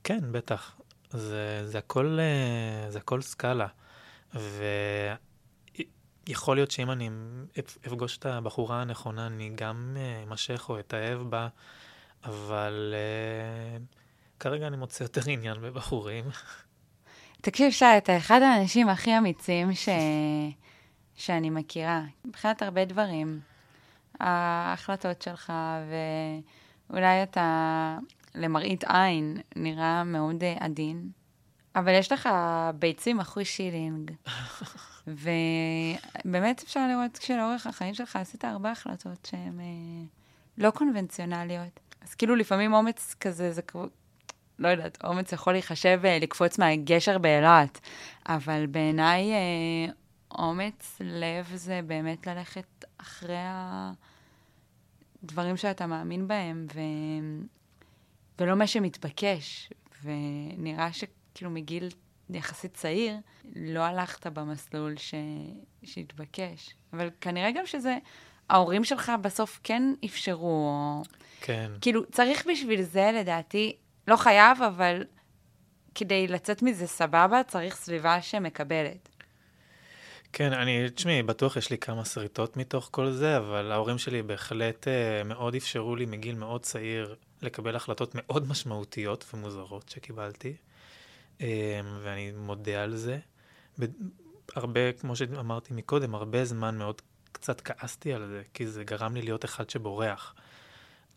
כן, 0.05 0.33
בטח. 0.33 0.77
זה, 1.11 1.63
זה, 1.65 1.79
הכל, 1.79 2.19
אה, 2.21 2.91
זה 2.91 2.99
הכל 2.99 3.21
סקאלה. 3.21 3.67
ויכול 6.33 6.57
להיות 6.57 6.71
שאם 6.71 6.91
אני 6.91 7.11
אפגוש 7.87 8.19
את 8.19 8.27
הבחורה 8.27 8.81
הנכונה, 8.81 9.27
אני 9.27 9.51
גם 9.55 9.97
אה, 9.97 10.23
אמשך 10.23 10.67
או 10.69 10.79
אתאהב 10.79 11.19
בה, 11.19 11.49
אבל 12.25 12.95
uh, 12.95 13.97
כרגע 14.41 14.67
אני 14.67 14.77
מוצא 14.77 15.03
יותר 15.03 15.21
עניין 15.27 15.61
בבחורים. 15.61 16.25
תקשיב, 17.41 17.71
שי, 17.71 17.85
אתה 17.97 18.17
אחד 18.17 18.43
האנשים 18.43 18.89
הכי 18.89 19.19
אמיצים 19.19 19.75
ש... 19.75 19.89
שאני 21.15 21.51
מכירה. 21.51 22.03
מבחינת 22.25 22.63
הרבה 22.63 22.85
דברים. 22.85 23.41
ההחלטות 24.21 25.23
שלך, 25.23 25.53
ואולי 26.91 27.23
אתה 27.23 27.99
למראית 28.35 28.85
עין 28.85 29.41
נראה 29.57 30.05
מאוד 30.05 30.45
אה, 30.45 30.57
עדין, 30.61 31.11
אבל 31.77 31.95
יש 31.95 32.13
לך 32.13 32.29
ביצים 32.79 33.21
אחרי 33.21 33.45
שילינג. 33.45 34.11
ובאמת 35.07 36.63
אפשר 36.63 36.89
לראות 36.89 37.19
שלאורך 37.23 37.67
החיים 37.67 37.95
שלך 37.95 38.17
עשית 38.17 38.45
הרבה 38.45 38.71
החלטות 38.71 39.27
שהן 39.31 39.61
אה, 39.61 40.05
לא 40.59 40.71
קונבנציונליות. 40.71 41.81
אז 42.01 42.15
כאילו 42.15 42.37
לפעמים 42.37 42.73
אומץ 42.75 43.15
כזה, 43.21 43.53
זה 43.53 43.63
כמו, 43.63 43.87
לא 44.59 44.69
יודעת, 44.69 45.05
אומץ 45.05 45.33
יכול 45.33 45.53
להיחשב 45.53 46.01
אה, 46.05 46.19
לקפוץ 46.19 46.59
מהגשר 46.59 47.19
באילת, 47.19 47.81
אבל 48.29 48.67
בעיניי 48.67 49.33
אה, 49.33 49.93
אומץ 50.39 50.97
לב 51.01 51.51
זה 51.55 51.81
באמת 51.87 52.27
ללכת 52.27 52.85
אחרי 52.99 53.45
הדברים 55.23 55.57
שאתה 55.57 55.87
מאמין 55.87 56.29
בהם, 56.29 56.67
ו... 56.75 56.81
ולא 58.39 58.55
מה 58.55 58.67
שמתבקש. 58.67 59.71
ונראה 60.05 60.93
שכאילו 61.33 61.51
מגיל 61.51 61.89
יחסית 62.31 62.75
צעיר, 62.75 63.17
לא 63.57 63.81
הלכת 63.81 64.27
במסלול 64.27 64.97
ש... 64.97 65.15
שהתבקש. 65.85 66.75
אבל 66.93 67.11
כנראה 67.21 67.51
גם 67.51 67.67
שזה, 67.67 67.99
ההורים 68.49 68.85
שלך 68.85 69.13
בסוף 69.21 69.61
כן 69.65 69.83
אפשרו, 70.05 70.47
או... 70.49 71.03
כן. 71.41 71.71
כאילו, 71.81 72.11
צריך 72.11 72.47
בשביל 72.53 72.83
זה, 72.83 73.11
לדעתי, 73.15 73.77
לא 74.09 74.17
חייב, 74.17 74.63
אבל 74.63 75.05
כדי 75.95 76.29
לצאת 76.29 76.63
מזה 76.63 76.87
סבבה, 76.87 77.43
צריך 77.43 77.77
סביבה 77.77 78.23
שמקבלת. 78.23 79.09
כן, 80.33 80.53
אני, 80.53 80.91
תשמעי, 80.91 81.23
בטוח 81.23 81.57
יש 81.57 81.71
לי 81.71 81.79
כמה 81.79 82.05
שריטות 82.05 82.57
מתוך 82.57 82.89
כל 82.93 83.11
זה, 83.11 83.37
אבל 83.37 83.73
ההורים 83.73 83.99
שלי 83.99 84.23
בהחלט 84.23 84.89
uh, 84.89 85.25
מאוד 85.25 85.55
אפשרו 85.55 85.97
לי 85.97 86.07
מגיל 86.07 86.35
מאוד 86.35 86.63
צעיר 86.63 87.15
לקבל 87.43 87.77
החלטות 87.77 88.13
מאוד 88.15 88.49
משמעותיות 88.49 89.25
ומוזרות 89.35 89.89
שקיבלתי, 89.89 90.57
ואני 92.03 92.33
מודה 92.37 92.83
על 92.83 92.97
זה. 92.97 93.19
הרבה, 94.55 94.93
כמו 94.93 95.17
שאמרתי 95.17 95.75
מקודם, 95.75 96.15
הרבה 96.15 96.45
זמן 96.45 96.79
מאוד 96.79 97.03
קצת 97.33 97.61
כעסתי 97.61 98.13
על 98.13 98.29
זה, 98.29 98.43
כי 98.55 98.67
זה 98.67 98.85
גרם 98.85 99.15
לי 99.15 99.23
להיות 99.23 99.45
אחד 99.45 99.71
שבורח. 99.71 100.35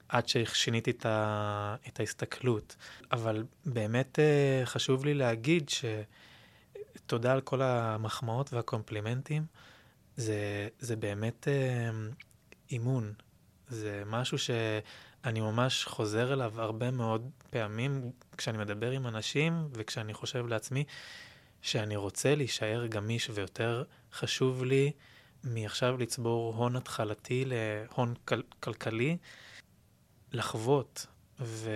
עד 0.09 0.27
ששיניתי 0.27 0.91
את, 0.91 1.05
ה... 1.05 1.75
את 1.87 1.99
ההסתכלות. 1.99 2.75
אבל 3.11 3.43
באמת 3.65 4.19
uh, 4.19 4.65
חשוב 4.65 5.05
לי 5.05 5.13
להגיד 5.13 5.69
ש... 5.69 5.85
תודה 7.05 7.33
על 7.33 7.41
כל 7.41 7.61
המחמאות 7.61 8.53
והקומפלימנטים. 8.53 9.45
זה, 10.17 10.67
זה 10.79 10.95
באמת 10.95 11.47
אה, 11.47 11.89
אימון. 12.71 13.13
זה 13.69 14.03
משהו 14.05 14.37
שאני 15.25 15.41
ממש 15.41 15.85
חוזר 15.85 16.33
אליו 16.33 16.61
הרבה 16.61 16.91
מאוד 16.91 17.29
פעמים 17.49 18.11
כשאני 18.37 18.57
מדבר 18.57 18.91
עם 18.91 19.07
אנשים 19.07 19.67
וכשאני 19.71 20.13
חושב 20.13 20.47
לעצמי 20.47 20.83
שאני 21.61 21.95
רוצה 21.95 22.35
להישאר 22.35 22.85
גמיש 22.85 23.29
ויותר 23.33 23.83
חשוב 24.13 24.63
לי 24.63 24.91
מעכשיו 25.43 25.97
לצבור 25.97 26.55
הון 26.55 26.75
התחלתי 26.75 27.45
להון 27.47 28.13
כל, 28.25 28.41
כלכלי, 28.59 29.17
לחוות. 30.31 31.05
ו, 31.39 31.69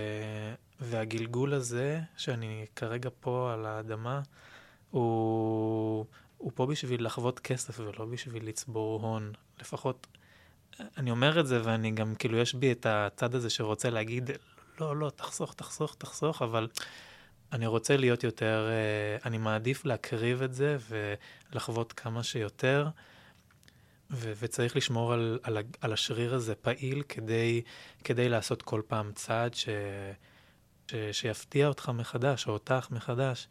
והגלגול 0.79 1.53
הזה, 1.53 2.01
שאני 2.17 2.65
כרגע 2.75 3.09
פה 3.19 3.53
על 3.53 3.65
האדמה, 3.65 4.21
הוא, 4.91 6.05
הוא 6.37 6.51
פה 6.55 6.65
בשביל 6.65 7.05
לחוות 7.05 7.39
כסף 7.39 7.79
ולא 7.79 8.05
בשביל 8.05 8.47
לצבור 8.47 9.01
הון. 9.01 9.31
לפחות, 9.59 10.07
אני 10.97 11.11
אומר 11.11 11.39
את 11.39 11.47
זה 11.47 11.61
ואני 11.63 11.91
גם, 11.91 12.15
כאילו, 12.15 12.37
יש 12.37 12.53
בי 12.53 12.71
את 12.71 12.85
הצד 12.89 13.35
הזה 13.35 13.49
שרוצה 13.49 13.89
להגיד, 13.89 14.31
לא, 14.79 14.95
לא, 14.97 15.09
תחסוך, 15.09 15.53
תחסוך, 15.53 15.95
תחסוך, 15.97 16.41
אבל 16.41 16.67
אני 17.53 17.67
רוצה 17.67 17.97
להיות 17.97 18.23
יותר, 18.23 18.69
אה, 18.69 19.27
אני 19.29 19.37
מעדיף 19.37 19.85
להקריב 19.85 20.41
את 20.41 20.53
זה 20.53 20.77
ולחוות 20.89 21.93
כמה 21.93 22.23
שיותר. 22.23 22.87
ו- 24.11 24.33
וצריך 24.39 24.75
לשמור 24.75 25.13
על, 25.13 25.39
על, 25.43 25.57
על 25.81 25.93
השריר 25.93 26.35
הזה 26.35 26.55
פעיל 26.55 27.03
כדי, 27.09 27.61
כדי 28.03 28.29
לעשות 28.29 28.61
כל 28.61 28.81
פעם 28.87 29.11
צעד 29.15 29.53
ש- 29.53 29.69
ש- 30.87 30.95
שיפתיע 31.11 31.67
אותך 31.67 31.89
מחדש, 31.89 32.47
או 32.47 32.53
אותך 32.53 32.87
מחדש. 32.91 33.47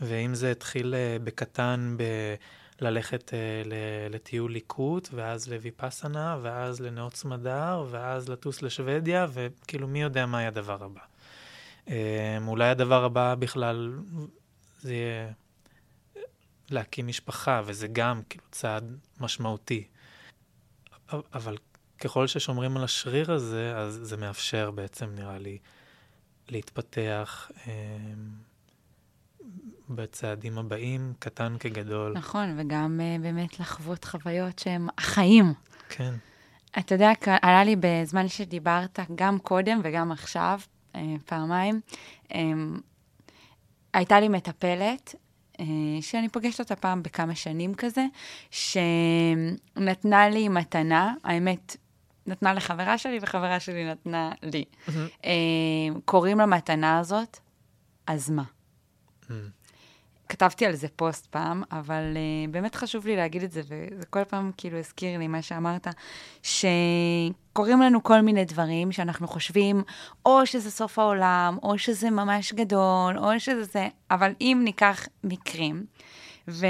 ואם 0.00 0.34
זה 0.34 0.50
התחיל 0.50 0.94
אה, 0.94 1.16
בקטן 1.24 1.94
ב... 1.98 2.02
ללכת 2.80 3.28
uh, 3.28 3.68
לטיול 4.10 4.52
ליקוט, 4.52 5.08
ואז 5.12 5.48
לויפאסנה, 5.48 6.38
ואז 6.42 6.80
לנאות 6.80 7.14
סמדר, 7.14 7.84
ואז 7.90 8.28
לטוס 8.28 8.62
לשוודיה, 8.62 9.26
וכאילו 9.32 9.88
מי 9.88 10.02
יודע 10.02 10.26
מה 10.26 10.38
יהיה 10.38 10.48
הדבר 10.48 10.84
הבא. 10.84 11.00
Um, 11.86 11.90
אולי 12.46 12.68
הדבר 12.68 13.04
הבא 13.04 13.34
בכלל 13.34 13.98
זה 14.80 14.94
יהיה 14.94 15.30
להקים 16.70 17.06
משפחה, 17.06 17.62
וזה 17.64 17.88
גם 17.92 18.22
כאילו 18.28 18.44
צעד 18.50 18.96
משמעותי. 19.20 19.88
אבל 21.12 21.56
ככל 21.98 22.26
ששומרים 22.26 22.76
על 22.76 22.84
השריר 22.84 23.32
הזה, 23.32 23.76
אז 23.76 24.00
זה 24.02 24.16
מאפשר 24.16 24.70
בעצם, 24.70 25.10
נראה 25.14 25.38
לי, 25.38 25.58
להתפתח. 26.48 27.50
Um, 27.64 27.68
בצעדים 29.90 30.58
הבאים, 30.58 31.12
קטן 31.18 31.56
כגדול. 31.60 32.12
נכון, 32.12 32.54
וגם 32.58 33.00
uh, 33.00 33.22
באמת 33.22 33.60
לחוות 33.60 34.04
חוויות 34.04 34.58
שהן 34.58 34.88
החיים. 34.98 35.54
כן. 35.88 36.14
אתה 36.78 36.94
יודע, 36.94 37.12
עלה 37.42 37.64
לי 37.64 37.76
בזמן 37.80 38.28
שדיברת, 38.28 38.98
גם 39.14 39.38
קודם 39.38 39.80
וגם 39.84 40.12
עכשיו, 40.12 40.60
uh, 40.92 40.98
פעמיים, 41.26 41.80
um, 42.28 42.34
הייתה 43.94 44.20
לי 44.20 44.28
מטפלת, 44.28 45.14
uh, 45.56 45.60
שאני 46.00 46.28
פוגשת 46.28 46.60
אותה 46.60 46.76
פעם 46.76 47.02
בכמה 47.02 47.34
שנים 47.34 47.74
כזה, 47.74 48.04
שנתנה 48.50 50.28
לי 50.28 50.48
מתנה, 50.48 51.14
האמת, 51.24 51.76
נתנה 52.28 52.54
לחברה 52.54 52.98
שלי, 52.98 53.18
וחברה 53.22 53.60
שלי 53.60 53.90
נתנה 53.90 54.32
לי. 54.42 54.64
אה, 55.24 55.30
קוראים 56.04 56.38
למתנה 56.38 56.98
הזאת, 56.98 57.38
אז 58.06 58.30
מה? 58.30 58.42
Mm. 59.22 59.32
כתבתי 60.28 60.66
על 60.66 60.74
זה 60.74 60.88
פוסט 60.96 61.26
פעם, 61.26 61.62
אבל 61.72 62.02
uh, 62.14 62.50
באמת 62.50 62.74
חשוב 62.74 63.06
לי 63.06 63.16
להגיד 63.16 63.42
את 63.42 63.52
זה, 63.52 63.60
וזה 63.64 64.06
כל 64.10 64.24
פעם 64.24 64.50
כאילו 64.56 64.78
הזכיר 64.78 65.18
לי 65.18 65.28
מה 65.28 65.42
שאמרת, 65.42 65.86
שקורים 66.42 67.82
לנו 67.82 68.02
כל 68.02 68.20
מיני 68.20 68.44
דברים 68.44 68.92
שאנחנו 68.92 69.28
חושבים, 69.28 69.82
או 70.26 70.46
שזה 70.46 70.70
סוף 70.70 70.98
העולם, 70.98 71.58
או 71.62 71.78
שזה 71.78 72.10
ממש 72.10 72.52
גדול, 72.52 73.18
או 73.18 73.40
שזה 73.40 73.64
זה, 73.64 73.88
אבל 74.10 74.32
אם 74.40 74.60
ניקח 74.64 75.08
מקרים, 75.24 75.84
ו- 76.48 76.66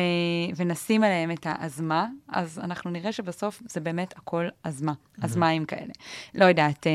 ונשים 0.57 1.05
עליהם 1.05 1.31
את 1.31 1.47
האזמה, 1.47 2.07
אז 2.29 2.59
אנחנו 2.59 2.91
נראה 2.91 3.13
שבסוף 3.13 3.63
זה 3.69 3.81
באמת 3.81 4.15
הכל 4.17 4.49
אזמה, 4.65 4.93
אזמיים 5.23 5.65
כאלה. 5.65 5.93
לא 6.35 6.45
יודעת, 6.45 6.87
אה, 6.87 6.93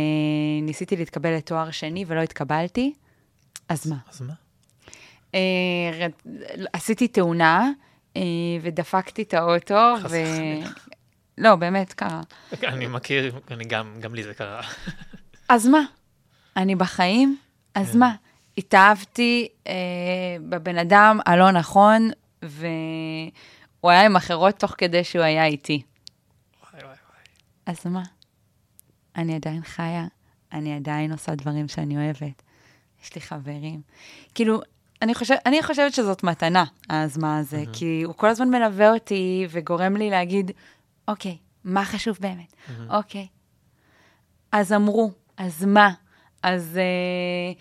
ניסיתי 0.61 0.95
להתקבל 0.95 1.35
לתואר 1.37 1.71
שני 1.71 2.05
ולא 2.07 2.21
התקבלתי, 2.21 2.93
אז 3.69 3.87
מה? 3.87 3.97
אז 4.09 4.21
מה? 4.21 4.42
אה, 5.33 6.07
עשיתי 6.73 7.07
תאונה 7.07 7.71
אה, 8.17 8.21
ודפקתי 8.61 9.21
את 9.21 9.33
האוטו, 9.33 9.93
ו... 10.09 10.17
לא, 11.37 11.55
באמת 11.55 11.93
קרה. 11.93 12.21
אני 12.63 12.87
מכיר, 12.87 13.39
אני 13.51 13.63
גם, 13.63 13.99
גם 13.99 14.15
לי 14.15 14.23
זה 14.23 14.33
קרה. 14.33 14.61
אז 15.49 15.67
מה? 15.67 15.81
אני 16.57 16.75
בחיים, 16.75 17.37
אז 17.75 17.91
כן. 17.91 17.99
מה? 17.99 18.15
התאהבתי 18.57 19.47
אה, 19.67 19.73
בבן 20.49 20.77
אדם 20.77 21.19
הלא 21.25 21.51
נכון, 21.51 22.09
והוא 22.41 23.91
היה 23.91 24.05
עם 24.05 24.15
אחרות 24.15 24.55
תוך 24.59 24.75
כדי 24.77 25.03
שהוא 25.03 25.23
היה 25.23 25.45
איתי. 25.45 25.81
וואי 26.61 26.83
וואי 26.83 26.83
וואי. 26.85 27.23
אז 27.65 27.87
מה? 27.87 28.03
אני 29.15 29.35
עדיין 29.35 29.63
חיה, 29.63 30.05
אני 30.51 30.75
עדיין 30.75 31.11
עושה 31.11 31.35
דברים 31.35 31.67
שאני 31.67 31.97
אוהבת. 31.97 32.43
יש 33.03 33.15
לי 33.15 33.21
חברים. 33.21 33.81
כאילו, 34.35 34.61
אני, 35.03 35.15
חושב, 35.15 35.35
אני 35.45 35.63
חושבת 35.63 35.93
שזאת 35.93 36.23
מתנה, 36.23 36.63
האזמה 36.89 37.37
הזה, 37.37 37.57
מהמם. 37.57 37.73
כי 37.73 38.01
הוא 38.05 38.13
כל 38.15 38.27
הזמן 38.29 38.49
מלווה 38.49 38.93
אותי 38.93 39.47
וגורם 39.49 39.95
לי 39.95 40.09
להגיד, 40.09 40.51
אוקיי, 41.07 41.37
מה 41.63 41.85
חשוב 41.85 42.17
באמת? 42.19 42.53
מהמם. 42.69 42.91
אוקיי. 42.91 43.27
אז 44.51 44.73
אמרו, 44.73 45.11
אז 45.37 45.65
מה? 45.65 45.89
אז, 46.43 46.77
אה, 46.77 47.53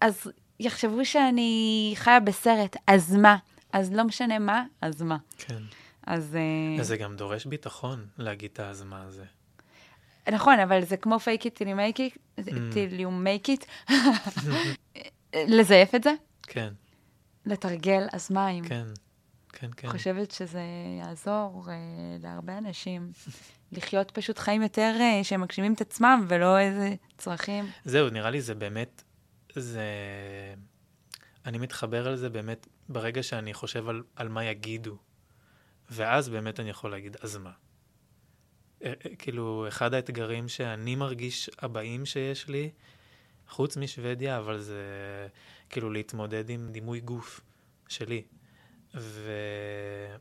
אז 0.00 0.30
יחשבו 0.60 1.04
שאני 1.04 1.92
חיה 1.96 2.20
בסרט, 2.20 2.76
אז 2.86 3.14
מה? 3.16 3.36
אז 3.72 3.92
לא 3.92 4.04
משנה 4.04 4.38
מה, 4.38 4.64
אז 4.80 5.02
מה? 5.02 5.16
כן. 5.38 5.62
אז... 6.06 6.36
אה, 6.78 6.84
זה 6.84 6.96
גם 6.96 7.16
דורש 7.16 7.46
ביטחון 7.46 8.06
להגיד 8.18 8.50
את 8.52 8.60
ההזמה 8.60 9.02
הזה. 9.02 9.24
נכון, 10.32 10.58
אבל 10.60 10.84
זה 10.84 10.96
כמו 10.96 11.16
fake 11.16 11.42
it 11.42 11.58
till 11.58 11.66
you 11.66 11.76
make 11.96 11.98
it, 11.98 12.18
Mm. 12.38 12.50
till 12.74 13.00
you 13.00 13.10
make 13.26 13.48
it. 13.48 13.92
לזייף 15.56 15.94
את 15.94 16.02
זה, 16.02 16.12
כן, 16.42 16.72
לתרגל 17.46 18.06
אזמיים. 18.12 18.64
כן, 18.64 18.86
כן, 19.52 19.70
כן. 19.76 19.88
חושבת 19.88 20.30
שזה 20.30 20.62
יעזור 21.00 21.64
אה, 21.68 21.74
להרבה 22.22 22.58
אנשים 22.58 23.12
לחיות 23.72 24.10
פשוט 24.10 24.38
חיים 24.38 24.62
יותר 24.62 24.96
אה, 25.00 25.24
שהם 25.24 25.40
מגשימים 25.40 25.72
את 25.72 25.80
עצמם 25.80 26.26
ולא 26.28 26.58
איזה 26.58 26.94
צרכים. 27.18 27.64
זהו, 27.84 28.10
נראה 28.10 28.30
לי 28.30 28.40
זה 28.40 28.54
באמת, 28.54 29.02
זה... 29.54 29.84
אני 31.46 31.58
מתחבר 31.58 32.08
על 32.08 32.16
זה 32.16 32.30
באמת 32.30 32.66
ברגע 32.88 33.22
שאני 33.22 33.54
חושב 33.54 33.88
על, 33.88 34.02
על 34.16 34.28
מה 34.28 34.44
יגידו, 34.44 34.96
ואז 35.90 36.28
באמת 36.28 36.60
אני 36.60 36.70
יכול 36.70 36.90
להגיד, 36.90 37.16
אז 37.20 37.36
מה? 37.36 37.50
אה, 38.84 38.92
אה, 39.06 39.16
כאילו, 39.18 39.64
אחד 39.68 39.94
האתגרים 39.94 40.48
שאני 40.48 40.94
מרגיש 40.94 41.50
הבאים 41.58 42.06
שיש 42.06 42.48
לי, 42.48 42.70
חוץ 43.48 43.76
משוודיה, 43.76 44.38
אבל 44.38 44.58
זה 44.58 44.82
כאילו 45.70 45.90
להתמודד 45.90 46.50
עם 46.50 46.68
דימוי 46.72 47.00
גוף 47.00 47.40
שלי. 47.88 48.22
ואני 48.94 50.14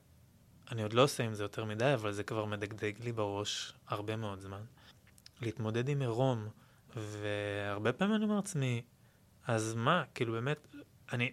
עוד 0.84 0.94
לא 0.94 1.04
עושה 1.04 1.24
עם 1.24 1.34
זה 1.34 1.44
יותר 1.44 1.66
מדי, 1.66 1.94
אבל 1.94 2.12
זה 2.12 2.24
כבר 2.24 2.46
מדגדג 2.46 2.94
לי 3.04 3.12
בראש 3.12 3.74
הרבה 3.88 4.16
מאוד 4.16 4.40
זמן. 4.40 4.62
להתמודד 5.42 5.90
עם 5.90 6.02
עירום, 6.02 6.48
והרבה 6.96 7.94
פעמים 7.94 8.16
אני 8.16 8.24
אומר 8.24 8.36
לעצמי, 8.36 8.82
אז 9.48 9.74
מה, 9.76 10.04
כאילו 10.16 10.34
באמת, 10.34 10.68
אני 11.14 11.32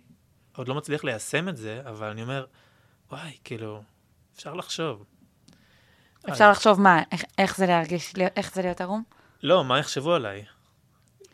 עוד 0.56 0.68
לא 0.68 0.74
מצליח 0.74 1.04
ליישם 1.04 1.48
את 1.48 1.56
זה, 1.56 1.82
אבל 1.84 2.10
אני 2.10 2.22
אומר, 2.22 2.46
וואי, 3.10 3.38
כאילו, 3.44 3.82
אפשר 4.34 4.54
לחשוב. 4.54 5.04
אפשר 6.28 6.50
לחשוב 6.50 6.80
מה, 6.80 7.02
איך, 7.12 7.24
איך 7.38 7.56
זה 7.56 7.66
להרגיש, 7.66 8.14
איך 8.36 8.54
זה 8.54 8.62
להיות 8.62 8.80
ערום? 8.80 9.02
לא, 9.42 9.64
מה 9.64 9.78
יחשבו 9.78 10.14
עליי? 10.14 10.44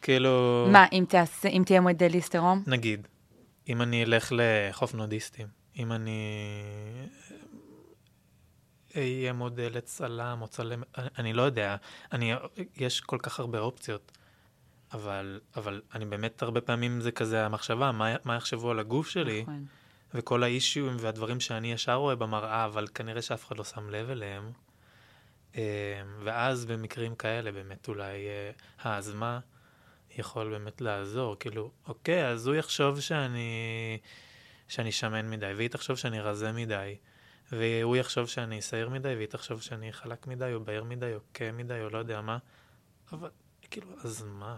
כאילו... 0.03 0.67
מה, 0.73 0.87
אם, 0.93 1.05
תעשה, 1.09 1.49
אם 1.49 1.63
תהיה 1.67 1.81
מודליסט 1.81 2.35
עירום? 2.35 2.63
נגיד, 2.67 3.09
אם 3.69 3.83
אני 3.83 4.05
אלך 4.05 4.33
לחוף 4.37 4.95
נודיסטים, 4.95 5.47
אם 5.77 5.93
אני 5.93 6.21
אהיה 8.97 9.33
מודלת 9.33 9.85
צלם 9.85 10.39
או 10.41 10.49
צלם, 10.49 10.83
אני, 11.19 11.33
לא 11.33 11.43
יודע, 11.43 11.77
אני, 12.13 12.33
יש 12.77 13.01
כל 13.01 13.19
כך 13.23 13.41
הרבה 13.41 13.59
אופציות, 13.59 14.13
אבל, 14.93 15.41
אבל 15.57 15.83
אני 15.95 16.05
באמת 16.05 16.43
הרבה 16.43 16.61
פעמים 16.61 17.01
זה 17.01 17.13
כזה 17.13 17.47
המחשבה, 17.47 17.93
מה, 17.93 18.15
מה 18.25 18.37
יחשבו 18.37 18.71
על 18.71 18.79
הגוף 18.79 19.09
שלי, 19.09 19.43
נכון. 19.43 19.65
וכל 20.15 20.43
האישיום 20.43 20.97
והדברים 20.99 21.41
שאני 21.41 21.73
ישר 21.73 21.95
רואה 21.95 22.17
במראה, 22.17 22.65
אבל 22.65 22.87
כנראה 22.95 23.23
שאף 23.23 23.47
אחד 23.47 23.59
לא 23.59 23.65
שם 23.65 23.91
לב 23.91 24.11
אליהם. 24.11 24.53
אה, 25.57 26.03
ואז 26.25 26.65
במקרים 26.65 27.15
כאלה 27.15 27.53
באמת 27.53 27.89
אולי 27.89 28.27
אה, 28.27 28.51
האזמה 28.83 29.41
יכול 30.19 30.51
באמת 30.51 30.81
לעזור. 30.81 31.37
כאילו, 31.39 31.71
אוקיי, 31.89 32.27
אז 32.27 32.47
הוא 32.47 32.55
יחשוב 32.55 33.01
שאני, 33.01 33.99
שאני 34.69 34.93
שמן 34.93 35.31
מדי, 35.31 35.53
והיא 35.57 35.69
תחשוב 35.69 35.97
שאני 35.97 36.21
רזה 36.21 36.53
מדי, 36.53 36.97
והוא 37.53 37.97
יחשוב 37.97 38.27
שאני 38.27 38.63
שעיר 38.63 38.89
מדי, 38.89 39.15
והיא 39.15 39.27
תחשוב 39.27 39.63
שאני 39.63 39.93
חלק 39.93 40.27
מדי, 40.27 40.53
או 40.55 40.65
בהיר 40.65 40.85
מדי, 40.85 41.15
או 41.15 41.19
כהה 41.35 41.53
מדי, 41.53 41.81
או 41.81 41.91
לא 41.91 41.99
יודע 41.99 42.21
מה. 42.21 42.39
אבל 43.13 43.31
כאילו, 43.71 43.89
אז 44.05 44.25
מה? 44.27 44.57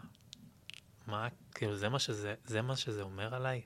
מה, 1.06 1.28
כאילו, 1.54 1.76
זה 1.76 1.88
מה 1.88 1.98
שזה, 1.98 2.34
זה 2.44 2.62
מה 2.62 2.76
שזה 2.76 3.02
אומר 3.02 3.34
עליי? 3.34 3.62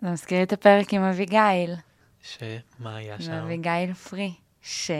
זה 0.00 0.10
מזכיר 0.10 0.42
את 0.42 0.52
הפרק 0.52 0.94
עם 0.94 1.02
אביגיל, 1.02 1.74
שמה 2.22 2.96
היה 2.96 3.20
שם? 3.20 3.32
אביגיל 3.32 3.94
פרי, 3.94 4.34
ש... 4.62 4.90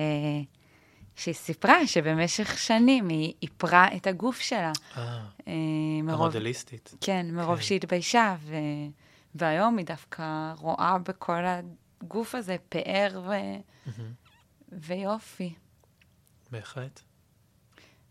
שהיא 1.16 1.34
סיפרה 1.34 1.86
שבמשך 1.86 2.58
שנים 2.58 3.08
היא 3.08 3.34
איפרה 3.42 3.88
את 3.96 4.06
הגוף 4.06 4.40
שלה. 4.40 4.72
אה, 4.96 5.24
אה, 5.48 5.52
מרוב, 6.02 6.20
המודליסטית. 6.20 6.94
כן, 7.00 7.26
מרוב 7.32 7.56
כן. 7.56 7.62
שהיא 7.62 7.76
התביישה, 7.76 8.36
ו... 8.40 8.54
והיום 9.34 9.78
היא 9.78 9.86
דווקא 9.86 10.52
רואה 10.58 10.98
בכל 10.98 11.42
הגוף 12.02 12.34
הזה 12.34 12.56
פאר 12.68 13.22
ו... 13.26 13.32
ויופי. 14.72 15.54
בהחלט. 16.50 17.00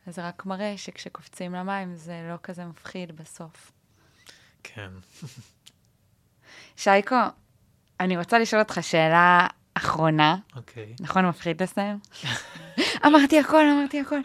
אז 0.07 0.19
רק 0.19 0.45
מראה 0.45 0.73
שכשקופצים 0.77 1.55
למים 1.55 1.95
זה 1.95 2.29
לא 2.31 2.35
כזה 2.43 2.65
מפחיד 2.65 3.15
בסוף. 3.15 3.71
כן. 4.63 4.91
שייקו, 6.77 7.15
אני 7.99 8.17
רוצה 8.17 8.39
לשאול 8.39 8.61
אותך 8.61 8.79
שאלה 8.81 9.47
אחרונה. 9.77 10.37
אוקיי. 10.55 10.95
נכון, 10.99 11.25
מפחיד 11.25 11.63
לסיים? 11.63 11.99
אמרתי 13.05 13.39
הכל, 13.39 13.65
אמרתי 13.77 13.99
הכל. 13.99 14.19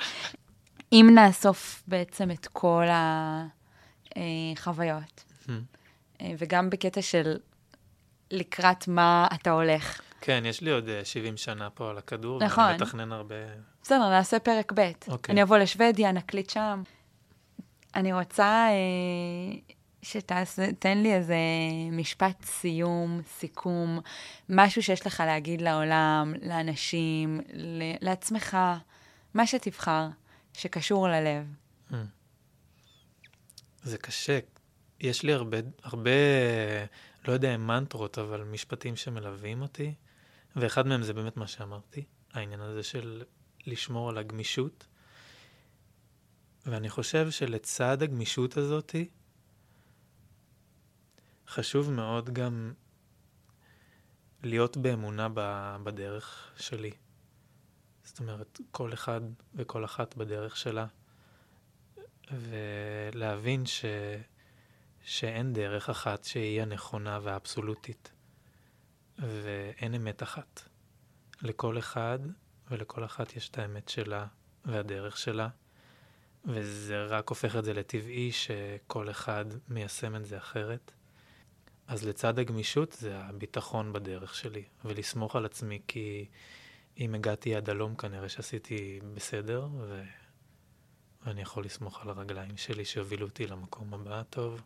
אם 0.92 1.10
נאסוף 1.14 1.82
בעצם 1.86 2.30
את 2.30 2.46
כל 2.46 2.84
החוויות, 4.16 5.24
מהמם. 5.48 5.62
אה, 6.20 6.32
וגם 6.38 6.70
בקטע 6.70 7.02
של 7.02 7.36
לקראת 8.30 8.88
מה 8.88 9.28
אתה 9.34 9.50
הולך. 9.50 10.00
כן, 10.20 10.42
יש 10.46 10.60
לי 10.60 10.70
עוד 10.70 10.88
אה, 10.88 11.04
70 11.04 11.36
שנה 11.36 11.70
פה 11.70 11.90
על 11.90 11.98
הכדור. 11.98 12.44
נכון. 12.44 12.64
ואני 12.64 12.76
מתכנן 12.76 13.12
הרבה... 13.12 13.34
בסדר, 13.82 14.08
נעשה 14.08 14.38
פרק 14.38 14.72
ב'. 14.72 14.90
אוקיי. 15.08 15.32
אני 15.32 15.42
אבוא 15.42 15.58
לשוודיה, 15.58 16.12
נקליט 16.12 16.50
שם. 16.50 16.82
אני 17.94 18.12
רוצה 18.12 18.66
אה, 18.68 19.74
שתתן 20.02 20.98
לי 20.98 21.14
איזה 21.14 21.36
משפט 21.92 22.44
סיום, 22.44 23.20
סיכום, 23.38 24.00
משהו 24.48 24.82
שיש 24.82 25.06
לך 25.06 25.22
להגיד 25.26 25.60
לעולם, 25.60 26.34
לאנשים, 26.42 27.40
לעצמך, 28.00 28.56
מה 29.34 29.46
שתבחר, 29.46 30.08
שקשור 30.52 31.08
ללב. 31.08 31.44
אה. 31.92 32.02
זה 33.82 33.98
קשה. 33.98 34.38
יש 35.00 35.22
לי 35.22 35.32
הרבה, 35.32 35.58
הרבה, 35.82 36.10
לא 37.28 37.32
יודע 37.32 37.54
אם 37.54 37.66
מנטרות, 37.66 38.18
אבל 38.18 38.42
משפטים 38.44 38.96
שמלווים 38.96 39.62
אותי, 39.62 39.94
ואחד 40.56 40.86
מהם 40.86 41.02
זה 41.02 41.12
באמת 41.12 41.36
מה 41.36 41.46
שאמרתי, 41.46 42.04
העניין 42.32 42.60
הזה 42.60 42.82
של 42.82 43.22
לשמור 43.66 44.08
על 44.08 44.18
הגמישות. 44.18 44.86
ואני 46.66 46.88
חושב 46.88 47.30
שלצד 47.30 48.02
הגמישות 48.02 48.56
הזאתי, 48.56 49.08
חשוב 51.50 51.90
מאוד 51.90 52.30
גם 52.30 52.72
להיות 54.42 54.76
באמונה 54.76 55.28
בדרך 55.82 56.52
שלי. 56.56 56.90
זאת 58.04 58.18
אומרת, 58.20 58.60
כל 58.70 58.92
אחד 58.92 59.20
וכל 59.54 59.84
אחת 59.84 60.14
בדרך 60.14 60.56
שלה, 60.56 60.86
ולהבין 62.30 63.66
ש... 63.66 63.84
שאין 65.02 65.52
דרך 65.52 65.90
אחת 65.90 66.24
שהיא 66.24 66.62
הנכונה 66.62 67.18
והאבסולוטית, 67.22 68.12
ואין 69.18 69.94
אמת 69.94 70.22
אחת. 70.22 70.68
לכל 71.42 71.78
אחד 71.78 72.18
ולכל 72.70 73.04
אחת 73.04 73.36
יש 73.36 73.48
את 73.48 73.58
האמת 73.58 73.88
שלה 73.88 74.26
והדרך 74.64 75.16
שלה, 75.16 75.48
וזה 76.44 77.04
רק 77.04 77.28
הופך 77.28 77.56
את 77.56 77.64
זה 77.64 77.72
לטבעי 77.72 78.32
שכל 78.32 79.10
אחד 79.10 79.44
מיישם 79.68 80.16
את 80.16 80.24
זה 80.24 80.38
אחרת. 80.38 80.92
אז 81.90 82.04
לצד 82.04 82.38
הגמישות 82.38 82.92
זה 82.92 83.18
הביטחון 83.18 83.92
בדרך 83.92 84.34
שלי, 84.34 84.62
ולסמוך 84.84 85.36
על 85.36 85.44
עצמי, 85.44 85.80
כי 85.88 86.26
אם 86.98 87.14
הגעתי 87.14 87.54
עד 87.54 87.70
הלום 87.70 87.94
כנראה 87.94 88.28
שעשיתי 88.28 89.00
בסדר, 89.14 89.68
ו... 89.78 90.02
ואני 91.26 91.42
יכול 91.42 91.64
לסמוך 91.64 92.02
על 92.02 92.10
הרגליים 92.10 92.56
שלי 92.56 92.84
שהובילו 92.84 93.26
אותי 93.26 93.46
למקום 93.46 93.94
הבא 93.94 94.22
טוב, 94.30 94.60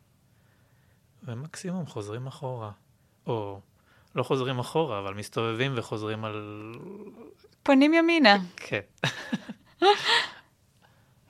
ומקסימום 1.22 1.86
חוזרים 1.86 2.26
אחורה. 2.26 2.70
או 3.26 3.60
לא 4.14 4.22
חוזרים 4.22 4.58
אחורה, 4.58 4.98
אבל 4.98 5.14
מסתובבים 5.14 5.72
וחוזרים 5.76 6.24
על... 6.24 6.72
פונים 7.62 7.94
ימינה. 7.94 8.38
כן. 8.56 8.80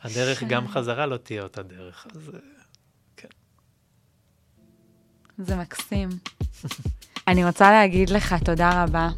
הדרך 0.02 0.42
גם 0.42 0.68
חזרה 0.68 1.06
לא 1.06 1.16
תהיה 1.16 1.42
אותה 1.42 1.62
דרך, 1.62 2.06
אז 2.14 2.30
אה. 2.34 2.53
זה 5.38 5.56
מקסים. 5.56 6.08
אני 7.28 7.44
רוצה 7.44 7.70
להגיד 7.70 8.10
לך 8.10 8.34
תודה 8.44 8.82
רבה, 8.82 9.08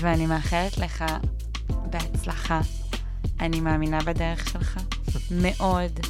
ואני 0.00 0.26
מאחלת 0.26 0.78
לך 0.78 1.04
בהצלחה. 1.90 2.60
אני 3.40 3.60
מאמינה 3.60 3.98
בדרך 4.00 4.48
שלך, 4.50 4.78
מאוד. 5.30 6.00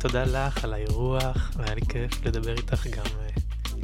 תודה 0.00 0.24
לך 0.24 0.64
על 0.64 0.72
האירוח, 0.72 1.50
והיה 1.56 1.74
לי 1.74 1.80
כיף 1.88 2.24
לדבר 2.24 2.56
איתך 2.56 2.86
גם, 2.86 3.04
אה, 3.20 3.28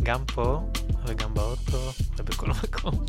גם 0.02 0.24
פה 0.34 0.60
וגם 1.06 1.34
באוטו 1.34 1.90
ובכל 2.16 2.46
מקום. 2.46 3.04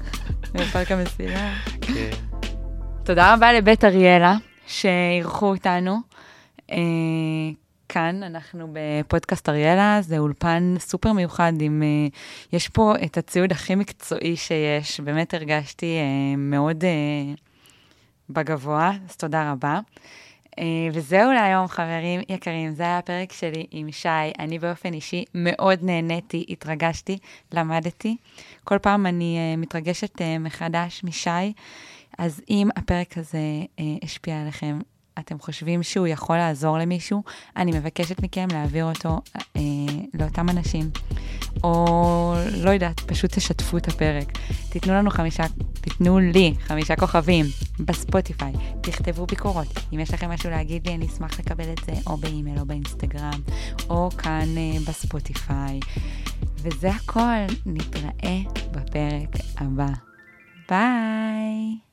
בפארק 0.53 0.91
המסילה. 0.91 1.53
כן. 1.81 2.11
תודה 3.03 3.33
רבה 3.33 3.53
לבית 3.53 3.83
אריאלה, 3.83 4.35
שאירחו 4.67 5.45
אותנו. 5.45 5.99
כאן 7.89 8.23
אנחנו 8.23 8.67
בפודקאסט 8.73 9.49
אריאלה, 9.49 9.97
זה 10.01 10.17
אולפן 10.17 10.75
סופר 10.79 11.13
מיוחד, 11.13 11.53
עם, 11.59 11.83
אה, 11.83 12.07
יש 12.53 12.69
פה 12.69 12.93
את 13.05 13.17
הציוד 13.17 13.51
הכי 13.51 13.75
מקצועי 13.75 14.35
שיש, 14.35 14.99
באמת 14.99 15.33
הרגשתי 15.33 15.85
אה, 15.85 16.37
מאוד 16.37 16.83
אה, 16.83 17.33
בגבוה, 18.29 18.91
אז 19.09 19.15
תודה 19.15 19.51
רבה. 19.51 19.79
וזהו 20.93 21.31
להיום, 21.31 21.67
חברים 21.67 22.21
יקרים, 22.29 22.73
זה 22.73 22.83
היה 22.83 22.97
הפרק 22.97 23.31
שלי 23.31 23.65
עם 23.71 23.91
שי. 23.91 24.09
אני 24.39 24.59
באופן 24.59 24.93
אישי 24.93 25.25
מאוד 25.33 25.79
נהניתי, 25.81 26.45
התרגשתי, 26.49 27.17
למדתי. 27.51 28.17
כל 28.63 28.77
פעם 28.77 29.05
אני 29.05 29.55
מתרגשת 29.57 30.21
מחדש 30.39 31.03
משי, 31.03 31.53
אז 32.17 32.41
אם 32.49 32.69
הפרק 32.75 33.17
הזה 33.17 33.39
השפיע 34.03 34.41
עליכם, 34.41 34.79
אתם 35.19 35.39
חושבים 35.39 35.83
שהוא 35.83 36.07
יכול 36.07 36.37
לעזור 36.37 36.77
למישהו, 36.77 37.23
אני 37.57 37.71
מבקשת 37.71 38.23
מכם 38.23 38.47
להעביר 38.51 38.85
אותו 38.85 39.21
אה, 39.55 39.61
לאותם 40.13 40.49
אנשים, 40.49 40.89
או 41.63 42.35
לא 42.63 42.69
יודעת, 42.69 42.99
פשוט 42.99 43.31
תשתפו 43.33 43.77
את 43.77 43.87
הפרק. 43.87 44.31
תיתנו 44.69 44.93
לנו 44.93 45.09
חמישה, 45.09 45.43
תיתנו 45.81 46.19
לי 46.19 46.53
חמישה 46.59 46.95
כוכבים 46.95 47.45
בספוטיפיי, 47.79 48.53
תכתבו 48.81 49.25
ביקורות. 49.25 49.67
אם 49.93 49.99
יש 49.99 50.13
לכם 50.13 50.29
משהו 50.29 50.49
להגיד 50.49 50.87
לי, 50.87 50.95
אני 50.95 51.07
אשמח 51.07 51.39
לקבל 51.39 51.73
את 51.73 51.79
זה 51.85 51.93
או 52.07 52.17
באימייל 52.17 52.59
או 52.59 52.65
באינסטגרם, 52.65 53.41
או 53.89 54.09
כאן 54.17 54.57
אה, 54.57 54.79
בספוטיפיי. 54.87 55.79
וזה 56.57 56.89
הכל, 56.89 57.53
נתראה 57.65 58.39
בפרק 58.71 59.35
הבא. 59.57 59.87
ביי! 60.69 61.84